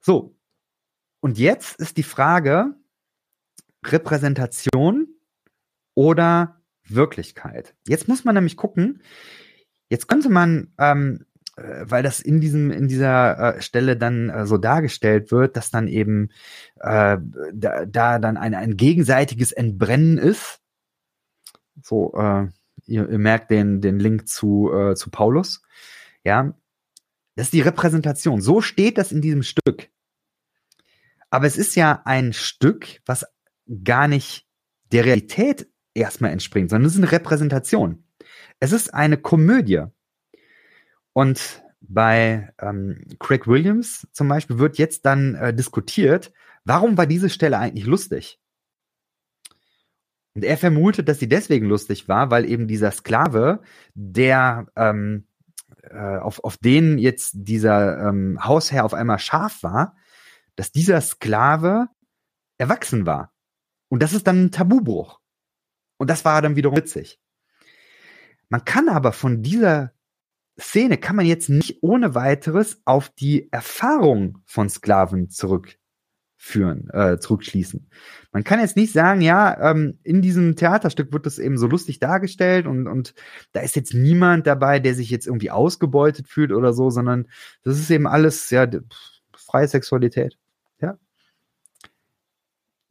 [0.00, 0.38] So.
[1.20, 2.74] Und jetzt ist die Frage,
[3.84, 5.08] Repräsentation
[5.94, 7.74] oder Wirklichkeit.
[7.86, 9.02] Jetzt muss man nämlich gucken,
[9.90, 14.46] jetzt könnte man, ähm, äh, weil das in diesem, in dieser äh, Stelle dann äh,
[14.46, 16.30] so dargestellt wird, dass dann eben
[16.80, 17.18] äh,
[17.52, 20.60] da, da dann ein, ein gegenseitiges Entbrennen ist.
[21.82, 22.48] So, äh,
[22.86, 25.62] ihr, ihr merkt den, den Link zu, äh, zu Paulus.
[26.24, 26.54] Ja,
[27.36, 28.40] das ist die Repräsentation.
[28.40, 29.90] So steht das in diesem Stück.
[31.30, 33.26] Aber es ist ja ein Stück, was
[33.82, 34.46] gar nicht
[34.92, 38.04] der Realität erstmal entspringt, sondern es ist eine Repräsentation.
[38.60, 39.84] Es ist eine Komödie.
[41.14, 46.32] Und bei ähm, Craig Williams zum Beispiel wird jetzt dann äh, diskutiert,
[46.64, 48.38] warum war diese Stelle eigentlich lustig?
[50.34, 53.60] Und er vermutet, dass sie deswegen lustig war, weil eben dieser Sklave,
[53.94, 55.28] der ähm,
[55.82, 59.96] äh, auf, auf den jetzt dieser ähm, Hausherr auf einmal scharf war,
[60.56, 61.88] dass dieser Sklave
[62.58, 63.32] erwachsen war.
[63.88, 65.20] Und das ist dann ein Tabubruch.
[65.98, 67.20] Und das war dann wiederum witzig.
[68.48, 69.93] Man kann aber von dieser
[70.58, 75.78] Szene kann man jetzt nicht ohne weiteres auf die Erfahrung von Sklaven zurückführen.
[76.92, 77.88] äh, zurückschließen.
[78.32, 81.98] Man kann jetzt nicht sagen, ja, ähm, in diesem Theaterstück wird das eben so lustig
[81.98, 83.14] dargestellt und, und
[83.52, 87.28] da ist jetzt niemand dabei, der sich jetzt irgendwie ausgebeutet fühlt oder so, sondern
[87.62, 88.68] das ist eben alles, ja,
[89.34, 90.38] freie Sexualität.
[90.80, 90.98] Ja.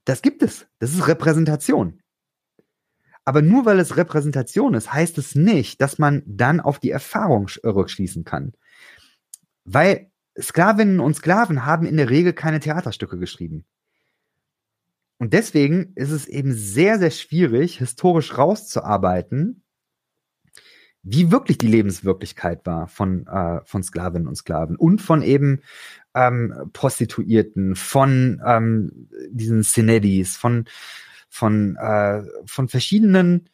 [0.06, 0.68] Das gibt es.
[0.80, 2.03] Das ist Repräsentation.
[3.26, 7.48] Aber nur weil es Repräsentation ist, heißt es nicht, dass man dann auf die Erfahrung
[7.64, 8.54] rückschließen kann.
[9.64, 13.66] Weil Sklavinnen und Sklaven haben in der Regel keine Theaterstücke geschrieben.
[15.20, 19.64] Und deswegen ist es eben sehr, sehr schwierig, historisch rauszuarbeiten,
[21.04, 25.62] wie wirklich die Lebenswirklichkeit war von, äh, von Sklavinnen und Sklaven und von eben
[26.14, 30.66] ähm, Prostituierten, von ähm, diesen Synedis, von
[31.34, 33.50] von, äh, von verschiedenen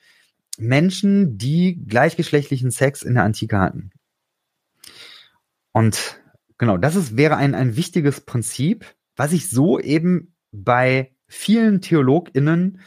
[0.58, 3.92] Menschen, die gleichgeschlechtlichen Sex in der Antike hatten.
[5.72, 6.20] Und
[6.58, 8.86] genau, das ist, wäre ein, ein wichtiges Prinzip,
[9.16, 12.82] was ich so eben bei vielen TheologInnen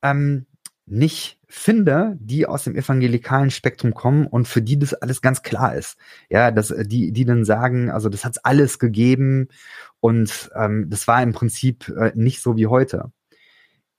[0.00, 0.46] ähm,
[0.86, 5.76] nicht finde, die aus dem evangelikalen Spektrum kommen und für die das alles ganz klar
[5.76, 5.98] ist.
[6.30, 9.48] Ja, dass die, die dann sagen, also das hat's alles gegeben
[10.00, 13.12] und ähm, das war im Prinzip äh, nicht so wie heute.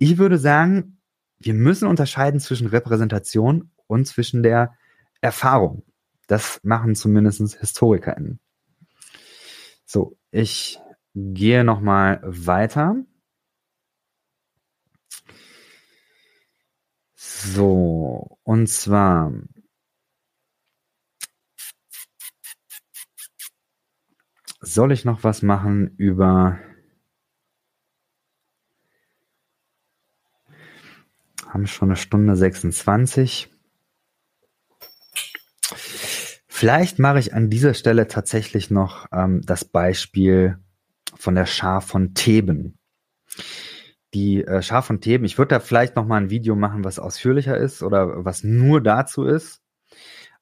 [0.04, 1.00] Ich würde sagen,
[1.40, 4.78] wir müssen unterscheiden zwischen Repräsentation und zwischen der
[5.22, 5.86] Erfahrung.
[6.28, 8.42] Das machen zumindest HistorikerInnen.
[9.86, 10.78] So, ich
[11.16, 12.98] gehe nochmal weiter.
[17.16, 19.32] So, und zwar
[24.60, 26.60] soll ich noch was machen über
[31.54, 33.50] haben schon eine Stunde 26.
[36.48, 40.58] Vielleicht mache ich an dieser Stelle tatsächlich noch ähm, das Beispiel
[41.16, 42.78] von der Schar von Theben.
[44.14, 47.00] Die äh, Schar von Theben, ich würde da vielleicht noch mal ein Video machen, was
[47.00, 49.62] ausführlicher ist oder was nur dazu ist.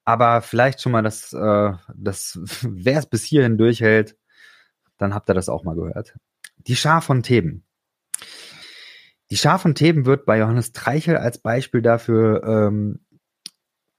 [0.04, 4.16] Aber vielleicht schon mal das, äh, das wer es bis hierhin durchhält,
[4.98, 6.16] dann habt ihr das auch mal gehört.
[6.58, 7.66] Die Schar von Theben.
[9.32, 13.00] Die Schar von Theben wird bei Johannes Treichel als Beispiel dafür ähm,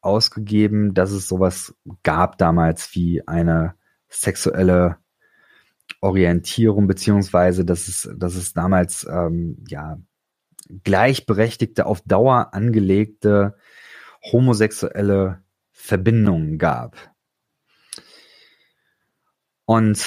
[0.03, 3.75] ausgegeben, dass es sowas gab damals wie eine
[4.11, 4.99] sexuelle
[6.03, 9.99] Orientierung, beziehungsweise dass es, dass es damals ähm, ja
[10.85, 13.57] gleichberechtigte, auf Dauer angelegte
[14.33, 17.11] homosexuelle Verbindungen gab.
[19.65, 20.05] Und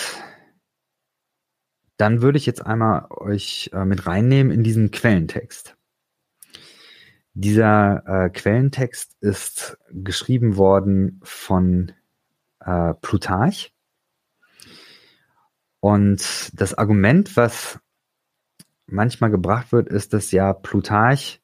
[1.97, 5.75] dann würde ich jetzt einmal euch äh, mit reinnehmen in diesen Quellentext.
[7.33, 11.91] Dieser äh, Quellentext ist geschrieben worden von
[12.59, 13.73] äh, Plutarch.
[15.79, 17.79] Und das Argument, was
[18.87, 21.41] manchmal gebracht wird, ist, dass ja Plutarch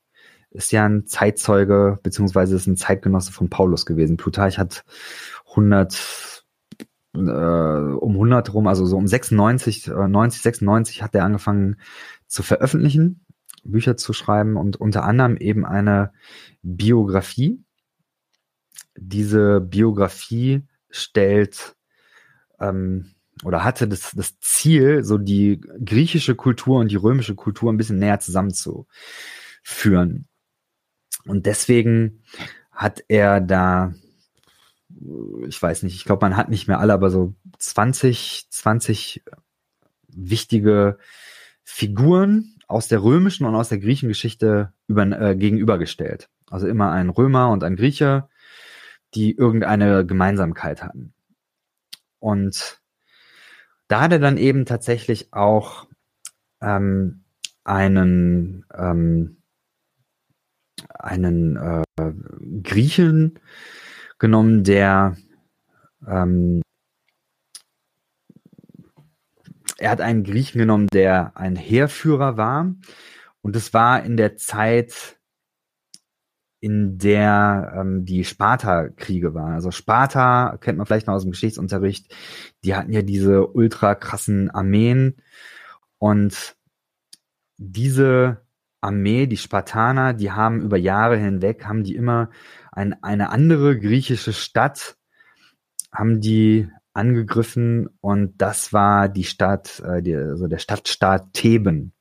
[0.51, 4.17] ist ja ein Zeitzeuge, beziehungsweise ist ein Zeitgenosse von Paulus gewesen.
[4.17, 4.83] Plutarch hat
[5.49, 5.93] 100
[7.13, 11.77] äh, um 100 rum, also so um 96, äh, 90, 96 hat er angefangen
[12.27, 13.25] zu veröffentlichen,
[13.63, 16.11] Bücher zu schreiben und unter anderem eben eine
[16.61, 17.63] Biografie.
[18.97, 21.75] Diese Biografie stellt
[22.59, 23.11] ähm,
[23.43, 27.99] oder hatte das, das Ziel, so die griechische Kultur und die römische Kultur ein bisschen
[27.99, 30.27] näher zusammenzuführen.
[31.25, 32.23] Und deswegen
[32.71, 33.93] hat er da
[35.47, 39.23] ich weiß nicht, ich glaube, man hat nicht mehr alle, aber so 20, 20
[40.07, 40.97] wichtige
[41.63, 46.29] Figuren aus der römischen und aus der griechischen Geschichte über, äh, gegenübergestellt.
[46.49, 48.29] Also immer ein Römer und ein Grieche,
[49.13, 51.13] die irgendeine Gemeinsamkeit hatten.
[52.19, 52.81] Und
[53.87, 55.87] da hat er dann eben tatsächlich auch
[56.61, 57.23] ähm,
[57.63, 59.37] einen, ähm,
[60.89, 61.83] einen äh,
[62.63, 63.39] Griechen
[64.21, 65.17] genommen, der
[66.07, 66.61] ähm,
[69.77, 72.73] er hat einen Griechen genommen, der ein Heerführer war.
[73.41, 75.17] Und es war in der Zeit,
[76.59, 79.53] in der ähm, die Sparta-Kriege waren.
[79.53, 82.15] Also Sparta kennt man vielleicht noch aus dem Geschichtsunterricht.
[82.63, 85.15] Die hatten ja diese ultra krassen Armeen.
[85.97, 86.55] Und
[87.57, 88.45] diese
[88.81, 92.29] Armee, die Spartaner, die haben über Jahre hinweg, haben die immer
[92.71, 94.97] ein, eine andere griechische Stadt
[95.91, 101.93] haben die angegriffen und das war die Stadt, äh, die, also der Stadtstaat Theben.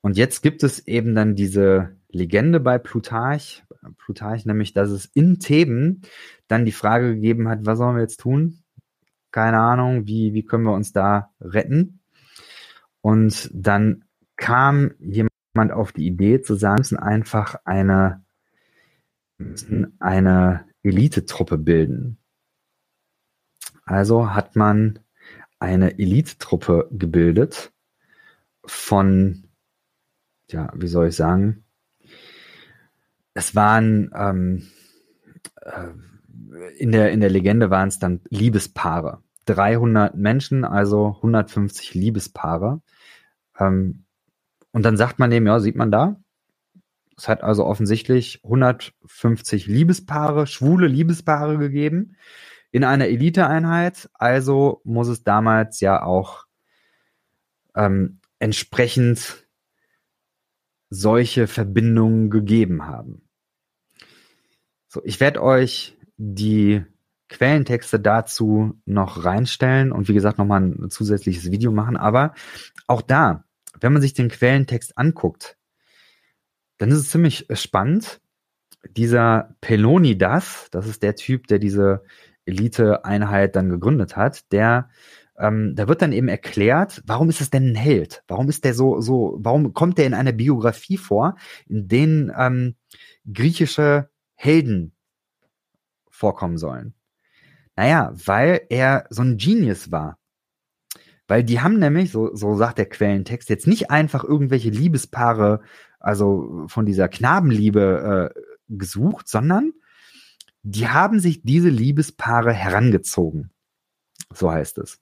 [0.00, 3.64] Und jetzt gibt es eben dann diese Legende bei Plutarch,
[3.98, 6.02] Plutarch nämlich, dass es in Theben
[6.48, 8.62] dann die Frage gegeben hat, was sollen wir jetzt tun?
[9.30, 12.00] Keine Ahnung, wie, wie können wir uns da retten?
[13.00, 14.04] Und dann
[14.36, 18.24] kam jemand auf die Idee zu sagen, wir müssen einfach eine,
[19.38, 22.18] müssen eine Elitetruppe bilden.
[23.84, 25.00] Also hat man
[25.58, 27.72] eine Elitetruppe gebildet
[28.64, 29.48] von,
[30.50, 31.64] ja, wie soll ich sagen,
[33.34, 34.68] es waren ähm,
[35.56, 35.88] äh,
[36.78, 39.22] in der, in der Legende waren es dann Liebespaare.
[39.46, 42.80] 300 Menschen, also 150 Liebespaare.
[43.58, 44.04] Ähm,
[44.72, 46.16] und dann sagt man dem, ja, sieht man da,
[47.20, 52.16] es hat also offensichtlich 150 Liebespaare, schwule Liebespaare gegeben
[52.70, 54.08] in einer Eliteeinheit.
[54.14, 56.46] Also muss es damals ja auch
[57.74, 59.46] ähm, entsprechend
[60.88, 63.28] solche Verbindungen gegeben haben.
[64.88, 66.86] So, ich werde euch die
[67.28, 71.98] Quellentexte dazu noch reinstellen und wie gesagt nochmal ein zusätzliches Video machen.
[71.98, 72.32] Aber
[72.86, 73.44] auch da,
[73.78, 75.56] wenn man sich den Quellentext anguckt,
[76.78, 78.20] dann ist es ziemlich spannend.
[78.96, 82.02] Dieser Pelonidas, das ist der Typ, der diese
[82.46, 84.88] Elite-Einheit dann gegründet hat, der
[85.40, 88.22] ähm, da wird dann eben erklärt, warum ist es denn ein Held?
[88.28, 91.36] Warum ist der so, so, warum kommt der in einer Biografie vor,
[91.66, 92.76] in denen ähm,
[93.32, 94.92] griechische Helden
[96.10, 96.94] vorkommen sollen?
[97.74, 100.19] Naja, weil er so ein Genius war.
[101.30, 105.60] Weil die haben nämlich, so, so sagt der Quellentext, jetzt nicht einfach irgendwelche Liebespaare,
[106.00, 109.72] also von dieser Knabenliebe äh, gesucht, sondern
[110.64, 113.52] die haben sich diese Liebespaare herangezogen.
[114.34, 114.98] So heißt es.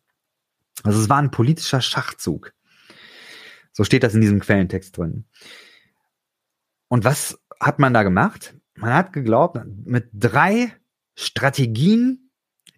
[0.83, 2.53] Also es war ein politischer Schachzug.
[3.73, 5.25] So steht das in diesem Quellentext drin.
[6.89, 8.55] Und was hat man da gemacht?
[8.75, 10.75] Man hat geglaubt, mit drei
[11.15, 12.28] Strategien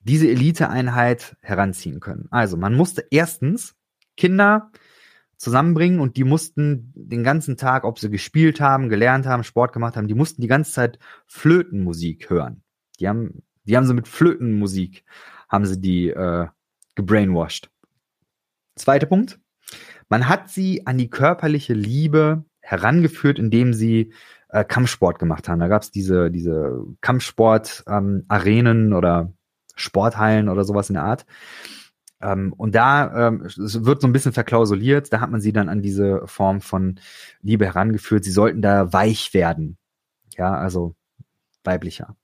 [0.01, 2.27] diese Eliteeinheit heranziehen können.
[2.31, 3.74] Also man musste erstens
[4.16, 4.70] Kinder
[5.36, 9.97] zusammenbringen und die mussten den ganzen Tag, ob sie gespielt haben, gelernt haben, Sport gemacht
[9.97, 12.62] haben, die mussten die ganze Zeit Flötenmusik hören.
[12.98, 15.05] Die haben, die haben sie mit Flötenmusik,
[15.48, 16.47] haben sie die äh,
[16.94, 17.70] gebrainwashed.
[18.77, 19.40] Zweiter Punkt.
[20.09, 24.12] Man hat sie an die körperliche Liebe herangeführt, indem sie
[24.51, 25.60] äh, Kampfsport gemacht haben.
[25.60, 29.32] Da gab es diese, diese Kampfsport-Arenen ähm, oder
[29.81, 31.27] Sporthallen oder sowas in der Art.
[32.20, 35.82] Ähm, und da ähm, wird so ein bisschen verklausuliert, da hat man sie dann an
[35.82, 37.01] diese Form von
[37.40, 38.24] Liebe herangeführt.
[38.24, 39.78] Sie sollten da weich werden.
[40.36, 40.94] Ja, also
[41.65, 42.16] weiblicher.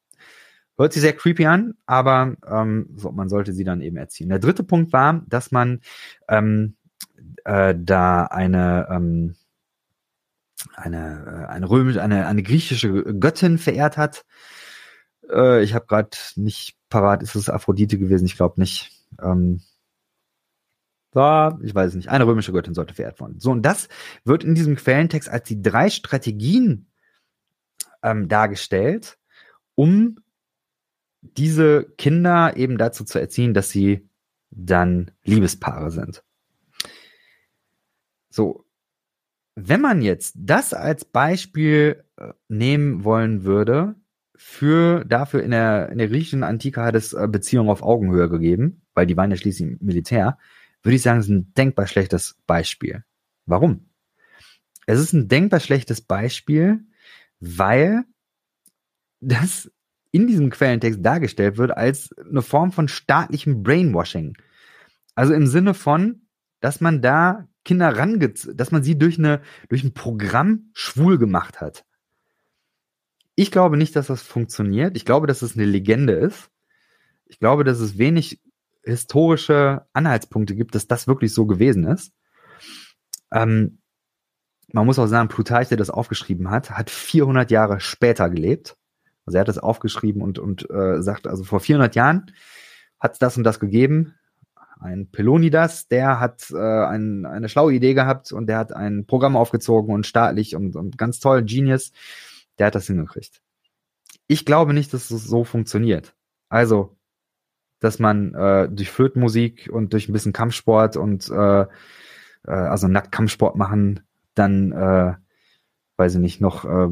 [0.78, 4.28] Hört sich sehr creepy an, aber ähm, so, man sollte sie dann eben erziehen.
[4.28, 5.80] Der dritte Punkt war, dass man
[6.28, 6.76] ähm,
[7.44, 9.36] äh, da eine ähm,
[10.74, 14.26] eine äh, eine römische eine eine griechische Göttin verehrt hat.
[15.30, 17.22] Äh, ich habe gerade nicht parat.
[17.22, 18.26] Ist es Aphrodite gewesen?
[18.26, 18.92] Ich glaube nicht.
[19.20, 19.62] Ähm,
[21.12, 22.08] da, ich weiß es nicht.
[22.08, 23.40] Eine römische Göttin sollte verehrt werden.
[23.40, 23.88] So und das
[24.24, 26.90] wird in diesem Quellentext als die drei Strategien
[28.02, 29.18] ähm, dargestellt,
[29.74, 30.18] um
[31.22, 34.08] diese Kinder eben dazu zu erziehen, dass sie
[34.50, 36.22] dann Liebespaare sind.
[38.30, 38.66] So,
[39.54, 43.94] wenn man jetzt das als Beispiel äh, nehmen wollen würde,
[44.36, 48.82] für dafür in der, in der griechischen Antike hat es äh, Beziehungen auf Augenhöhe gegeben,
[48.94, 50.38] weil die waren ja schließlich Militär,
[50.82, 53.04] würde ich sagen, ist ein denkbar schlechtes Beispiel.
[53.46, 53.88] Warum?
[54.86, 56.84] Es ist ein denkbar schlechtes Beispiel,
[57.40, 58.04] weil
[59.20, 59.70] das
[60.12, 64.36] in diesem Quellentext dargestellt wird als eine Form von staatlichem Brainwashing.
[65.14, 66.26] Also im Sinne von,
[66.60, 71.60] dass man da Kinder range, dass man sie durch eine, durch ein Programm schwul gemacht
[71.60, 71.84] hat.
[73.36, 74.96] Ich glaube nicht, dass das funktioniert.
[74.96, 76.50] Ich glaube, dass es eine Legende ist.
[77.26, 78.40] Ich glaube, dass es wenig
[78.82, 82.12] historische Anhaltspunkte gibt, dass das wirklich so gewesen ist.
[83.30, 83.78] Ähm,
[84.72, 88.76] man muss auch sagen, Plutarch, der das aufgeschrieben hat, hat 400 Jahre später gelebt.
[89.26, 92.32] Also er hat das aufgeschrieben und, und äh, sagt, also vor 400 Jahren
[93.00, 94.14] hat es das und das gegeben.
[94.78, 99.36] Ein Pelonidas, der hat äh, ein, eine schlaue Idee gehabt und der hat ein Programm
[99.36, 101.92] aufgezogen und staatlich und, und ganz toll, Genius,
[102.58, 103.40] der hat das hingekriegt.
[104.26, 106.14] Ich glaube nicht, dass es so funktioniert.
[106.48, 106.96] Also,
[107.80, 111.66] dass man äh, durch Flötenmusik und durch ein bisschen Kampfsport und äh, äh,
[112.46, 114.00] also nackt Kampfsport machen,
[114.34, 115.14] dann, äh,
[115.96, 116.88] weiß ich nicht, noch äh,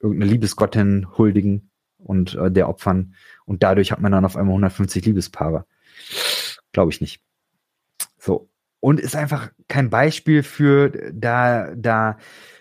[0.00, 3.14] irgendeine Liebesgottin huldigen und äh, der opfern.
[3.44, 5.66] Und dadurch hat man dann auf einmal 150 Liebespaare.
[6.72, 7.22] Glaube ich nicht.
[8.18, 8.48] So.
[8.80, 12.18] Und ist einfach kein Beispiel für, da, da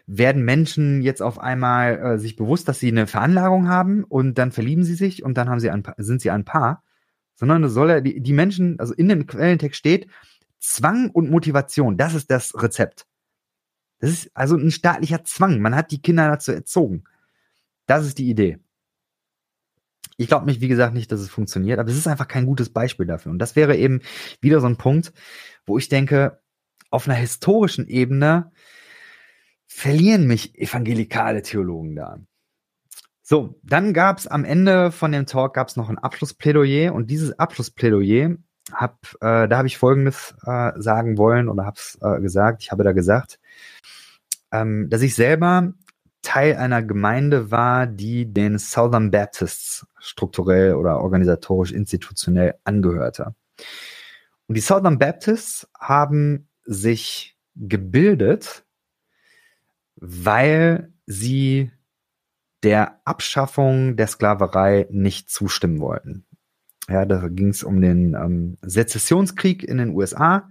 [0.07, 4.51] werden Menschen jetzt auf einmal äh, sich bewusst, dass sie eine Veranlagung haben und dann
[4.51, 6.83] verlieben sie sich und dann haben sie ein, sind sie ein Paar.
[7.35, 10.07] Sondern es soll ja die, die Menschen, also in dem Quellentext steht,
[10.59, 13.05] Zwang und Motivation, das ist das Rezept.
[13.99, 15.59] Das ist also ein staatlicher Zwang.
[15.59, 17.03] Man hat die Kinder dazu erzogen.
[17.87, 18.59] Das ist die Idee.
[20.17, 22.69] Ich glaube mich, wie gesagt, nicht, dass es funktioniert, aber es ist einfach kein gutes
[22.69, 23.31] Beispiel dafür.
[23.31, 24.01] Und das wäre eben
[24.39, 25.11] wieder so ein Punkt,
[25.65, 26.39] wo ich denke,
[26.89, 28.51] auf einer historischen Ebene
[29.75, 32.19] verlieren mich evangelikale Theologen da.
[33.21, 37.11] So, dann gab es am Ende von dem Talk gab es noch ein Abschlussplädoyer und
[37.11, 38.37] dieses Abschlussplädoyer
[38.71, 42.63] hab, äh, da habe ich Folgendes äh, sagen wollen oder habe es äh, gesagt.
[42.63, 43.39] Ich habe da gesagt,
[44.51, 45.73] ähm, dass ich selber
[46.21, 53.35] Teil einer Gemeinde war, die den Southern Baptists strukturell oder organisatorisch institutionell angehörte.
[54.47, 58.64] Und die Southern Baptists haben sich gebildet,
[60.07, 61.71] weil sie
[62.63, 66.25] der Abschaffung der Sklaverei nicht zustimmen wollten.
[66.87, 70.49] Ja, da ging es um den ähm, Sezessionskrieg in den USA.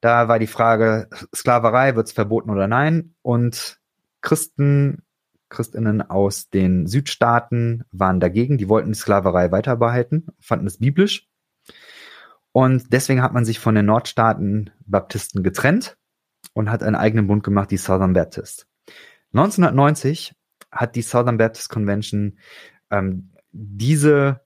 [0.00, 3.14] Da war die Frage, Sklaverei wird es verboten oder nein?
[3.22, 3.78] Und
[4.22, 5.02] Christen,
[5.48, 11.28] Christinnen aus den Südstaaten waren dagegen, die wollten die Sklaverei weiter behalten, fanden es biblisch.
[12.52, 15.96] Und deswegen hat man sich von den Nordstaaten Baptisten getrennt
[16.54, 18.66] und hat einen eigenen Bund gemacht, die Southern Baptists.
[19.32, 20.34] 1990
[20.70, 22.38] hat die Southern Baptist Convention
[22.90, 24.40] ähm, diese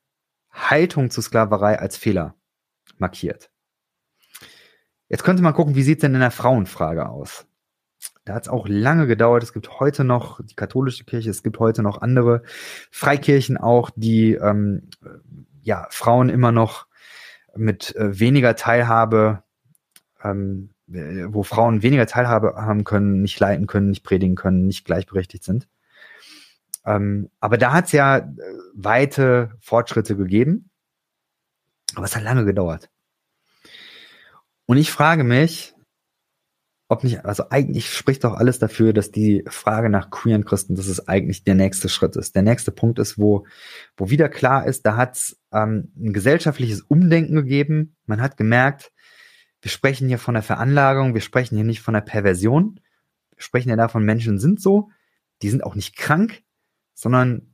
[0.51, 2.35] Haltung zur Sklaverei als Fehler
[2.99, 3.51] markiert.
[5.09, 7.47] Jetzt könnte man gucken, wie sieht es denn in der Frauenfrage aus?
[8.25, 9.45] Da hat es auch lange gedauert.
[9.45, 12.43] Es gibt heute noch die katholische Kirche, es gibt heute noch andere
[12.91, 14.91] Freikirchen auch, die ähm,
[15.63, 16.87] ja Frauen immer noch
[17.55, 19.45] mit äh, weniger Teilhabe,
[20.23, 25.45] ähm, wo Frauen weniger Teilhabe haben können, nicht leiten können, nicht predigen können, nicht gleichberechtigt
[25.45, 25.69] sind.
[26.85, 28.25] Ähm, aber da hat es ja äh,
[28.75, 30.71] weite Fortschritte gegeben.
[31.95, 32.91] Aber es hat lange gedauert.
[34.67, 35.75] Und ich frage mich,
[36.89, 40.87] ob nicht, also eigentlich spricht doch alles dafür, dass die Frage nach queeren Christen, dass
[40.87, 42.37] es eigentlich der nächste Schritt ist.
[42.37, 43.47] Der nächste Punkt ist, wo,
[43.97, 47.97] wo wieder klar ist, da hat es ähm, ein gesellschaftliches Umdenken gegeben.
[48.07, 48.93] Man hat gemerkt,
[49.67, 52.79] wir sprechen hier von der Veranlagung, wir sprechen hier nicht von der Perversion.
[53.35, 54.91] Wir sprechen ja davon, Menschen sind so,
[55.43, 56.45] die sind auch nicht krank,
[56.95, 57.53] sondern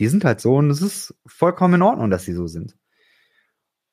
[0.00, 2.76] die sind halt so und es ist vollkommen in Ordnung, dass sie so sind.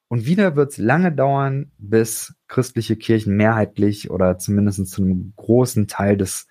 [0.07, 5.87] Und wieder wird es lange dauern, bis christliche Kirchen mehrheitlich oder zumindest zu einem großen
[5.87, 6.47] Teil des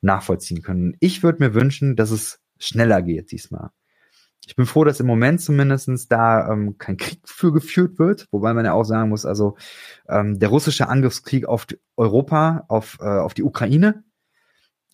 [0.00, 0.96] nachvollziehen können.
[1.00, 3.70] Ich würde mir wünschen, dass es schneller geht diesmal.
[4.46, 8.54] Ich bin froh, dass im Moment zumindest da ähm, kein Krieg für geführt wird, wobei
[8.54, 9.56] man ja auch sagen muss, also
[10.08, 11.66] ähm, der russische Angriffskrieg auf
[11.96, 14.04] Europa, auf, äh, auf die Ukraine,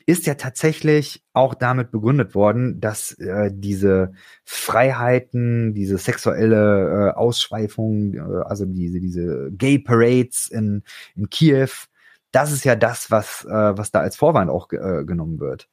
[0.06, 4.12] ist ja tatsächlich auch damit begründet worden, dass äh, diese
[4.44, 10.82] Freiheiten, diese sexuelle äh, Ausschweifung, äh, also diese, diese Gay Parades in,
[11.14, 11.68] in Kiew,
[12.32, 15.68] das ist ja das, was, äh, was da als Vorwand auch äh, genommen wird.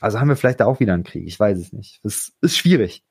[0.00, 2.00] Also haben wir vielleicht da auch wieder einen Krieg, ich weiß es nicht.
[2.04, 3.04] Das ist schwierig.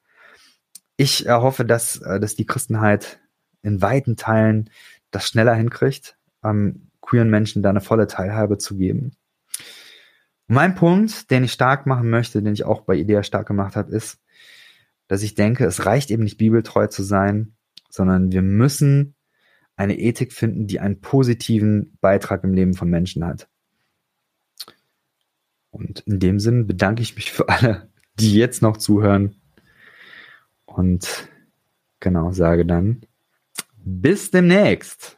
[0.98, 3.20] Ich äh, hoffe, dass, äh, dass die Christenheit
[3.62, 4.70] in weiten Teilen
[5.12, 9.14] das schneller hinkriegt, ähm, queeren Menschen da eine volle Teilhabe zu geben
[10.48, 13.92] mein Punkt, den ich stark machen möchte, den ich auch bei Idea stark gemacht habe,
[13.92, 14.20] ist,
[15.08, 17.56] dass ich denke, es reicht eben nicht bibeltreu zu sein,
[17.90, 19.16] sondern wir müssen
[19.76, 23.48] eine Ethik finden, die einen positiven Beitrag im Leben von Menschen hat.
[25.70, 29.36] Und in dem Sinn bedanke ich mich für alle, die jetzt noch zuhören.
[30.78, 31.28] Und
[32.00, 33.02] genau, sage dann,
[33.84, 35.17] bis demnächst.